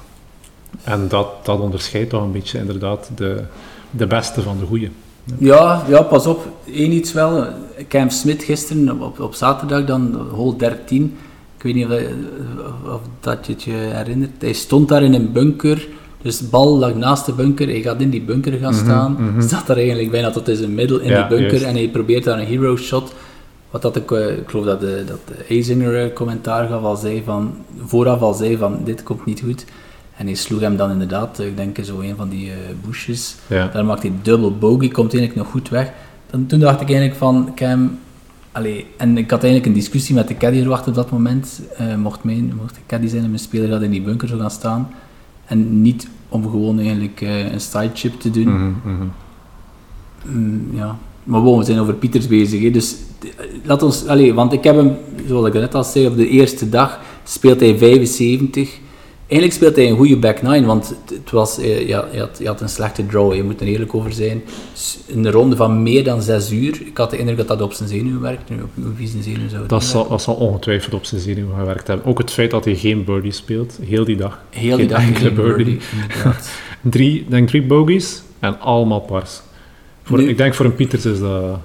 En 0.83 1.07
dat, 1.07 1.45
dat 1.45 1.59
onderscheidt 1.59 2.09
toch 2.09 2.23
een 2.23 2.31
beetje 2.31 2.59
inderdaad 2.59 3.09
de, 3.15 3.43
de 3.91 4.07
beste 4.07 4.41
van 4.41 4.59
de 4.59 4.65
goede. 4.65 4.89
Ja, 5.37 5.83
ja, 5.87 6.01
pas 6.01 6.27
op. 6.27 6.47
Eén 6.73 6.91
iets 6.91 7.13
wel. 7.13 7.45
Cam 7.89 8.09
Smith 8.09 8.43
gisteren 8.43 9.01
op, 9.01 9.19
op 9.19 9.33
zaterdag, 9.33 9.85
dan 9.85 10.27
hole 10.31 10.55
13. 10.55 11.17
Ik 11.57 11.63
weet 11.63 11.73
niet 11.73 11.85
of, 11.85 12.93
of 12.93 13.01
dat 13.19 13.45
je 13.45 13.51
het 13.53 13.63
je 13.63 13.71
herinnert. 13.71 14.31
Hij 14.39 14.53
stond 14.53 14.89
daar 14.89 15.03
in 15.03 15.13
een 15.13 15.31
bunker. 15.31 15.87
Dus 16.21 16.37
de 16.37 16.45
bal 16.45 16.77
lag 16.77 16.95
naast 16.95 17.25
de 17.25 17.33
bunker. 17.33 17.67
Hij 17.67 17.81
gaat 17.81 18.01
in 18.01 18.09
die 18.09 18.21
bunker 18.21 18.53
gaan 18.53 18.73
staan. 18.73 19.35
Staat 19.39 19.67
daar 19.67 19.77
eigenlijk 19.77 20.11
bijna 20.11 20.31
tot 20.31 20.47
in 20.49 20.55
zijn 20.55 20.73
middel 20.75 20.99
in 20.99 21.09
Ja, 21.09 21.19
die 21.27 21.37
bunker. 21.37 21.51
juist. 21.51 21.65
En 21.65 21.73
hij 21.75 21.89
probeert 21.89 22.23
daar 22.23 22.39
een 22.39 22.45
hero 22.45 22.75
shot. 22.77 23.13
Wat 23.71 23.81
dat 23.81 23.95
ik, 23.95 24.11
eh, 24.11 24.37
ik 24.37 24.49
geloof 24.49 24.65
dat 24.65 24.79
de, 24.79 25.03
dat 25.07 25.19
de 25.27 25.43
Eisinger 25.49 26.03
eh, 26.03 26.13
commentaar 26.13 26.67
gaf 26.67 26.83
al 26.83 26.95
zei 26.95 27.21
van, 27.25 27.53
vooraf 27.85 28.21
al 28.21 28.33
zei 28.33 28.57
van, 28.57 28.77
dit 28.83 29.03
komt 29.03 29.25
niet 29.25 29.41
goed. 29.45 29.65
En 30.17 30.25
hij 30.25 30.35
sloeg 30.35 30.59
hem 30.59 30.77
dan 30.77 30.91
inderdaad, 30.91 31.39
eh, 31.39 31.47
ik 31.47 31.57
denk 31.57 31.77
zo 31.83 31.99
een 31.99 32.15
van 32.15 32.29
die 32.29 32.49
eh 32.49 32.57
bushes. 32.85 33.35
Ja. 33.47 33.67
Daar 33.67 33.85
maakt 33.85 34.01
hij 34.01 34.11
dubbel 34.21 34.57
bogey, 34.57 34.87
komt 34.87 35.13
eigenlijk 35.13 35.43
nog 35.43 35.51
goed 35.51 35.69
weg. 35.69 35.91
Dan, 36.29 36.45
toen 36.45 36.59
dacht 36.59 36.81
ik 36.81 36.87
eigenlijk 36.87 37.17
van, 37.17 37.51
Cam... 37.55 37.97
Allee, 38.51 38.85
en 38.97 39.17
ik 39.17 39.31
had 39.31 39.43
eigenlijk 39.43 39.65
een 39.65 39.79
discussie 39.79 40.15
met 40.15 40.27
de 40.27 40.37
caddy 40.37 40.59
verwacht 40.59 40.87
op 40.87 40.95
dat 40.95 41.11
moment. 41.11 41.61
Eh, 41.77 41.95
mocht, 41.95 42.23
mijn, 42.23 42.53
mocht 42.57 42.75
de 42.75 42.81
caddy 42.87 43.07
zijn 43.07 43.23
en 43.23 43.29
mijn 43.29 43.41
speler 43.41 43.69
dat 43.69 43.81
in 43.81 43.91
die 43.91 44.01
bunker 44.01 44.27
zou 44.27 44.39
gaan 44.39 44.51
staan. 44.51 44.89
En 45.45 45.81
niet 45.81 46.07
om 46.29 46.43
gewoon 46.43 46.79
eigenlijk 46.79 47.21
een 47.21 47.59
side 47.61 47.89
chip 47.93 48.19
te 48.19 48.31
doen. 48.31 48.43
Mhm, 48.43 48.71
mhm. 48.83 49.07
Mm, 50.25 50.67
ja. 50.73 50.97
Maar 51.23 51.41
bon, 51.41 51.57
we 51.57 51.65
zijn 51.65 51.79
over 51.79 51.93
Pieters 51.93 52.27
bezig. 52.27 52.61
Hè. 52.61 52.69
Dus 52.69 52.95
laat 53.63 53.83
ons, 53.83 54.07
allee, 54.07 54.33
want 54.33 54.53
ik 54.53 54.63
heb 54.63 54.75
hem, 54.75 54.95
zoals 55.27 55.47
ik 55.47 55.53
net 55.53 55.75
al 55.75 55.83
zei, 55.83 56.07
op 56.07 56.15
de 56.15 56.27
eerste 56.27 56.69
dag 56.69 56.99
speelt 57.23 57.59
hij 57.59 57.77
75. 57.77 58.79
Eigenlijk 59.33 59.53
speelt 59.53 59.75
hij 59.75 59.89
een 59.89 59.97
goede 59.97 60.17
back 60.17 60.41
9, 60.41 60.65
want 60.65 60.95
het, 61.09 61.31
was, 61.31 61.57
eh, 61.57 61.87
ja, 61.87 62.07
je, 62.11 62.19
had, 62.19 62.37
je 62.39 62.47
had 62.47 62.61
een 62.61 62.69
slechte 62.69 63.05
draw, 63.05 63.33
je 63.33 63.43
moet 63.43 63.61
er 63.61 63.67
eerlijk 63.67 63.95
over 63.95 64.13
zijn. 64.13 64.43
Een 65.07 65.31
ronde 65.31 65.55
van 65.55 65.83
meer 65.83 66.03
dan 66.03 66.21
6 66.21 66.51
uur. 66.51 66.81
Ik 66.85 66.97
had 66.97 67.09
de 67.09 67.17
indruk 67.17 67.37
dat 67.37 67.47
dat 67.47 67.61
op 67.61 67.73
zijn 67.73 67.89
zenuwen 67.89 68.21
werkt. 68.21 68.49
Nu, 68.49 68.61
op 68.61 68.97
wie 68.97 69.07
zijn 69.07 69.23
zenuwen 69.23 69.49
zou 69.49 69.67
Dat, 69.67 69.83
zal, 69.83 70.07
dat 70.07 70.21
zal 70.21 70.33
ongetwijfeld 70.33 70.93
op 70.93 71.05
zijn 71.05 71.21
zenuwen 71.21 71.55
gewerkt 71.57 71.87
hebben. 71.87 72.05
Ook 72.05 72.17
het 72.17 72.31
feit 72.31 72.51
dat 72.51 72.65
hij 72.65 72.75
geen 72.75 73.03
birdie 73.03 73.31
speelt, 73.31 73.79
heel 73.81 74.05
die 74.05 74.15
dag. 74.15 74.41
Heel 74.49 74.77
die 74.77 74.87
geen 74.87 74.87
dag 74.87 75.01
enkele 75.07 75.25
geen 75.25 75.35
birdie. 75.35 75.79
Drie, 76.81 77.25
denk 77.29 77.47
drie 77.47 77.63
bogies 77.63 78.21
en 78.39 78.59
allemaal 78.59 78.99
pars. 79.01 79.41
Voor, 80.03 80.17
Nu- 80.17 80.29
ik 80.29 80.37
denk 80.37 80.53
voor 80.53 80.65
een 80.65 80.75
Pieters 80.75 81.05
is 81.05 81.19
dat 81.19 81.59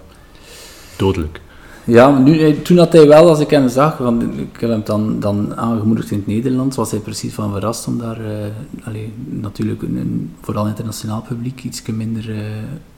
dodelijk. 0.97 1.41
Ja, 1.89 2.11
maar 2.11 2.21
nu, 2.21 2.39
eh, 2.41 2.55
toen 2.63 2.79
had 2.79 2.93
hij 2.93 3.07
wel, 3.09 3.29
als 3.29 3.41
ik 3.41 3.51
hem 3.51 3.69
zag, 3.69 3.99
want 3.99 4.23
ik 4.23 4.61
heb 4.61 4.71
hem 4.71 4.83
dan, 4.85 5.21
dan 5.21 5.57
aangemoedigd 5.57 6.11
in 6.11 6.17
het 6.19 6.27
Nederlands, 6.27 6.77
was 6.77 6.91
hij 6.91 7.01
precies 7.01 7.35
van 7.35 7.53
verrast 7.53 7.87
om 7.87 7.99
daar, 7.99 8.17
eh, 8.21 8.87
allee, 8.87 9.13
natuurlijk 9.29 9.83
een, 9.83 9.97
een 9.97 10.31
vooral 10.41 10.67
internationaal 10.67 11.25
publiek, 11.29 11.63
iets 11.65 11.83
minder 11.87 12.31
eh, 12.31 12.37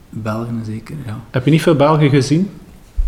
Belgen 0.09 0.61
zeker, 0.65 0.95
ja. 1.05 1.19
Heb 1.31 1.45
je 1.45 1.51
niet 1.51 1.61
veel 1.61 1.75
Belgen 1.75 2.09
gezien? 2.09 2.49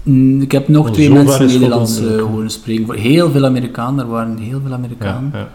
Mm, 0.04 0.42
Ik 0.42 0.52
heb 0.52 0.68
nog 0.68 0.88
Oh, 0.88 0.94
twee 0.94 1.12
mensen 1.12 1.46
Nederlands 1.46 2.00
eh, 2.00 2.06
oké. 2.14 2.22
horen 2.22 2.50
spreken. 2.50 2.86
Voor 2.86 2.96
heel 2.96 3.32
veel 3.32 3.46
Amerikanen, 3.46 4.06
er 4.06 4.12
waren 4.12 4.38
heel 4.38 4.62
veel 4.66 4.74
Amerikanen. 4.74 5.32
ja. 5.34 5.48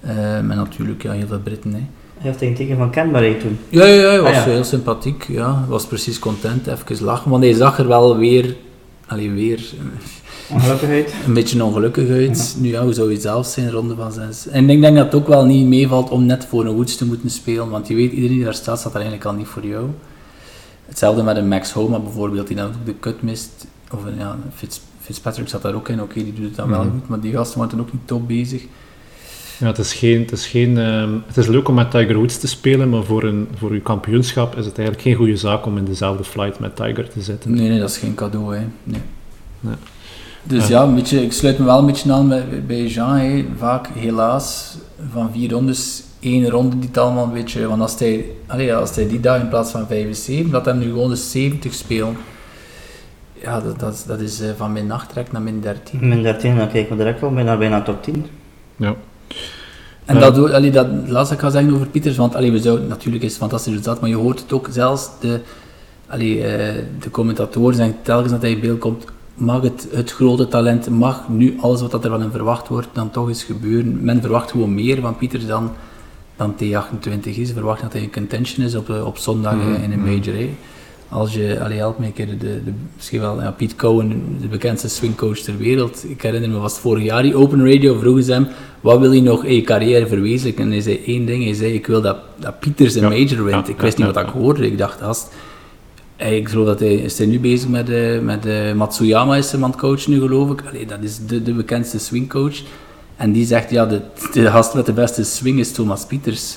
Eh, 0.00 0.36
en 0.36 0.46
natuurlijk 0.46 1.02
ja, 1.02 1.12
heel 1.12 1.26
veel 1.26 1.38
Britten. 1.38 1.70
Hè. 1.72 1.78
Hij 2.18 2.30
heeft 2.30 2.42
een 2.42 2.54
teken 2.54 2.76
van 2.76 2.90
kenbaarheid 2.90 3.40
toen. 3.40 3.58
Ja, 3.68 3.84
ja, 3.86 3.94
ja, 4.02 4.08
hij 4.08 4.20
was 4.20 4.30
Ah, 4.30 4.34
ja. 4.46 4.50
heel 4.52 4.64
sympathiek. 4.64 5.26
Ja. 5.28 5.54
Hij 5.58 5.68
was 5.68 5.86
precies 5.86 6.18
content, 6.18 6.66
even 6.66 7.04
lachen. 7.04 7.30
Want 7.30 7.42
hij 7.42 7.52
zag 7.52 7.78
er 7.78 7.88
wel 7.88 8.16
weer, 8.16 8.56
allee, 9.10 9.30
weer 9.30 9.60
Ongelukkigheid. 10.50 11.14
een 11.26 11.34
beetje 11.34 11.64
ongelukkig 11.64 12.08
uit. 12.08 12.56
Nu 12.58 12.68
ja, 12.68 12.82
hoe 12.82 12.92
zou 12.92 13.10
je 13.12 13.20
zelf 13.20 13.46
zijn, 13.46 13.70
ronde 13.70 13.94
van 13.94 14.12
zes. 14.12 14.46
En 14.48 14.70
ik 14.70 14.80
denk 14.80 14.96
dat 14.96 15.04
het 15.04 15.14
ook 15.14 15.26
wel 15.28 15.44
niet 15.44 15.66
meevalt 15.66 16.10
om 16.10 16.26
net 16.26 16.44
voor 16.44 16.66
een 16.66 16.74
Woods 16.74 16.96
te 16.96 17.06
moeten 17.06 17.30
spelen. 17.30 17.70
Want 17.70 17.88
je 17.88 17.94
weet, 17.94 18.12
iedereen 18.12 18.36
die 18.36 18.44
daar 18.44 18.54
staat, 18.54 18.78
staat 18.78 18.92
er 18.94 19.00
eigenlijk 19.00 19.24
al 19.30 19.34
niet 19.34 19.46
voor 19.46 19.66
jou. 19.66 19.86
Hetzelfde 20.86 21.22
met 21.22 21.36
een 21.36 21.48
Max 21.48 21.72
Homa 21.72 21.98
bijvoorbeeld, 21.98 22.46
die 22.46 22.56
dan 22.56 22.66
ook 22.66 22.72
de 22.84 22.94
cut 23.00 23.22
mist. 23.22 23.66
Of 23.94 24.04
een, 24.04 24.14
ja, 24.18 24.36
Fitz, 24.54 24.80
Fitzpatrick 25.00 25.48
zat 25.48 25.62
daar 25.62 25.74
ook 25.74 25.88
in. 25.88 26.02
Oké, 26.02 26.14
die 26.14 26.32
doet 26.32 26.44
het 26.44 26.56
dan 26.56 26.68
wel 26.68 26.82
Mhm. 26.84 26.90
goed, 26.92 27.08
maar 27.08 27.20
die 27.20 27.32
gasten 27.32 27.58
waren 27.58 27.80
ook 27.80 27.92
niet 27.92 28.06
top 28.06 28.26
bezig. 28.28 28.62
Ja, 29.60 29.66
het, 29.66 29.78
is 29.78 29.94
geen, 29.94 30.20
het, 30.20 30.32
is 30.32 30.46
geen, 30.46 30.78
ehm, 30.78 31.10
het 31.26 31.36
is 31.36 31.46
leuk 31.46 31.68
om 31.68 31.74
met 31.74 31.90
Tiger 31.90 32.14
Woods 32.16 32.38
te 32.38 32.46
spelen, 32.48 32.88
maar 32.88 33.02
voor, 33.04 33.22
een, 33.24 33.48
voor 33.56 33.70
uw 33.70 33.80
kampioenschap 33.82 34.56
is 34.56 34.64
het 34.66 34.78
eigenlijk 34.78 35.08
geen 35.08 35.16
goede 35.16 35.36
zaak 35.36 35.66
om 35.66 35.76
in 35.76 35.84
dezelfde 35.84 36.24
flight 36.24 36.58
met 36.58 36.76
Tiger 36.76 37.08
te 37.08 37.20
zitten. 37.22 37.54
Nee, 37.54 37.68
nee, 37.68 37.78
dat 37.80 37.90
is 37.90 37.98
geen 37.98 38.14
cadeau, 38.14 38.54
hè. 38.56 38.60
Nee. 38.84 39.00
Nee. 39.60 39.74
Dus 40.42 40.68
Ja. 40.68 40.78
ja, 40.82 40.86
een 40.88 40.94
beetje, 40.94 41.22
ik 41.22 41.32
sluit 41.32 41.58
me 41.58 41.64
wel 41.64 41.78
een 41.78 41.86
beetje 41.86 42.12
aan 42.12 42.28
bij, 42.28 42.44
bij 42.66 42.86
Jean. 42.86 43.16
Hè. 43.16 43.44
Vaak, 43.56 43.88
helaas, 43.94 44.76
van 45.12 45.30
vier 45.32 45.50
rondes, 45.50 46.02
één 46.20 46.48
ronde 46.50 46.78
die 46.78 46.88
het 46.88 46.98
allemaal 46.98 47.24
een 47.24 47.32
beetje... 47.32 47.66
Want 47.68 47.80
als 47.80 47.98
hij, 47.98 48.24
allee, 48.46 48.74
als 48.74 48.94
hij 48.94 49.08
die 49.08 49.20
dag 49.20 49.40
in 49.40 49.48
plaats 49.48 49.70
van 49.70 49.86
75, 49.86 50.50
dat 50.52 50.64
hij 50.64 50.74
nu 50.74 50.84
gewoon 50.86 51.10
de 51.10 51.16
70 51.16 51.74
speelt, 51.74 52.16
ja, 53.42 53.60
dat, 53.60 53.80
dat, 53.80 53.94
is- 53.94 54.04
dat 54.04 54.20
is 54.20 54.40
eh, 54.40 54.48
van 54.56 54.72
min 54.72 54.90
8 54.90 55.08
direct 55.08 55.32
naar 55.32 55.42
min 55.42 55.60
13. 55.60 56.08
Min 56.08 56.22
13, 56.22 56.56
dan 56.56 56.68
kijken 56.68 56.90
we 56.96 57.02
direct 57.02 57.20
wel 57.20 57.30
bijna, 57.32 57.56
bijna 57.56 57.82
top 57.82 58.02
10. 58.02 58.26
Ja. 58.76 58.94
En 60.10 60.16
Ja. 60.16 60.20
dat, 60.22 60.34
doe- 60.34 60.54
allee, 60.54 60.70
dat 60.70 60.86
laatste 61.06 61.34
ik 61.34 61.40
ga 61.40 61.50
zeggen 61.50 61.74
over 61.74 61.86
Pieters, 61.86 62.16
want 62.16 62.34
allee, 62.34 62.52
we 62.52 62.58
zouden, 62.58 62.86
natuurlijk 62.88 63.24
is 63.24 63.30
het 63.30 63.38
fantastisch 63.40 63.72
resultaat, 63.72 64.00
maar 64.00 64.10
je 64.10 64.16
hoort 64.16 64.40
het 64.40 64.52
ook 64.52 64.68
zelfs, 64.70 65.08
de, 65.20 65.40
allee, 66.06 66.44
eh, 66.44 66.74
de 67.00 67.10
commentatoren 67.10 67.74
zeggen 67.74 67.96
telkens 68.02 68.32
dat 68.32 68.42
hij 68.42 68.50
in 68.50 68.60
beeld 68.60 68.78
komt, 68.78 69.04
mag 69.34 69.62
het, 69.62 69.88
het 69.92 70.12
grote 70.12 70.48
talent, 70.48 70.88
mag 70.90 71.28
nu 71.28 71.56
alles 71.60 71.80
wat 71.80 71.90
dat 71.90 72.04
er 72.04 72.10
van 72.10 72.20
hem 72.20 72.30
verwacht 72.30 72.68
wordt, 72.68 72.88
dan 72.92 73.10
toch 73.10 73.28
eens 73.28 73.42
gebeuren. 73.44 73.98
Men 74.04 74.20
verwacht 74.20 74.50
gewoon 74.50 74.74
meer 74.74 75.00
van 75.00 75.16
Pieters 75.16 75.46
dan, 75.46 75.70
dan 76.36 76.54
T28 76.54 77.20
is. 77.24 77.48
Ze 77.48 77.52
verwachten 77.54 77.84
dat 77.84 77.92
hij 77.92 78.02
in 78.02 78.12
contention 78.12 78.66
is 78.66 78.74
op, 78.74 78.90
eh, 78.90 79.06
op 79.06 79.18
zondag 79.18 79.52
eh, 79.52 79.58
Mhm, 79.58 79.82
in 79.82 79.92
een 79.92 80.02
major. 80.02 80.34
hè. 80.34 80.50
Als 81.10 81.34
je, 81.34 81.60
allee, 81.62 81.78
help 81.78 81.98
me 81.98 82.06
een 82.06 82.12
keer, 82.12 82.26
de, 82.26 82.36
de, 82.38 82.72
misschien 82.96 83.20
wel, 83.20 83.40
ja, 83.42 83.50
Piet 83.50 83.76
Cohen, 83.76 84.36
de 84.40 84.48
bekendste 84.48 84.88
swingcoach 84.88 85.38
ter 85.38 85.56
wereld. 85.56 86.04
Ik 86.08 86.22
herinner 86.22 86.50
me, 86.50 86.58
was 86.58 86.72
het 86.72 86.80
vorig 86.80 87.04
jaar, 87.04 87.22
die 87.22 87.34
Open 87.34 87.72
Radio, 87.72 87.98
vroegen 87.98 88.22
ze 88.22 88.32
hem, 88.32 88.46
wat 88.80 88.98
wil 88.98 89.12
je 89.12 89.22
nog 89.22 89.44
in 89.44 89.54
je 89.54 89.60
carrière 89.62 90.06
verwezenlijken? 90.06 90.64
En 90.64 90.70
hij 90.70 90.80
zei 90.80 91.00
één 91.06 91.26
ding, 91.26 91.44
hij 91.44 91.54
zei, 91.54 91.74
ik 91.74 91.86
wil 91.86 92.00
dat, 92.00 92.16
dat 92.36 92.60
Pieters 92.60 92.94
een 92.94 93.02
Ja, 93.02 93.08
major 93.08 93.44
wint. 93.44 93.66
ja, 93.66 93.72
ik 93.72 93.80
wist 93.80 93.98
niet 93.98 94.06
wat 94.06 94.24
ik 94.24 94.28
hoorde, 94.32 94.66
ik 94.66 94.78
dacht, 94.78 95.28
Hey, 96.16 96.36
ik 96.36 96.48
geloof 96.48 96.66
dat 96.66 96.80
hij, 96.80 96.94
is 96.94 97.18
hij 97.18 97.26
nu 97.26 97.40
bezig 97.40 97.68
met, 97.68 97.90
eh, 97.90 98.18
met 98.18 98.46
eh, 98.46 98.72
Matsuyama, 98.72 99.36
is 99.36 99.52
hem 99.52 99.64
aan 99.64 99.70
het 99.70 99.78
coachen 99.78 100.12
nu 100.12 100.20
geloof 100.20 100.50
ik. 100.50 100.62
Allee, 100.68 100.86
dat 100.86 100.98
is 101.02 101.18
de, 101.26 101.42
de 101.42 101.52
bekendste 101.52 101.98
swingcoach. 101.98 102.56
En 103.16 103.32
die 103.32 103.46
zegt, 103.46 103.70
ja, 103.70 103.86
de, 103.86 104.00
de 104.32 104.46
gast 104.46 104.74
met 104.74 104.86
de 104.86 104.92
beste 104.92 105.24
swing 105.24 105.58
is 105.58 105.72
Thomas 105.72 106.06
Pieters. 106.06 106.56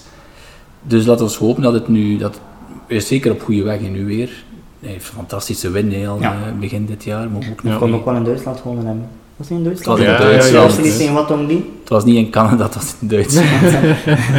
Dus 0.81 1.05
laten 1.05 1.27
we 1.27 1.33
hopen 1.39 1.61
dat 1.63 1.73
het 1.73 1.87
nu, 1.87 2.17
dat 2.17 2.39
is 2.87 3.07
zeker 3.07 3.31
op 3.31 3.41
goede 3.41 3.63
weg 3.63 3.79
en 3.79 3.91
nu 3.91 4.05
weer. 4.05 4.43
Hij 4.79 4.91
heeft 4.91 5.07
een 5.07 5.13
fantastische 5.15 5.71
win 5.71 5.93
hè, 5.93 6.07
al 6.07 6.19
Ja. 6.19 6.31
eh, 6.33 6.59
begin 6.59 6.85
dit 6.85 7.03
jaar, 7.03 7.29
maar 7.29 7.37
ook 7.49 7.63
nog 7.63 7.73
Ja. 7.73 7.79
Kon 7.79 7.93
ook 7.95 8.05
wel 8.05 8.15
in 8.15 8.23
Duitsland 8.23 8.59
gewonnen 8.59 8.85
hebben. 8.85 9.07
Was 9.35 9.47
hij 9.49 9.57
in 9.57 9.63
Duitsland? 9.63 9.99
Het 9.99 10.07
was 10.07 10.17
in 10.19 10.25
Duitsland. 10.27 10.65
Was 10.65 10.77
er 10.77 10.83
niet 10.83 10.99
in 10.99 11.13
wat 11.13 11.31
om 11.31 11.47
die? 11.47 11.71
Het 11.79 11.89
was 11.89 12.05
niet 12.05 12.15
in 12.15 12.29
Canada, 12.29 12.63
het 12.63 12.75
was 12.75 12.95
in 13.01 13.07
Duitsland. 13.07 13.47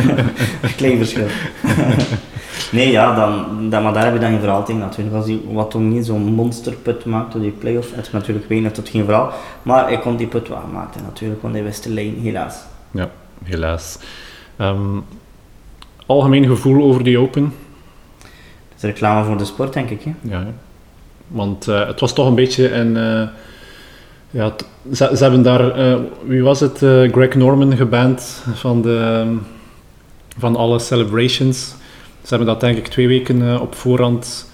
Klein 0.76 0.96
verschil. 0.96 1.26
nee, 2.72 2.90
ja, 2.90 3.14
dan, 3.14 3.44
dan, 3.70 3.82
maar 3.82 3.92
daar 3.92 4.04
heb 4.04 4.12
je 4.14 4.20
dan 4.20 4.30
geen 4.30 4.40
verhaal 4.40 4.64
tegen 4.64 4.80
natuurlijk. 4.80 5.16
Als 5.16 5.26
hij 5.26 5.40
wat 5.52 5.74
om 5.74 5.88
niet 5.88 6.06
zo'n 6.06 6.22
monsterput 6.22 7.04
maakt 7.04 7.32
door 7.32 7.40
die 7.42 7.50
play-off, 7.50 7.94
het 7.94 8.06
is 8.06 8.12
natuurlijk 8.12 8.48
weinig 8.48 8.72
tot 8.72 8.88
geen 8.88 9.04
verhaal. 9.04 9.32
Maar 9.62 9.84
hij 9.86 9.98
kon 9.98 10.16
die 10.16 10.26
put 10.26 10.48
wel 10.48 10.62
maken 10.72 11.02
natuurlijk, 11.02 11.42
want 11.42 11.54
hij 11.54 11.62
wist 11.64 11.82
de 11.82 11.90
lijn, 11.90 12.14
helaas. 12.22 12.56
Ja, 12.90 13.10
helaas. 13.44 13.98
Ehm, 14.56 14.98
algemeen 16.06 16.46
gevoel 16.46 16.82
over 16.84 17.04
die 17.04 17.18
Open? 17.18 17.52
Reclame 18.84 19.24
voor 19.24 19.38
de 19.38 19.44
sport, 19.44 19.72
denk 19.72 19.90
ik. 19.90 20.02
Hè? 20.02 20.12
Ja, 20.20 20.46
want 21.28 21.68
eh, 21.68 21.86
het 21.86 22.00
was 22.00 22.12
toch 22.12 22.26
een 22.26 22.34
beetje 22.34 22.72
een... 22.72 22.96
eh, 22.96 23.28
ja, 24.30 24.52
ze, 24.92 25.10
ze 25.16 25.22
hebben 25.22 25.42
daar, 25.42 25.70
eh, 25.70 25.98
wie 26.26 26.42
was 26.42 26.60
het, 26.60 26.78
Greg 27.12 27.34
Norman 27.34 27.76
geband 27.76 28.42
van, 28.54 28.82
de, 28.82 29.26
van 30.38 30.56
alle 30.56 30.78
celebrations. 30.78 31.74
Ze 32.22 32.28
hebben 32.28 32.46
dat 32.46 32.60
denk 32.60 32.76
ik 32.76 32.88
twee 32.88 33.08
weken 33.08 33.60
op 33.60 33.74
voorhand 33.74 34.50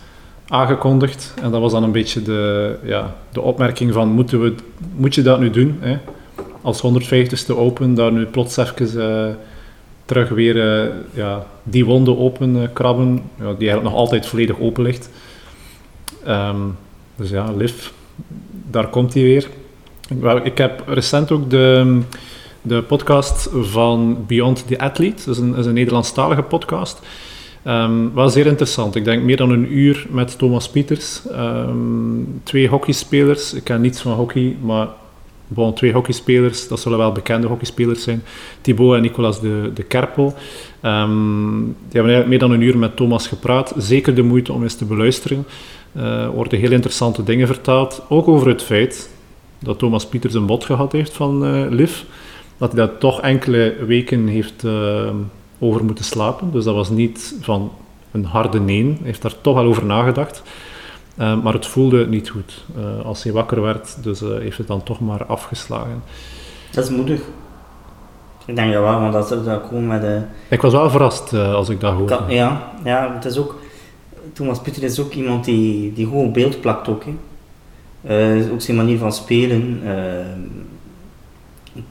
aangekondigd. 0.48 1.34
En 1.42 1.50
dat 1.50 1.60
was 1.60 1.72
dan 1.72 1.82
een 1.82 1.92
beetje 1.92 2.22
de, 2.22 2.74
ja, 2.82 3.14
de 3.32 3.40
opmerking 3.40 3.92
van, 3.92 4.08
moeten 4.08 4.42
we, 4.42 4.54
moet 4.96 5.14
je 5.14 5.22
dat 5.22 5.40
nu 5.40 5.50
doen? 5.50 5.78
Hè? 5.80 5.98
Als 6.62 6.82
150ste 6.82 7.56
Open, 7.56 7.94
daar 7.94 8.12
nu 8.12 8.26
plots 8.26 8.56
even 8.56 9.38
terug 10.10 10.28
weer 10.28 10.56
eh, 10.60 10.88
ja, 11.12 11.46
die 11.62 11.84
wonde 11.84 12.16
open 12.16 12.62
eh, 12.62 12.68
krabben, 12.72 13.22
ja, 13.38 13.44
die 13.44 13.68
eigenlijk 13.68 13.82
nog 13.82 13.94
altijd 13.94 14.26
volledig 14.26 14.60
open 14.60 14.82
ligt. 14.82 15.10
Ehm, 16.24 16.56
dus 17.16 17.30
ja, 17.30 17.52
Liv, 17.52 17.88
daar 18.70 18.88
komt 18.88 19.14
hij 19.14 19.22
weer. 19.22 19.48
Wel, 20.20 20.44
Ik 20.44 20.58
heb 20.58 20.82
recent 20.86 21.30
ook 21.30 21.50
de, 21.50 21.98
de 22.62 22.82
podcast 22.82 23.48
van 23.52 24.24
Beyond 24.26 24.66
the 24.66 24.78
Athlete, 24.78 25.22
dat 25.24 25.34
is 25.34 25.40
een, 25.40 25.66
een 25.66 25.74
Nederlandstalige 25.74 26.42
podcast. 26.42 27.00
Ehm 27.62 28.14
wel 28.14 28.28
zeer 28.28 28.46
interessant. 28.46 28.94
Ik 28.94 29.04
denk 29.04 29.22
meer 29.22 29.36
dan 29.36 29.50
een 29.50 29.76
uur 29.76 30.06
met 30.10 30.38
Thomas 30.38 30.68
Pieters. 30.68 31.20
Ehm, 31.32 31.76
twee 32.42 32.68
hockeyspelers. 32.68 33.54
Ik 33.54 33.64
ken 33.64 33.80
niets 33.80 34.00
van 34.00 34.12
hockey, 34.12 34.56
maar 34.62 34.88
bon, 35.54 35.74
twee 35.74 35.92
hockeyspelers. 35.92 36.68
Dat 36.68 36.80
zullen 36.80 36.98
wel 36.98 37.12
bekende 37.12 37.46
hockeyspelers 37.46 38.02
zijn. 38.02 38.22
Thibaut 38.60 38.94
en 38.96 39.02
Nicolas 39.02 39.40
de, 39.40 39.70
de 39.74 39.82
Kerpel. 39.82 40.34
Ehm, 40.80 41.58
die 41.88 42.00
hebben 42.00 42.28
meer 42.28 42.38
dan 42.38 42.50
een 42.50 42.60
uur 42.60 42.78
met 42.78 42.96
Thomas 42.96 43.26
gepraat. 43.26 43.74
Zeker 43.76 44.14
de 44.14 44.22
moeite 44.22 44.52
om 44.52 44.62
eens 44.62 44.74
te 44.74 44.84
beluisteren. 44.84 45.46
Eh, 45.92 46.22
Er 46.22 46.30
worden 46.30 46.58
heel 46.58 46.72
interessante 46.72 47.22
dingen 47.22 47.46
verteld. 47.46 48.02
Ook 48.08 48.28
over 48.28 48.48
het 48.48 48.62
feit 48.62 49.10
dat 49.58 49.78
Thomas 49.78 50.06
Pieters 50.06 50.34
een 50.34 50.46
bod 50.46 50.64
gehad 50.64 50.92
heeft 50.92 51.12
van 51.12 51.44
eh 51.44 51.66
Liv. 51.70 52.02
Dat 52.56 52.72
hij 52.72 52.86
daar 52.86 52.98
toch 52.98 53.20
enkele 53.20 53.74
weken 53.86 54.26
heeft 54.26 54.64
eh, 54.64 55.10
over 55.58 55.84
moeten 55.84 56.04
slapen. 56.04 56.50
Dus 56.52 56.64
dat 56.64 56.74
was 56.74 56.90
niet 56.90 57.34
van 57.40 57.72
een 58.10 58.24
harde 58.24 58.60
nee. 58.60 58.84
Hij 58.84 58.96
heeft 59.02 59.22
daar 59.22 59.40
toch 59.40 59.54
wel 59.54 59.64
over 59.64 59.84
nagedacht. 59.84 60.42
Eh, 61.16 61.42
maar 61.42 61.52
het 61.52 61.66
voelde 61.66 62.06
niet 62.06 62.28
goed 62.28 62.64
eh, 62.76 63.04
als 63.04 63.22
hij 63.22 63.32
wakker 63.32 63.62
werd. 63.62 63.96
Dus 64.02 64.22
eh, 64.22 64.28
heeft 64.38 64.58
het 64.58 64.66
dan 64.66 64.82
toch 64.82 65.00
maar 65.00 65.24
afgeslagen. 65.24 66.02
Dat 66.70 66.84
is 66.84 66.90
moedig. 66.90 67.20
Ik 68.44 68.56
denk 68.56 68.72
wel, 68.72 68.82
want 68.82 69.12
dat 69.12 69.28
ze 69.28 69.44
dat 69.44 69.62
gewoon 69.68 69.86
met 69.86 70.00
de... 70.00 70.20
Ik 70.48 70.60
was 70.60 70.72
wel 70.72 70.90
verrast 70.90 71.32
als 71.32 71.68
ik 71.68 71.80
dat 71.80 71.92
hoorde. 71.92 72.16
Ka- 72.16 72.24
ja, 72.28 72.70
ja, 72.84 73.14
het 73.14 73.24
is 73.24 73.38
ook... 73.38 73.58
Thomas 74.32 74.60
Pieter 74.60 74.82
is 74.82 75.00
ook 75.00 75.12
iemand 75.12 75.44
die, 75.44 75.92
die 75.92 76.06
gewoon 76.06 76.32
beeld 76.32 76.60
plakt 76.60 76.88
ook. 76.88 77.04
Hè. 77.04 78.48
Ook 78.52 78.60
zijn 78.60 78.76
manier 78.76 78.98
van 78.98 79.12
spelen. 79.12 79.80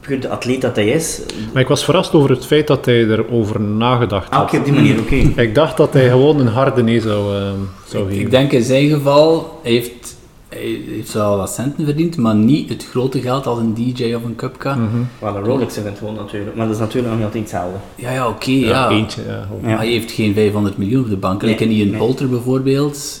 Puur 0.00 0.20
de 0.20 0.28
atleet 0.28 0.60
dat 0.60 0.76
hij 0.76 0.86
is. 0.88 1.20
Maar 1.52 1.62
ik 1.62 1.68
was 1.68 1.84
verrast 1.84 2.12
over 2.12 2.30
het 2.30 2.46
feit 2.46 2.66
dat 2.66 2.84
hij 2.84 3.04
erover 3.08 3.60
nagedacht 3.60 4.30
Ah, 4.30 4.38
had. 4.38 4.46
oké, 4.48 4.56
op 4.58 4.64
die 4.64 4.72
manier, 4.74 4.98
oké. 5.00 5.14
Ik 5.42 5.54
dacht 5.54 5.76
dat 5.76 5.92
hij 5.92 6.08
gewoon 6.08 6.40
een 6.40 6.46
harde 6.46 6.82
nee 6.82 7.00
zou, 7.00 7.36
eh, 7.36 7.42
zou 7.86 8.02
Ik, 8.04 8.08
geven. 8.08 8.24
ik 8.24 8.30
denk 8.30 8.52
in 8.52 8.62
zijn 8.62 8.88
geval, 8.88 9.58
hij 9.62 9.72
heeft, 9.72 10.16
hij 10.48 10.80
heeft 10.88 11.12
wel 11.12 11.36
wat 11.36 11.50
centen 11.52 11.84
verdiend, 11.84 12.16
maar 12.16 12.34
niet 12.34 12.68
het 12.68 12.86
grote 12.90 13.20
geld 13.20 13.46
als 13.46 13.58
een 13.58 13.74
DJ 13.74 14.14
of 14.14 14.24
een 14.24 14.34
Cupca. 14.36 14.74
Mhm. 14.74 14.86
Wel, 15.20 15.36
een 15.36 15.44
Rolex 15.44 15.76
eventueel 15.76 16.12
natuurlijk, 16.12 16.56
maar 16.56 16.66
dat 16.66 16.74
is 16.74 16.80
natuurlijk 16.80 17.06
nog 17.08 17.16
niet 17.16 17.24
altijd 17.26 17.42
hetzelfde. 17.52 17.78
Ja, 17.94 18.10
ja, 18.12 18.28
oké, 18.28 18.50
ja, 18.50 18.68
ja. 18.68 18.88
eentje. 18.90 19.22
Ja, 19.26 19.46
hoor. 19.50 19.58
Ja. 19.62 19.66
Maar 19.68 19.76
hij 19.78 19.88
heeft 19.88 20.10
geen 20.12 20.34
500 20.34 20.78
miljoen 20.78 21.02
op 21.02 21.08
de 21.10 21.16
bank. 21.16 21.42
Nee, 21.42 21.50
Like 21.50 21.64
in 21.64 21.70
Ian 21.70 21.88
nee. 21.90 21.98
Poulter 21.98 22.28
bijvoorbeeld, 22.28 23.20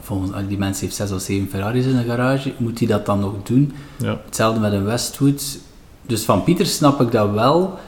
volgens 0.00 0.32
al 0.32 0.40
die 0.48 0.58
mensen 0.58 0.84
heeft 0.84 0.96
6 0.96 1.12
of 1.12 1.20
7 1.20 1.48
Ferraris 1.50 1.86
in 1.86 1.96
de 1.96 2.02
garage, 2.02 2.52
moet 2.56 2.78
hij 2.78 2.88
dat 2.88 3.06
dan 3.06 3.20
nog 3.20 3.32
doen? 3.42 3.72
Ja. 3.96 4.20
Hetzelfde 4.24 4.60
met 4.60 4.72
een 4.72 4.84
Westwood. 4.84 5.58
Dus 6.06 6.24
van 6.24 6.44
Pieter 6.44 6.66
snap 6.66 7.00
ik 7.00 7.10
dat 7.12 7.30
wel. 7.30 7.78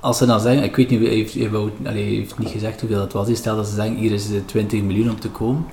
Als 0.00 0.18
ze 0.18 0.26
dan 0.26 0.40
zeggen, 0.40 0.62
ik 0.64 0.76
weet 0.76 0.90
niet, 0.90 1.00
hij 1.00 1.08
heeft, 1.14 1.34
hij 1.82 1.92
heeft 1.92 2.38
niet 2.38 2.48
gezegd 2.48 2.80
hoeveel 2.80 3.00
het 3.00 3.12
was. 3.12 3.26
Hij 3.26 3.36
stelt 3.36 3.56
dat 3.56 3.66
ze 3.66 3.74
zeggen, 3.74 3.96
hier 3.96 4.12
is 4.12 4.28
de 4.28 4.44
20 4.44 4.82
miljoen 4.82 5.10
om 5.10 5.20
te 5.20 5.28
komen. 5.28 5.66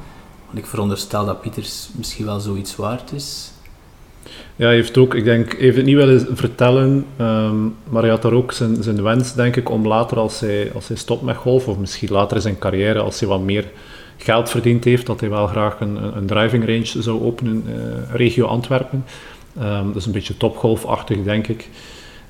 Want 0.45 0.57
ik 0.57 0.65
veronderstel 0.65 1.25
dat 1.25 1.41
Pieters 1.41 1.89
misschien 1.95 2.25
wel 2.25 2.39
zoiets 2.39 2.75
waard 2.75 3.11
is. 3.11 3.51
Ja, 4.55 4.65
hij 4.65 4.75
heeft 4.75 4.97
ook, 4.97 5.13
ik 5.15 5.23
denk, 5.23 5.53
heeft 5.53 5.75
het 5.77 5.85
niet 5.85 5.95
willen 5.95 6.37
vertellen, 6.37 7.05
ehm, 7.17 7.63
maar 7.89 8.01
hij 8.01 8.09
had 8.09 8.21
daar 8.21 8.33
ook 8.33 8.51
zijn, 8.51 8.83
zijn 8.83 9.03
wens, 9.03 9.33
denk 9.33 9.55
ik, 9.55 9.69
om 9.69 9.87
later, 9.87 10.17
als 10.17 10.39
hij, 10.39 10.71
als 10.75 10.87
hij 10.87 10.97
stopt 10.97 11.21
met 11.21 11.35
golf, 11.35 11.67
of 11.67 11.77
misschien 11.77 12.09
later 12.11 12.35
in 12.35 12.41
zijn 12.41 12.57
carrière, 12.59 12.99
als 12.99 13.19
hij 13.19 13.29
wat 13.29 13.41
meer 13.41 13.71
geld 14.17 14.49
verdiend 14.49 14.83
heeft, 14.83 15.05
dat 15.05 15.19
hij 15.19 15.29
wel 15.29 15.47
graag 15.47 15.79
een, 15.79 16.15
een- 16.17 16.25
driving 16.25 16.65
range 16.65 17.01
zou 17.01 17.21
openen, 17.23 17.63
eh, 17.67 18.15
regio 18.15 18.45
Antwerpen. 18.45 19.05
Ehm, 19.59 19.87
dat 19.87 19.95
is 19.95 20.05
een 20.05 20.11
beetje 20.11 20.37
topgolfachtig, 20.37 21.23
denk 21.23 21.47
ik. 21.47 21.67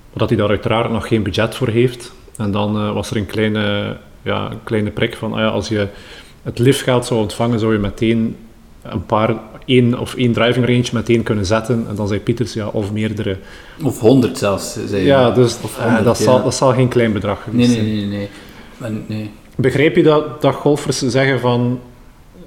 Maar 0.09 0.17
dat 0.17 0.29
hij 0.29 0.37
daar 0.37 0.49
uiteraard 0.49 0.91
nog 0.91 1.07
geen 1.07 1.23
budget 1.23 1.55
voor 1.55 1.67
heeft. 1.67 2.13
En 2.37 2.51
dan 2.51 2.75
eh, 2.77 2.93
was 2.93 3.09
er 3.11 3.17
een 3.17 3.25
kleine, 3.25 3.97
ja, 4.21 4.51
een 4.51 4.63
kleine 4.63 4.89
prik 4.89 5.15
van, 5.15 5.33
ah 5.33 5.39
ja, 5.39 5.47
als 5.47 5.67
je 5.67 5.87
het 6.43 6.59
liftgeld 6.59 7.05
zou 7.05 7.19
ontvangen, 7.19 7.59
zou 7.59 7.73
je 7.73 7.79
meteen 7.79 8.35
een 8.81 9.05
paar, 9.05 9.35
één 9.65 9.99
of 9.99 10.15
één 10.15 10.33
driving 10.33 10.65
range 10.65 10.89
meteen 10.93 11.23
kunnen 11.23 11.45
zetten. 11.45 11.85
En 11.89 11.95
dan 11.95 12.07
zei 12.07 12.19
Pieters, 12.19 12.53
ja, 12.53 12.67
of 12.67 12.91
meerdere. 12.91 13.37
Of 13.83 13.99
100 13.99 14.37
zelfs, 14.37 14.77
zei 14.85 15.05
Ja, 15.05 15.31
dus 15.31 15.55
eh, 15.55 15.83
100, 15.83 16.03
dat, 16.03 16.17
ja. 16.17 16.23
zal, 16.23 16.43
dat 16.43 16.55
zal 16.55 16.73
geen 16.73 16.87
klein 16.87 17.13
bedrag 17.13 17.39
Nee, 17.51 17.65
geweest 17.65 17.81
nee, 17.81 17.97
zijn. 17.97 18.09
nee, 18.09 18.17
nee. 18.17 18.29
Maar, 18.77 18.91
nee. 19.07 19.31
Begrijp 19.55 19.95
je 19.95 20.03
dat, 20.03 20.41
dat 20.41 20.55
golfers 20.55 20.99
zeggen 20.99 21.39
van, 21.39 21.79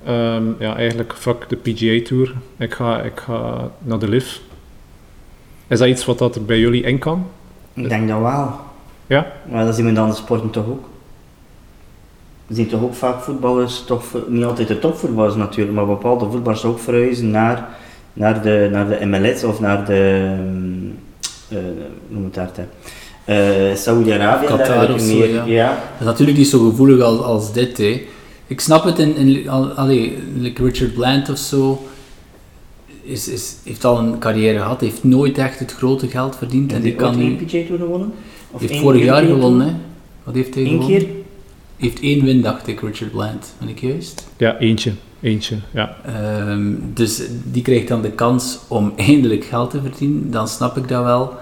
ehm, 0.04 0.44
ja, 0.58 0.76
eigenlijk 0.76 1.14
fuck 1.16 1.48
de 1.48 1.56
PGA 1.56 2.06
Tour, 2.08 2.34
ik 2.58 2.72
ga, 2.74 3.02
ik 3.02 3.18
ga 3.20 3.70
naar 3.78 3.98
de 3.98 4.08
LIV? 4.08 4.36
Is 5.68 5.78
dat 5.78 5.88
iets 5.88 6.04
wat 6.04 6.18
dat 6.18 6.34
er 6.34 6.44
bij 6.44 6.58
jullie 6.58 6.82
in 6.82 6.98
kan? 6.98 7.26
Ik 7.74 7.88
denk 7.88 8.08
dat 8.08 8.20
wel. 8.20 8.50
Ja? 9.06 9.26
Maar 9.50 9.64
dat 9.64 9.74
zien 9.74 9.82
we 9.84 9.88
in 9.88 9.94
de 9.94 10.00
andere 10.00 10.20
sporten 10.20 10.50
toch 10.50 10.66
ook. 10.66 10.84
We 12.46 12.54
zien 12.54 12.68
toch 12.68 12.82
ook 12.82 12.94
vaak 12.94 13.20
voetballers, 13.22 13.82
toch, 13.86 14.04
niet 14.28 14.44
altijd 14.44 14.68
de 14.68 14.78
topvoetballers 14.78 15.34
natuurlijk, 15.34 15.76
maar 15.76 15.86
bepaalde 15.86 16.30
voetballers 16.30 16.64
ook 16.64 16.78
verhuizen 16.78 17.30
naar, 17.30 17.68
naar, 18.12 18.42
de, 18.42 18.68
naar 18.72 18.88
de 18.88 19.06
MLS 19.06 19.44
of 19.44 19.60
naar 19.60 19.84
de, 19.86 20.34
hoe 22.08 22.18
moet 22.20 22.34
dat, 22.34 22.56
hè? 22.56 22.64
Eh, 23.24 23.76
Saudi-Arabië. 23.76 24.46
Qatar 24.46 24.92
of 24.94 25.00
zo, 25.00 25.06
meer. 25.16 25.34
ja. 25.34 25.44
ja. 25.44 25.68
Dat 25.68 26.00
is 26.00 26.06
natuurlijk 26.06 26.38
niet 26.38 26.48
zo 26.48 26.68
gevoelig 26.70 27.00
als, 27.02 27.20
als 27.20 27.52
dit. 27.52 27.78
Hè. 27.78 28.02
Ik 28.46 28.60
snap 28.60 28.84
het 28.84 28.98
in, 28.98 29.16
in 29.16 29.48
al- 29.48 29.70
allee, 29.72 30.18
like 30.36 30.64
Richard 30.64 30.94
Bland 30.94 31.30
of 31.30 31.38
zo. 31.38 31.86
Is, 33.06 33.28
is, 33.28 33.56
heeft 33.64 33.84
al 33.84 33.98
een 33.98 34.18
carrière 34.18 34.58
gehad, 34.58 34.80
heeft 34.80 35.04
nooit 35.04 35.38
echt 35.38 35.58
het 35.58 35.72
grote 35.72 36.08
geld 36.08 36.36
verdiend. 36.36 36.72
En 36.72 36.80
die 36.82 36.90
Heeft 36.90 37.02
hij 37.02 37.10
kan 37.10 37.20
ooit 37.20 37.28
nu. 37.28 37.36
één 37.36 37.46
PGA 37.46 37.66
Tour 37.66 37.78
gewonnen? 37.82 38.12
Of 38.50 38.60
heeft 38.60 38.72
één 38.72 38.80
vorig 38.82 39.04
jaar 39.04 39.22
gewonnen. 39.22 39.66
Hè. 39.66 39.72
Wat 40.24 40.34
heeft 40.34 40.54
hij 40.54 40.62
Eén 40.64 40.70
gewonnen? 40.70 40.98
keer? 40.98 41.08
Heeft 41.76 42.00
één 42.00 42.24
win, 42.24 42.42
dacht 42.42 42.66
ik, 42.66 42.80
Richard 42.80 43.10
Bland. 43.10 43.54
Ben 43.58 43.68
ik 43.68 43.80
juist? 43.80 44.26
Ja, 44.36 44.58
eentje. 44.58 44.92
Eentje, 45.20 45.56
ja. 45.72 45.96
Ehm, 46.04 46.72
dus 46.94 47.22
die 47.44 47.62
krijgt 47.62 47.88
dan 47.88 48.02
de 48.02 48.10
kans 48.10 48.58
om 48.68 48.92
eindelijk 48.96 49.44
geld 49.44 49.70
te 49.70 49.80
verdienen, 49.80 50.30
dan 50.30 50.48
snap 50.48 50.76
ik 50.76 50.88
dat 50.88 51.02
wel. 51.04 51.32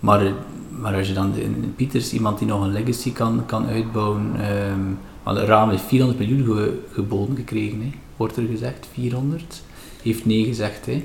Maar, 0.00 0.32
maar 0.80 0.94
als 0.94 1.08
je 1.08 1.14
dan 1.14 1.32
in 1.36 1.72
Pieters, 1.76 2.12
iemand 2.12 2.38
die 2.38 2.48
nog 2.48 2.64
een 2.64 2.72
legacy 2.72 3.12
kan, 3.12 3.42
kan 3.46 3.66
uitbouwen, 3.66 4.30
ehm 4.38 4.80
want 5.22 5.38
Raam 5.38 5.70
heeft 5.70 5.82
400 5.82 6.18
miljoen 6.28 6.56
ge- 6.56 6.78
geboden 6.92 7.36
gekregen, 7.36 7.80
hè. 7.80 7.90
wordt 8.16 8.36
er 8.36 8.46
gezegd, 8.50 8.86
400. 8.92 9.62
Heeft 10.04 10.26
nee 10.26 10.44
gezegd, 10.44 10.86
hè. 10.86 11.04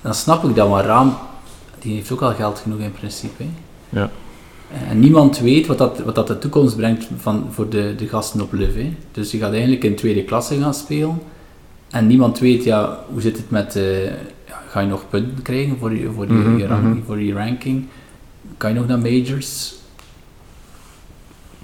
dan 0.00 0.14
snap 0.14 0.44
ik 0.44 0.54
dat, 0.54 0.68
maar 0.68 0.84
Raam 0.84 1.16
die 1.80 1.94
heeft 1.94 2.12
ook 2.12 2.22
al 2.22 2.34
geld 2.34 2.58
genoeg 2.58 2.78
in 2.78 2.92
principe. 2.92 3.42
Hè. 3.42 3.48
Ja. 4.00 4.10
En 4.88 5.00
niemand 5.00 5.38
weet 5.38 5.66
wat 5.66 5.78
dat, 5.78 5.98
wat 5.98 6.14
dat 6.14 6.26
de 6.26 6.38
toekomst 6.38 6.76
brengt 6.76 7.08
van, 7.16 7.46
voor 7.50 7.68
de, 7.68 7.94
de 7.96 8.08
gasten 8.08 8.40
op. 8.40 8.50
Hè. 8.50 8.94
Dus 9.12 9.30
je 9.30 9.38
gaat 9.38 9.52
eigenlijk 9.52 9.84
in 9.84 9.94
tweede 9.94 10.24
klasse 10.24 10.58
gaan 10.60 10.74
spelen. 10.74 11.18
En 11.90 12.06
niemand 12.06 12.38
weet, 12.38 12.64
ja, 12.64 13.04
hoe 13.12 13.20
zit 13.20 13.36
het 13.36 13.50
met... 13.50 13.76
eh, 13.76 14.04
ja, 14.04 14.62
ga 14.68 14.80
je 14.80 14.86
nog 14.86 15.04
punten 15.10 15.42
krijgen 15.42 15.76
voor 15.78 15.96
je, 15.96 16.10
voor, 16.12 16.26
je, 16.26 16.32
Mhm, 16.32 16.88
mhm. 16.88 17.02
voor 17.06 17.20
je 17.20 17.32
ranking? 17.32 17.86
Kan 18.56 18.72
je 18.72 18.78
nog 18.78 18.86
naar 18.86 18.98
majors? 18.98 19.74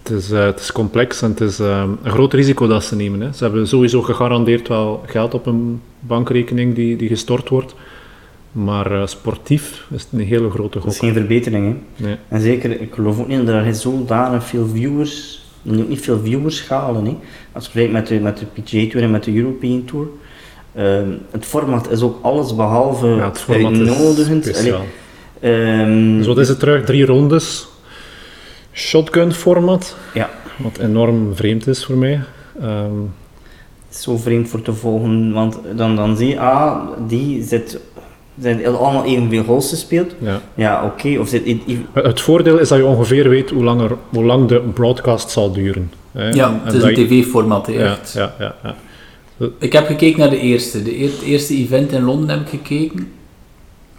Het 0.08 0.18
is, 0.18 0.30
eh, 0.30 0.44
het 0.44 0.60
is 0.60 0.72
complex 0.72 1.22
en 1.22 1.30
het 1.30 1.40
is 1.40 1.58
eh, 1.58 1.84
een 2.02 2.10
groot 2.10 2.32
risico 2.32 2.66
dat 2.66 2.84
ze 2.84 2.96
nemen. 2.96 3.20
Hè. 3.20 3.32
Ze 3.32 3.44
hebben 3.44 3.68
sowieso 3.68 4.02
gegarandeerd 4.02 4.68
wel 4.68 5.02
geld 5.06 5.34
op 5.34 5.46
een 5.46 5.80
bankrekening 6.00 6.74
die, 6.74 6.96
die 6.96 7.08
gestort 7.08 7.48
wordt. 7.48 7.74
Maar 8.52 8.92
eh, 8.92 9.06
sportief 9.06 9.86
is 9.94 10.02
het 10.02 10.08
een 10.12 10.20
hele 10.26 10.50
grote 10.50 10.72
Dat 10.72 10.82
gok. 10.82 10.92
is 10.92 10.98
geen 10.98 11.12
verbetering, 11.12 11.66
hè. 11.96 12.04
Nee. 12.06 12.16
En 12.28 12.40
zeker, 12.40 12.80
ik 12.80 12.94
geloof 12.94 13.20
ook 13.20 13.28
niet 13.28 13.46
dat 13.46 13.54
er 13.54 13.74
zodanig 13.74 14.44
veel 14.44 14.66
viewers, 14.66 15.44
ook 15.68 15.88
niet 15.88 16.00
veel 16.00 16.20
viewers 16.22 16.68
halen. 16.68 17.04
Hè. 17.04 17.16
Als 17.52 17.64
je 17.64 17.70
vergelijkt 17.70 18.10
met 18.10 18.18
de, 18.18 18.24
met 18.24 18.38
de 18.38 18.44
PGA 18.62 18.90
Tour 18.90 19.04
en 19.04 19.10
met 19.10 19.24
de 19.24 19.36
European 19.36 19.84
Tour. 19.84 20.06
Ehm, 20.74 21.10
het 21.30 21.44
format 21.44 21.90
is 21.90 22.02
ook 22.02 22.18
alles 22.22 22.54
behalve 22.56 23.06
Ja, 23.06 23.24
het 23.28 23.38
format 23.38 23.72
is 23.72 24.26
speciaal. 24.42 24.84
Allee, 25.42 25.54
ehm, 25.54 26.16
Dus 26.16 26.26
wat 26.26 26.38
is 26.38 26.48
het 26.48 26.58
terug? 26.58 26.84
Drie 26.84 27.06
rondes. 27.06 27.68
Shotgun 28.76 29.32
format. 29.32 29.96
Ja. 30.14 30.30
Wat 30.56 30.78
enorm 30.78 31.34
vreemd 31.34 31.66
is 31.66 31.84
voor 31.84 31.96
mij. 31.96 32.20
Ehm, 32.60 32.92
is 33.90 34.02
zo 34.02 34.16
vreemd 34.16 34.48
voor 34.48 34.62
te 34.62 34.72
volgen, 34.72 35.32
want 35.32 35.58
dan, 35.76 35.96
dan 35.96 36.16
zie 36.16 36.28
je, 36.28 36.40
ah, 36.40 36.76
die 37.08 37.42
zit, 37.44 37.80
zijn 38.40 38.66
allemaal 38.66 39.04
evenveel 39.04 39.44
goals 39.44 39.68
gespeeld. 39.68 40.14
ja. 40.18 40.40
Ja, 40.54 40.84
oké, 40.84 41.18
of 41.18 41.28
zit 41.28 41.42
Het 41.92 42.20
voordeel 42.20 42.58
is 42.58 42.68
dat 42.68 42.78
je 42.78 42.84
ongeveer 42.86 43.28
weet 43.28 43.50
hoe 43.50 43.64
lang, 43.64 43.80
er, 43.80 43.96
hoe 44.08 44.24
lang 44.24 44.48
de 44.48 44.60
broadcast 44.60 45.30
zal 45.30 45.52
duren. 45.52 45.92
Hè. 46.12 46.28
Ja, 46.30 46.48
En 46.48 46.60
het 46.64 46.74
is 46.74 46.82
een 46.82 46.94
tv-format, 46.94 47.66
Ja, 47.66 47.90
echt. 47.90 48.12
ja, 48.12 48.34
ja, 48.38 48.54
ja. 48.62 48.74
Ik 49.58 49.72
heb 49.72 49.86
gekeken 49.86 50.18
naar 50.18 50.30
de 50.30 50.40
eerste. 50.40 50.82
De 50.82 50.90
het 50.90 51.22
eerste 51.22 51.54
event 51.54 51.92
in 51.92 52.02
Londen 52.02 52.28
heb 52.28 52.40
ik 52.40 52.48
gekeken. 52.48 53.12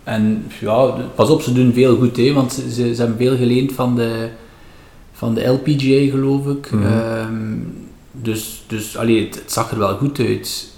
En 0.04 0.46
ja, 0.60 0.94
pas 1.16 1.30
op, 1.30 1.42
ze 1.42 1.54
doen 1.54 1.74
veel 1.74 1.96
goed, 1.98 2.18
hè, 2.18 2.34
want 2.34 2.54
ze, 2.54 2.72
ze, 2.72 2.96
ze 2.96 3.02
hebben 3.02 3.18
veel 3.18 3.38
geleend 3.38 3.74
van 3.74 3.96
de, 3.96 4.28
van 5.18 5.34
de 5.34 5.46
LPGA, 5.48 6.12
geloof 6.12 6.48
ik. 6.48 6.72
Mhm. 6.72 6.84
Ehm, 6.86 7.56
dus 8.12 8.64
dus 8.68 8.98
allee, 8.98 9.26
het, 9.26 9.36
het 9.36 9.52
zag 9.52 9.72
er 9.72 9.78
wel 9.80 9.98
goed 9.98 10.20
uit. 10.20 10.76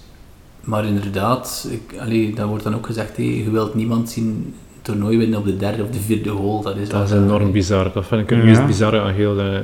Maar 0.63 0.85
inderdaad, 0.85 1.67
ik, 1.71 1.99
allee, 1.99 2.33
dat 2.33 2.47
wordt 2.47 2.63
dan 2.63 2.75
ook 2.75 2.85
gezegd, 2.85 3.17
hè, 3.17 3.23
je 3.23 3.51
wilt 3.51 3.75
niemand 3.75 4.09
zien 4.09 4.25
een 4.27 4.53
toernooi 4.81 5.17
winnen 5.17 5.39
op 5.39 5.45
de 5.45 5.57
derde 5.57 5.83
of 5.83 5.89
de 5.89 5.99
vierde 5.99 6.29
hole. 6.29 6.63
Dat 6.63 6.75
is, 6.77 6.89
Dat 6.89 7.03
is 7.09 7.15
enorm 7.15 7.51
bizar. 7.51 7.91
Dat 7.93 8.05
vind 8.07 8.21
ik 8.21 8.29
het 8.29 8.39
Ja. 8.39 8.45
meest 8.45 8.65
bizarre 8.65 8.99
aan 8.99 9.13
heel, 9.13 9.39
eh, 9.39 9.55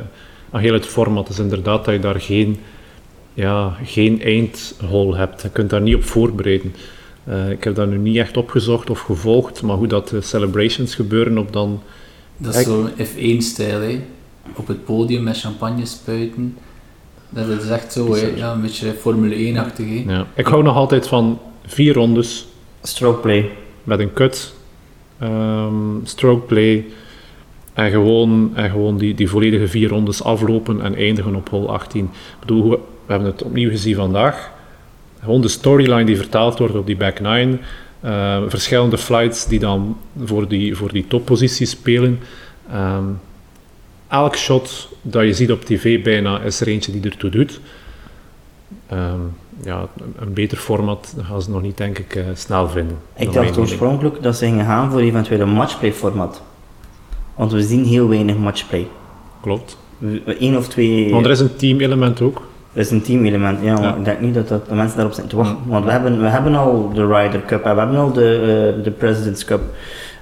aan 0.51 0.61
heel 0.61 0.73
het 0.73 0.85
format. 0.85 1.29
is 1.29 1.39
inderdaad 1.39 1.85
dat 1.85 1.93
je 1.93 1.99
daar 1.99 2.21
geen, 2.21 2.57
ja, 3.33 3.77
geen 3.83 4.21
eindhole 4.21 5.15
hebt. 5.17 5.41
Je 5.41 5.49
kunt 5.49 5.69
daar 5.69 5.81
niet 5.81 5.95
op 5.95 6.03
voorbereiden. 6.03 6.73
Eh, 7.23 7.49
ik 7.49 7.63
heb 7.63 7.75
dat 7.75 7.89
nu 7.89 7.97
niet 7.97 8.17
echt 8.17 8.37
opgezocht 8.37 8.89
of 8.89 8.99
gevolgd, 8.99 9.61
maar 9.61 9.75
hoe 9.75 9.87
dat 9.87 10.07
de 10.09 10.21
celebrations 10.21 10.95
gebeuren 10.95 11.37
op 11.37 11.53
dan... 11.53 11.81
Dat 12.37 12.55
is 12.55 12.63
zo'n 12.63 12.89
F1-stijl, 12.89 13.81
hè. 13.81 14.01
Op 14.53 14.67
het 14.67 14.85
podium 14.85 15.23
met 15.23 15.39
champagne 15.39 15.85
spuiten. 15.85 16.57
Dat 17.29 17.47
is 17.47 17.69
echt 17.69 17.93
zo, 17.93 18.05
hè. 18.05 18.11
Bizar. 18.11 18.37
Ja, 18.37 18.51
een 18.53 18.61
beetje 18.61 18.91
Formule 18.93 19.53
1-achtig, 19.53 19.85
hè. 19.85 20.03
Ja. 20.13 20.25
Ik 20.33 20.45
hou 20.45 20.63
nog 20.63 20.75
altijd 20.75 21.07
van 21.07 21.39
vier 21.65 21.93
rondes 21.93 22.47
stroke 22.81 23.19
play. 23.19 23.49
met 23.83 23.99
een 23.99 24.13
cut, 24.13 24.53
ehm, 25.19 25.73
stroke 26.03 26.45
play 26.45 26.85
en 27.73 27.91
gewoon, 27.91 28.51
en 28.55 28.69
gewoon 28.69 28.97
die, 28.97 29.13
die 29.15 29.29
volledige 29.29 29.67
vier 29.67 29.89
rondes 29.89 30.23
aflopen 30.23 30.81
en 30.81 30.95
eindigen 30.95 31.35
op 31.35 31.49
hole 31.49 31.67
18. 31.67 32.03
Ik 32.03 32.11
bedoel, 32.39 32.69
we 32.69 32.79
we 33.05 33.11
hebben 33.11 33.31
het 33.31 33.43
opnieuw 33.43 33.69
gezien 33.69 33.95
vandaag. 33.95 34.51
Gewoon 35.19 35.41
de 35.41 35.47
storyline 35.47 36.03
die 36.05 36.17
vertaald 36.17 36.59
wordt 36.59 36.75
op 36.75 36.85
die 36.85 36.97
back 36.97 37.19
nine. 37.19 37.57
eh, 37.99 38.41
verschillende 38.47 38.97
flights 38.97 39.47
die 39.47 39.59
dan 39.59 39.97
voor 40.23 40.47
die, 40.47 40.75
voor 40.75 40.91
die 40.91 41.07
toppositie 41.07 41.65
spelen. 41.65 42.19
Ehm, 42.71 43.03
elk 44.07 44.35
shot 44.35 44.89
dat 45.01 45.23
je 45.23 45.33
ziet 45.33 45.51
op 45.51 45.65
tv 45.65 46.03
bijna 46.03 46.39
is 46.41 46.61
er 46.61 46.67
eentje 46.67 46.91
die 46.91 47.11
ertoe 47.11 47.29
doet. 47.29 47.59
Ehm, 48.87 49.19
ja, 49.63 49.87
een- 50.19 50.33
beter 50.33 50.57
format 50.57 51.15
gaan 51.21 51.41
ze 51.41 51.49
nog 51.49 51.61
niet, 51.61 51.77
denk 51.77 51.97
ik, 51.99 52.15
eh, 52.15 52.23
snel 52.33 52.69
vinden. 52.69 52.97
Ik 53.15 53.33
dacht 53.33 53.57
oorspronkelijk 53.57 54.23
dat 54.23 54.35
ze 54.35 54.45
gingen 54.45 54.65
gaan 54.65 54.91
voor 54.91 54.99
eventueel 54.99 55.39
een 55.39 55.49
matchplay 55.49 55.93
format. 55.93 56.41
Want 57.35 57.51
we 57.51 57.61
zien 57.63 57.85
heel 57.85 58.09
weinig 58.09 58.37
matchplay. 58.37 58.87
Klopt. 59.41 59.77
Eén 60.25 60.57
of 60.57 60.67
twee... 60.67 61.11
Want 61.11 61.25
er 61.25 61.31
is 61.31 61.39
een 61.39 61.55
team-element 61.55 62.21
ook. 62.21 62.41
Dat 62.73 62.85
is 62.85 62.91
een 62.91 63.01
teamelement, 63.01 63.59
ja, 63.63 63.95
ik 63.95 64.05
denk 64.05 64.19
niet 64.19 64.33
dat, 64.33 64.47
dat 64.47 64.67
de 64.67 64.75
mensen 64.75 64.95
daarop 64.95 65.13
zitten 65.13 65.31
te 65.37 65.43
wachten. 65.43 65.57
Want 65.67 65.85
we 65.85 65.91
hebben, 65.91 66.21
we 66.21 66.27
hebben 66.27 66.55
al 66.55 66.91
de 66.93 67.07
Ryder 67.07 67.41
Cup 67.45 67.63
en 67.63 67.73
we 67.73 67.79
hebben 67.79 67.97
al 67.97 68.11
de, 68.11 68.73
eh, 68.77 68.83
de 68.83 68.91
President's 68.91 69.45
Cup. 69.45 69.61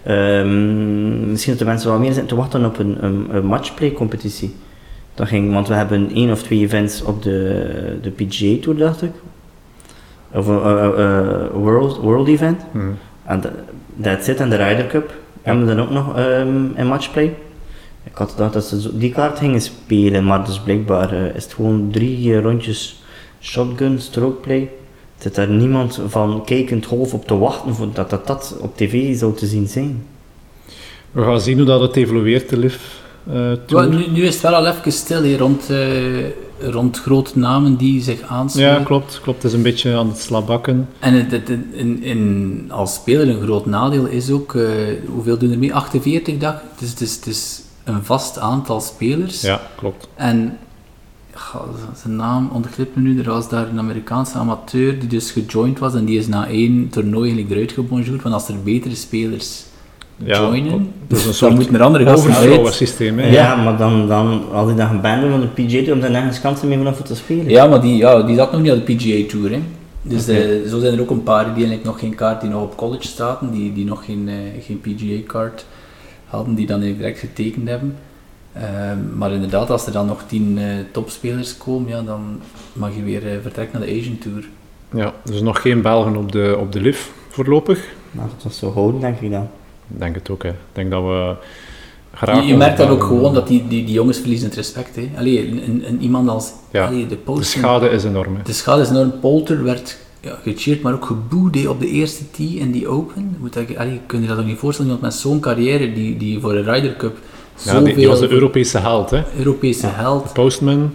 Ehm, 0.03 1.29
misschien 1.29 1.51
dat 1.53 1.61
de 1.61 1.67
mensen 1.67 1.89
wel 1.89 1.99
meer 1.99 2.07
zitten 2.13 2.27
te 2.27 2.35
wachten 2.35 2.65
op 2.65 2.79
een, 2.79 3.03
een, 3.03 3.27
een 3.31 3.45
matchplay-competitie. 3.45 4.55
Dat 5.15 5.27
ging, 5.27 5.53
want 5.53 5.67
we 5.67 5.73
hebben 5.73 6.09
één 6.13 6.31
of 6.31 6.43
twee 6.43 6.59
events 6.59 7.03
op 7.03 7.23
de, 7.23 7.99
de 8.01 8.09
PGA 8.09 8.61
Tour, 8.61 8.77
dacht 8.77 9.01
ik. 9.01 9.11
Of 10.31 10.47
een 10.47 10.61
eh, 10.63 10.85
eh, 10.85 11.43
eh, 11.43 11.51
world, 11.53 11.97
world 11.97 12.27
event. 12.27 12.61
Mhm. 12.71 12.85
En 13.25 13.41
dat- 13.41 13.51
that's 14.01 14.27
it, 14.27 14.39
en 14.39 14.49
de 14.49 14.55
Ryder 14.55 14.87
Cup. 14.87 15.11
Hebben 15.41 15.65
we 15.67 15.75
dan 15.75 15.85
ook 15.85 15.91
nog 15.91 16.17
ehm, 16.17 16.65
een 16.75 16.87
matchplay? 16.87 17.35
Ik 18.03 18.15
had 18.15 18.31
gedacht 18.31 18.53
dat 18.53 18.63
ze 18.65 18.97
die 18.97 19.11
kaart 19.11 19.37
gingen 19.37 19.61
spelen, 19.61 20.23
maar 20.25 20.45
dus 20.45 20.59
blijkbaar 20.59 21.13
is 21.13 21.43
het 21.43 21.53
gewoon 21.53 21.89
drie 21.91 22.41
rondjes 22.41 23.03
shotgun, 23.41 23.99
strokeplay. 23.99 24.69
Zit 25.23 25.35
daar 25.35 25.49
niemand 25.49 25.99
van 26.07 26.41
kijkend 26.45 26.85
golf 26.85 27.13
op 27.13 27.27
te 27.27 27.37
wachten 27.37 27.75
voor 27.75 27.87
dat, 27.93 28.09
dat 28.09 28.27
dat 28.27 28.55
op 28.59 28.77
tv 28.77 29.17
zou 29.17 29.35
te 29.35 29.45
zien 29.45 29.67
zijn? 29.67 30.05
We 31.11 31.23
gaan 31.23 31.41
zien 31.41 31.57
hoe 31.57 31.65
dat 31.65 31.81
het 31.81 31.95
evolueert, 31.95 32.49
de 32.49 32.55
eh, 32.65 33.51
Tour. 33.65 33.83
Ja, 33.83 33.97
nu, 33.97 34.07
nu 34.07 34.23
is 34.25 34.33
het 34.33 34.43
wel 34.43 34.55
al 34.55 34.67
even 34.67 34.91
stil 34.91 35.23
hè, 35.23 35.37
rond, 35.37 35.69
eh, 35.69 36.69
rond 36.71 36.99
grote 36.99 37.39
namen 37.39 37.75
die 37.75 38.01
zich 38.01 38.21
aansluiten. 38.21 38.79
Ja, 38.79 38.85
klopt, 38.85 39.19
klopt. 39.21 39.43
Het 39.43 39.51
is 39.51 39.57
een 39.57 39.63
beetje 39.63 39.95
aan 39.95 40.07
het 40.07 40.19
slabakken. 40.19 40.89
En 40.99 41.13
het, 41.13 41.31
het, 41.31 41.49
in, 41.71 42.03
in, 42.03 42.65
als 42.69 42.93
speler 42.93 43.29
een 43.29 43.41
groot 43.41 43.65
nadeel 43.65 44.05
is 44.05 44.29
ook, 44.29 44.55
eh, 44.55 44.65
hoeveel 45.07 45.37
doen 45.37 45.51
er 45.51 45.59
mee? 45.59 45.73
48 45.73 46.37
dag. 46.37 46.61
Het 46.71 46.81
is, 46.81 46.89
het, 46.89 47.01
is, 47.01 47.15
het 47.15 47.25
is 47.25 47.61
een 47.83 48.03
vast 48.03 48.37
aantal 48.37 48.81
spelers. 48.81 49.41
Ja, 49.41 49.61
klopt. 49.75 50.07
En 50.15 50.57
zijn 51.95 52.15
naam 52.15 52.49
ontglipt 52.53 52.95
me 52.95 53.01
nu. 53.01 53.19
Er 53.19 53.29
was 53.29 53.49
daar 53.49 53.67
een 53.67 53.79
Amerikaanse 53.79 54.37
amateur 54.37 54.99
die 54.99 55.09
dus 55.09 55.31
gejoind 55.31 55.79
was 55.79 55.95
en 55.95 56.05
die 56.05 56.17
is 56.17 56.27
na 56.27 56.47
één 56.47 56.89
toernooi 56.89 57.23
eigenlijk 57.23 57.51
eruit 57.51 57.71
gebonjourd. 57.71 58.21
Want 58.21 58.35
als 58.35 58.47
er 58.47 58.63
betere 58.63 58.95
spelers 58.95 59.63
Ja, 60.17 60.39
joinen, 60.39 60.73
een 60.73 60.91
dan 61.39 61.53
moeten 61.53 61.75
er 61.75 61.81
andere 61.81 62.05
gasten 62.05 62.73
systeem. 62.73 63.19
Hè? 63.19 63.27
Ja, 63.27 63.55
maar 63.55 63.77
dan, 63.77 64.07
dan 64.07 64.51
als 64.51 64.67
hij 64.67 64.75
dan 64.75 64.87
geband 64.87 65.21
wordt 65.21 65.35
van 65.35 65.49
de 65.55 65.63
PGA 65.63 65.77
Tour, 65.77 65.93
om 65.93 65.99
daar 65.99 66.11
nergens 66.11 66.41
kansen 66.41 66.67
meer 66.67 66.77
vanaf 66.77 67.01
te 67.01 67.15
spelen. 67.15 67.49
Ja, 67.49 67.67
maar 67.67 67.81
die, 67.81 67.95
ja, 67.95 68.21
die 68.21 68.35
zat 68.35 68.51
nog 68.51 68.61
niet 68.61 68.71
op 68.71 68.85
de 68.85 68.93
PGA 68.95 69.29
Tour. 69.29 69.51
Hè. 69.51 69.61
Dus 70.01 70.27
eh, 70.27 70.69
zo 70.69 70.79
zijn 70.79 70.93
er 70.93 71.01
ook 71.01 71.09
een 71.09 71.23
paar 71.23 71.43
die 71.43 71.53
eigenlijk 71.53 71.83
nog 71.83 71.99
geen 71.99 72.15
kaart, 72.15 72.41
die 72.41 72.49
nog 72.49 72.61
op 72.61 72.77
college 72.77 73.07
zaten, 73.07 73.51
die, 73.51 73.73
die 73.73 73.85
nog 73.85 74.05
geen, 74.05 74.29
eh, 74.29 74.63
geen 74.63 74.81
PGA-kaart 74.81 75.65
hadden, 76.25 76.55
die 76.55 76.65
dan 76.65 76.81
eigenlijk 76.81 77.15
direct 77.15 77.35
getekend 77.35 77.67
hebben. 77.67 77.95
Ehm, 78.53 79.17
maar 79.17 79.31
inderdaad, 79.31 79.69
als 79.69 79.85
er 79.85 79.91
dan 79.91 80.05
nog 80.05 80.23
tien 80.27 80.57
eh, 80.57 80.65
topspelers 80.91 81.57
komen, 81.57 81.89
ja, 81.89 82.01
dan 82.01 82.39
mag 82.73 82.95
je 82.95 83.03
weer 83.03 83.27
eh, 83.27 83.37
vertrekken 83.41 83.79
naar 83.79 83.87
de 83.87 83.95
Asian 83.99 84.17
Tour. 84.17 84.47
Ja, 84.93 85.13
dus 85.23 85.41
nog 85.41 85.61
geen 85.61 85.81
Belgen 85.81 86.15
op 86.15 86.31
de, 86.31 86.55
op 86.59 86.71
de 86.71 86.81
LIV 86.81 87.07
voorlopig. 87.29 87.87
Nou, 88.11 88.29
dat 88.35 88.43
was 88.43 88.57
zo 88.57 88.71
houden, 88.73 89.01
denk 89.01 89.19
ik 89.19 89.31
dan. 89.31 89.47
Ik 89.87 89.99
denk 89.99 90.15
het 90.15 90.29
ook. 90.29 90.43
Hè. 90.43 90.49
Ik 90.49 90.55
denk 90.71 90.91
dat 90.91 91.03
we 91.03 91.35
graag... 92.13 92.35
Je, 92.35 92.45
je 92.47 92.57
merkt 92.57 92.77
dat 92.77 92.89
ook 92.89 93.03
gewoon, 93.03 93.33
dat 93.33 93.47
die, 93.47 93.67
die, 93.67 93.85
die 93.85 93.93
jongens 93.93 94.17
verliezen 94.19 94.47
het 94.47 94.55
respect. 94.55 94.95
Hè. 94.95 95.09
Allee, 95.17 95.63
een, 95.65 96.01
iemand 96.01 96.29
als 96.29 96.51
Ja, 96.71 96.85
allee, 96.85 97.01
de 97.01 97.07
De 97.07 97.15
post. 97.15 97.49
schade 97.49 97.89
is 97.89 98.03
enorm. 98.03 98.35
Hè. 98.35 98.41
De 98.43 98.53
schade 98.53 98.81
is 98.81 98.89
enorm. 98.89 99.19
Polter 99.19 99.63
werd 99.63 99.97
ja, 100.19 100.37
gecheerd, 100.43 100.81
maar 100.81 100.93
ook 100.93 101.05
geboed 101.05 101.55
hè, 101.55 101.69
op 101.69 101.79
de 101.79 101.87
eerste 101.89 102.31
tee 102.31 102.55
in 102.55 102.71
die 102.71 102.87
Open. 102.87 103.35
Moet 103.39 103.53
dat, 103.53 103.77
allee, 103.77 103.99
kun 104.05 104.21
je 104.21 104.27
dat 104.27 104.37
ook 104.37 104.45
niet 104.45 104.57
voorstellen? 104.57 104.91
Iemand 104.91 105.11
met 105.13 105.21
zo'n 105.21 105.39
carrière, 105.39 105.93
die, 105.93 106.17
die 106.17 106.39
voor 106.39 106.53
een 106.53 106.63
Ryder 106.73 106.95
Cup 106.95 107.17
Ja, 107.57 107.79
die, 107.81 107.95
die 107.95 108.07
was 108.07 108.19
de 108.19 108.29
Europese 108.29 108.77
held. 108.79 109.09
Hè. 109.09 109.23
Europese 109.37 109.87
held. 109.87 110.33
Postman, 110.33 110.93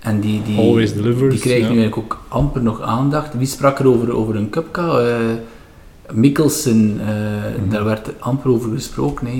En 0.00 0.20
die, 0.20 0.42
die, 0.42 0.58
Always 0.58 0.94
delivers, 0.94 1.34
die 1.34 1.42
krijgt 1.42 1.62
ja. 1.66 1.72
nu 1.72 1.78
eigenlijk 1.80 1.96
ook 1.96 2.20
amper 2.28 2.62
nog 2.62 2.80
aandacht. 2.80 3.34
Wie 3.38 3.46
sprak 3.46 3.78
er 3.78 3.86
over, 3.86 4.14
over 4.16 4.36
een 4.36 4.50
cupka? 4.50 4.98
Eh 4.98 5.16
Mikkelsen, 6.12 7.00
eh, 7.00 7.70
daar 7.70 7.84
werd 7.84 8.10
amper 8.20 8.50
over 8.50 8.70
gesproken 8.72 9.26
hè, 9.26 9.32
eh, 9.32 9.38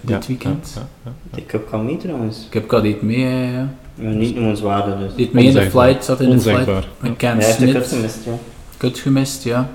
dit 0.00 0.10
Mhm. 0.10 0.12
Ja, 0.12 0.20
weekend. 0.26 0.72
ja, 0.74 0.80
ja, 1.04 1.10
ja. 1.30 1.36
Die 1.36 1.46
cup 1.46 1.70
kan 1.70 1.84
mee 1.84 1.96
trouwens. 1.96 2.46
Cupka 2.50 2.80
deed 2.80 3.02
mee, 3.02 3.52
ja. 3.52 3.74
Niet 3.94 4.34
noemenswaardig 4.34 4.98
dus. 4.98 5.14
deed 5.14 5.32
mee 5.32 5.44
in 5.44 5.52
de 5.52 5.58
Onzegbaar. 5.58 5.84
flight, 5.86 6.04
zat 6.04 6.20
in 6.20 6.30
de 6.30 6.40
flight 6.40 6.58
Onzegbaar. 6.58 6.88
met 7.00 7.16
Cam 7.16 7.36
Hij 7.38 7.46
heeft 7.46 7.58
de 7.58 7.96
gemist, 7.96 8.24
ja. 8.24 8.32
Kut 8.76 8.98
gemist, 8.98 9.44
ja. 9.44 9.68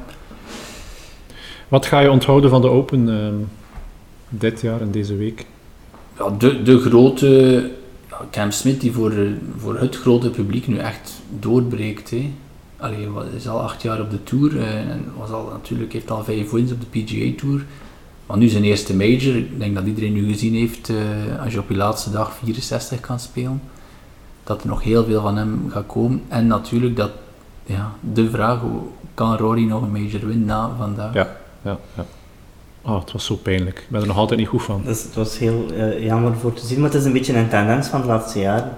Wat 1.68 1.86
ga 1.86 2.00
je 2.00 2.12
onthouden 2.12 2.50
van 2.50 2.62
de 2.62 2.68
Open 2.70 3.10
ehm, 3.10 3.34
dit 4.30 4.62
jaar 4.62 4.82
en 4.82 4.92
deze 4.92 5.16
week? 5.16 5.46
Ja, 6.24 6.38
de, 6.38 6.64
de 6.64 6.80
grote 6.80 7.72
Cam 8.32 8.52
Smith 8.52 8.82
die 8.82 8.92
voor, 8.92 9.14
voor 9.58 9.80
het 9.80 9.96
grote 9.96 10.30
publiek 10.30 10.68
nu 10.68 10.78
echt 10.78 11.22
doorbreekt. 11.40 12.10
Hè. 12.10 12.34
Allee, 12.78 13.08
is 13.36 13.48
al 13.48 13.62
acht 13.62 13.82
jaar 13.82 14.02
op 14.02 14.12
de 14.12 14.24
Tour 14.24 14.58
eh, 14.58 14.90
en 14.90 15.06
was 15.18 15.30
al, 15.30 15.50
natuurlijk 15.52 15.94
heeft 15.94 16.12
al 16.12 16.24
vijf 16.24 16.52
wins 16.52 16.72
op 16.72 16.80
de 16.82 17.00
PGA 17.00 17.38
Tour. 17.38 17.66
Maar 18.26 18.38
nu 18.38 18.48
zijn 18.48 18.64
eerste 18.64 18.96
major, 18.96 19.36
ik 19.36 19.60
denk 19.60 19.76
dat 19.76 19.86
iedereen 19.86 20.14
nu 20.14 20.32
gezien 20.32 20.54
heeft, 20.54 20.90
eh, 20.90 21.44
als 21.44 21.54
je 21.54 21.60
op 21.60 21.70
je 21.70 21.76
laatste 21.76 22.12
dag 22.12 22.34
64 22.34 23.00
kan 23.00 23.20
spelen, 23.20 23.62
dat 24.44 24.62
er 24.62 24.68
nog 24.68 24.84
heel 24.84 25.04
veel 25.04 25.22
van 25.22 25.38
hem 25.38 25.70
gaat 25.70 25.86
komen. 25.86 26.22
En 26.28 26.48
natuurlijk 26.48 26.96
dat, 26.96 27.12
ja, 27.66 27.94
de 28.00 28.30
vraag, 28.30 28.62
kan 29.14 29.38
Rory 29.38 29.64
nog 29.64 29.82
een 29.82 29.92
major 29.92 30.28
winnen 30.28 30.46
na 30.46 30.76
vandaag? 30.78 31.14
Ja. 31.14 31.38
Ja, 31.64 31.78
ja. 31.96 32.06
Oh, 32.82 33.00
het 33.00 33.12
was 33.12 33.26
zo 33.26 33.36
pijnlijk. 33.36 33.78
Ik 33.80 33.86
ben 33.90 34.02
er 34.02 34.08
nog 34.08 34.18
altijd 34.18 34.40
niet 34.40 34.48
goed 34.50 34.64
van. 34.64 34.82
Dus 34.86 35.04
het 35.04 35.16
was 35.16 35.38
heel 35.40 35.66
eh, 35.78 36.04
jammer 36.06 36.36
voor 36.36 36.54
te 36.54 36.66
zien, 36.66 36.80
maar 36.80 36.90
het 36.90 37.00
is 37.00 37.06
een 37.06 37.14
beetje 37.14 37.34
een 37.38 37.50
tendens 37.50 37.88
van 37.88 38.02
de 38.02 38.08
laatste 38.08 38.40
jaren. 38.40 38.72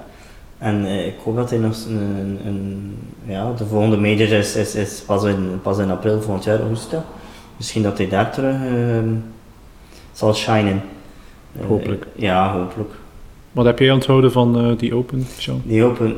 En 0.57 0.85
eh, 0.85 1.07
ik 1.07 1.13
hoop 1.23 1.35
dat 1.35 1.49
hij 1.49 1.59
nog 1.59 1.75
een, 1.87 1.95
een, 1.95 2.39
een- 2.45 2.97
ja, 3.25 3.53
de 3.57 3.65
volgende 3.65 3.97
major 3.97 4.31
is, 4.31 4.55
is, 4.55 4.75
is 4.75 5.01
pas, 5.05 5.23
in, 5.23 5.59
pas 5.61 5.77
in 5.77 5.91
april 5.91 6.21
volgend 6.21 6.43
jaar, 6.43 6.59
Augusta. 6.59 7.03
Misschien 7.57 7.81
dat 7.83 7.97
hij 7.97 8.09
daar 8.09 8.31
terug 8.31 8.55
ehm, 8.55 9.09
zal 10.13 10.33
shinen. 10.33 10.81
Eh, 11.59 11.65
Hopelijk. 11.67 12.05
ja, 12.15 12.53
hopelijk. 12.57 12.91
Wat 13.51 13.65
heb 13.65 13.79
jij 13.79 13.91
onthouden 13.91 14.31
van 14.31 14.75
die 14.77 14.95
Open, 14.95 15.25
Sean? 15.37 15.61
Die 15.65 15.83
Open, 15.83 16.15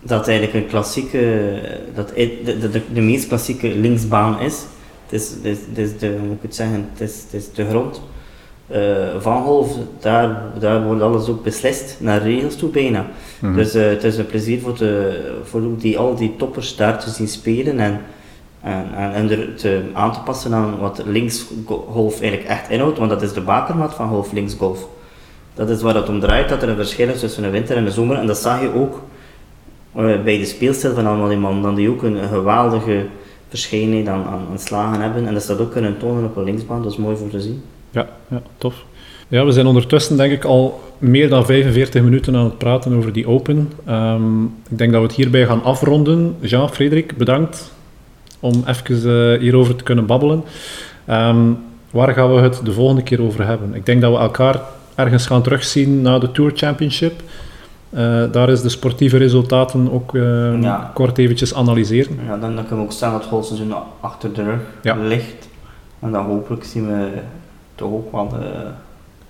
dat 0.00 0.28
eigenlijk 0.28 0.56
een 0.64 0.66
klassieke, 0.70 1.60
dat 1.94 2.08
de, 2.08 2.40
de, 2.44 2.70
de, 2.70 2.82
de 2.92 3.00
meest 3.00 3.28
klassieke 3.28 3.68
linksbaan 3.68 4.40
is. 4.40 4.64
Het 5.08 5.20
is, 5.20 5.30
het 5.30 5.44
is, 5.44 5.58
het 5.68 5.78
is 5.78 5.98
de, 5.98 6.08
hoe 6.08 6.26
moet 6.26 6.36
ik 6.36 6.42
het 6.42 6.54
zeggen, 6.54 6.88
het 6.92 7.00
is, 7.00 7.22
het 7.22 7.34
is 7.34 7.52
de 7.52 7.68
grond. 7.68 8.00
Eh, 8.66 8.80
van 9.18 9.42
golf, 9.42 9.76
daar, 10.00 10.42
daar 10.58 10.84
wordt 10.84 11.02
alles 11.02 11.28
ook 11.28 11.42
beslist, 11.42 11.96
naar 12.00 12.22
regels 12.22 12.56
toe 12.56 12.70
bijna. 12.70 13.06
Mhm. 13.40 13.54
Dus 13.54 13.74
eh, 13.74 13.88
het 13.88 14.04
is 14.04 14.18
een 14.18 14.26
plezier 14.26 14.60
voor, 14.60 14.76
de, 14.78 15.20
voor 15.44 15.62
die, 15.78 15.98
al 15.98 16.14
die 16.14 16.34
toppers 16.36 16.76
daar 16.76 16.98
te 16.98 17.10
zien 17.10 17.28
spelen 17.28 17.78
en, 17.78 18.00
en, 18.62 18.86
en, 18.94 19.12
en 19.12 19.30
er 19.30 19.54
te, 19.54 19.82
aan 19.92 20.12
te 20.12 20.20
passen 20.20 20.54
aan 20.54 20.78
wat 20.78 21.02
linksgolf 21.04 22.20
eigenlijk 22.20 22.50
echt 22.50 22.70
inhoudt, 22.70 22.98
want 22.98 23.10
dat 23.10 23.22
is 23.22 23.32
de 23.32 23.40
bakermat 23.40 23.94
van 23.94 24.08
golf 24.08 24.32
linksgolf. 24.32 24.86
Dat 25.54 25.70
is 25.70 25.82
waar 25.82 25.94
het 25.94 26.08
om 26.08 26.20
draait, 26.20 26.48
dat 26.48 26.62
er 26.62 26.68
een 26.68 26.76
verschil 26.76 27.08
is 27.08 27.20
tussen 27.20 27.42
de 27.42 27.50
winter 27.50 27.76
en 27.76 27.84
de 27.84 27.90
zomer. 27.90 28.16
En 28.16 28.26
dat 28.26 28.38
zag 28.38 28.60
je 28.60 28.74
ook 28.74 29.02
eh, 29.94 30.22
bij 30.22 30.38
de 30.38 30.44
speelstijl 30.44 30.94
van 30.94 31.06
allemaal 31.06 31.28
die 31.28 31.38
mannen, 31.38 31.62
dat 31.62 31.76
die 31.76 31.90
ook 31.90 32.02
een 32.02 32.28
geweldige 32.28 33.06
verschijning 33.48 34.08
aan, 34.08 34.24
aan, 34.24 34.46
aan 34.50 34.58
slagen 34.58 35.00
hebben. 35.00 35.26
En 35.26 35.34
dat 35.34 35.42
ze 35.42 35.48
dat 35.48 35.60
ook 35.60 35.72
kunnen 35.72 35.98
tonen 35.98 36.24
op 36.24 36.36
een 36.36 36.44
linksbaan, 36.44 36.82
dat 36.82 36.92
is 36.92 36.98
mooi 36.98 37.16
voor 37.16 37.28
te 37.28 37.40
zien. 37.40 37.62
Ja, 37.90 38.08
ja, 38.28 38.42
tof. 38.58 38.84
Ja, 39.28 39.44
we 39.44 39.52
zijn 39.52 39.66
ondertussen 39.66 40.16
denk 40.16 40.32
ik 40.32 40.44
al 40.44 40.80
meer 40.98 41.28
dan 41.28 41.46
45 41.46 42.02
minuten 42.02 42.36
aan 42.36 42.44
het 42.44 42.58
praten 42.58 42.96
over 42.96 43.12
die 43.12 43.26
Open. 43.26 43.72
Ehm, 43.84 44.44
ik 44.44 44.78
denk 44.78 44.92
dat 44.92 45.00
we 45.00 45.06
het 45.06 45.16
hierbij 45.16 45.46
gaan 45.46 45.62
afronden. 45.62 46.36
Jean, 46.40 46.70
Frederik, 46.70 47.16
bedankt 47.16 47.72
om 48.40 48.64
even 48.66 49.32
eh, 49.32 49.40
hierover 49.40 49.76
te 49.76 49.84
kunnen 49.84 50.06
babbelen. 50.06 50.44
Ehm, 51.04 51.52
waar 51.90 52.12
gaan 52.12 52.34
we 52.34 52.40
het 52.40 52.60
de 52.64 52.72
volgende 52.72 53.02
keer 53.02 53.22
over 53.22 53.46
hebben? 53.46 53.74
Ik 53.74 53.86
denk 53.86 54.00
dat 54.00 54.12
we 54.12 54.18
elkaar 54.18 54.60
ergens 54.94 55.26
gaan 55.26 55.42
terugzien 55.42 56.02
na 56.02 56.18
de 56.18 56.32
Tour 56.32 56.52
Championship. 56.54 57.22
Eh, 57.96 58.22
daar 58.32 58.48
is 58.48 58.60
de 58.62 58.68
sportieve 58.68 59.16
resultaten 59.16 59.92
ook 59.92 60.14
eh, 60.14 60.60
Ja. 60.62 60.90
kort 60.94 61.18
eventjes 61.18 61.54
analyseren. 61.54 62.18
Ja, 62.26 62.36
dan, 62.36 62.54
dan 62.54 62.64
kunnen 62.66 62.76
we 62.76 62.82
ook 62.82 62.92
stellen 62.92 63.12
dat 63.14 63.22
het 63.22 63.30
golfseizoen 63.32 63.74
achter 64.00 64.32
de 64.32 64.42
rug 64.42 64.60
Ja. 64.82 64.96
ligt. 64.96 65.48
En 66.00 66.12
dan 66.12 66.24
hopelijk 66.24 66.64
zien 66.64 66.86
we 66.86 67.08
toch 67.74 67.90
ook 67.92 68.12
wat, 68.12 68.32
eh, 68.32 68.38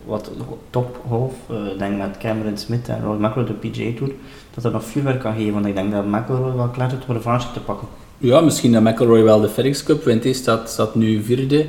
wat 0.04 0.30
topgolf. 0.70 1.32
Eh, 1.50 1.72
ik 1.72 1.78
denk 1.78 1.96
met 1.98 2.16
Cameron 2.18 2.56
Smith 2.56 2.88
en 2.88 3.02
Rory 3.04 3.24
McIlroy 3.24 3.44
de 3.46 3.68
PGA 3.68 3.96
Tour, 3.98 4.12
dat 4.54 4.62
dat 4.62 4.72
nog 4.72 4.84
vuurwerk 4.84 5.20
kan 5.20 5.34
geven. 5.34 5.52
Want 5.52 5.66
ik 5.66 5.74
denk 5.74 5.92
dat 5.92 6.06
McIlroy 6.06 6.54
wel 6.56 6.68
klaar 6.68 6.86
is 6.86 6.92
om 6.94 7.00
de 7.06 7.12
revanche 7.12 7.48
te 7.52 7.60
pakken. 7.60 7.88
Ja, 8.18 8.40
misschien 8.40 8.72
dat 8.72 8.82
McElroy 8.82 9.22
wel 9.22 9.40
de 9.40 9.48
FedEx 9.48 9.82
Cup 9.82 10.04
wint. 10.04 10.24
Hij 10.24 10.32
staat, 10.32 10.70
staat 10.70 10.94
nu 10.94 11.22
vierde. 11.22 11.66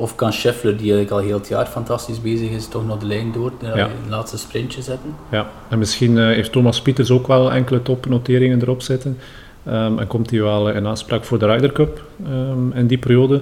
Of 0.00 0.14
kan 0.14 0.32
Scheffler, 0.32 0.76
die 0.76 0.92
eigenlijk 0.92 1.10
al 1.10 1.28
heel 1.28 1.38
het 1.38 1.48
jaar 1.48 1.66
fantastisch 1.66 2.20
bezig 2.20 2.50
is, 2.50 2.68
toch 2.68 2.86
nog 2.86 2.98
de 2.98 3.06
lijn 3.06 3.32
door, 3.32 3.52
de, 3.58 3.66
Ja. 3.66 3.76
het 3.76 3.90
laatste 4.08 4.38
sprintje 4.38 4.82
zetten. 4.82 5.14
Ja, 5.30 5.46
en 5.68 5.78
misschien 5.78 6.18
eh, 6.18 6.24
heeft 6.24 6.52
Thomas 6.52 6.82
Pieters 6.82 7.10
ook 7.10 7.26
wel 7.26 7.52
enkele 7.52 7.82
topnoteringen 7.82 8.62
erop 8.62 8.82
zitten. 8.82 9.18
Ehm, 9.64 9.98
en 9.98 10.06
komt 10.06 10.30
hij 10.30 10.40
wel 10.42 10.70
in 10.70 10.86
aanspraak 10.86 11.24
voor 11.24 11.38
de 11.38 11.46
Ryder 11.46 11.72
Cup 11.72 12.02
ehm, 12.24 12.72
in 12.72 12.86
die 12.86 12.98
periode. 12.98 13.40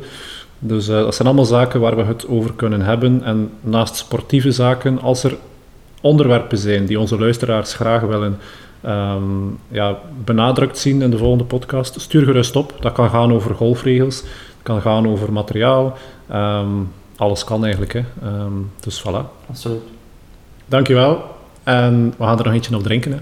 Dus 0.59 0.89
eh, 0.89 0.95
dat 0.95 1.15
zijn 1.15 1.29
allemaal 1.29 1.45
zaken 1.45 1.81
waar 1.81 1.97
we 1.97 2.03
het 2.03 2.29
over 2.29 2.53
kunnen 2.53 2.81
hebben. 2.81 3.23
En 3.25 3.51
naast 3.61 3.97
sportieve 3.97 4.53
zaken, 4.53 5.01
als 5.01 5.25
er 5.25 5.37
onderwerpen 6.01 6.59
zijn 6.59 6.87
die 6.87 7.01
onze 7.01 7.19
luisteraars 7.19 7.75
graag 7.75 8.01
willen 8.03 8.39
ehm, 8.81 9.23
ja, 9.69 9.99
benadrukt 10.25 10.79
zien 10.79 11.03
in 11.03 11.11
de 11.11 11.19
volgende 11.19 11.45
podcast, 11.45 12.01
stuur 12.01 12.25
gerust 12.25 12.57
op. 12.57 12.75
Dat 12.81 12.93
kan 12.93 13.11
gaan 13.11 13.33
over 13.33 13.55
golfregels, 13.55 14.17
het 14.21 14.63
kan 14.63 14.81
gaan 14.81 15.09
over 15.09 15.33
materiaal. 15.33 15.97
Ehm, 16.31 16.69
alles 17.17 17.45
kan 17.45 17.63
eigenlijk. 17.65 17.93
Hè. 17.93 18.03
Ehm, 18.23 18.53
dus 18.81 19.03
voilà. 19.07 19.49
Absoluut. 19.51 19.83
Dankjewel. 20.67 21.23
En 21.63 22.15
we 22.19 22.25
gaan 22.25 22.39
er 22.39 22.45
nog 22.45 22.53
eentje 22.55 22.77
op 22.77 22.83
drinken. 22.83 23.13
Hè. 23.13 23.19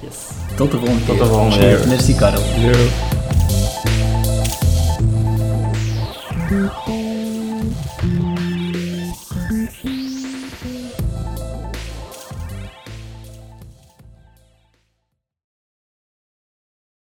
Yes. 0.00 0.30
Tot 0.56 0.70
de 0.70 0.76
volgende 0.78 1.04
Tot 1.04 1.14
keer. 1.16 1.24
de 1.24 1.30
volgende 1.30 1.58
keer. 1.58 1.88
Merci, 1.88 2.14
Karel. 2.14 2.40
Yo. 2.40 2.74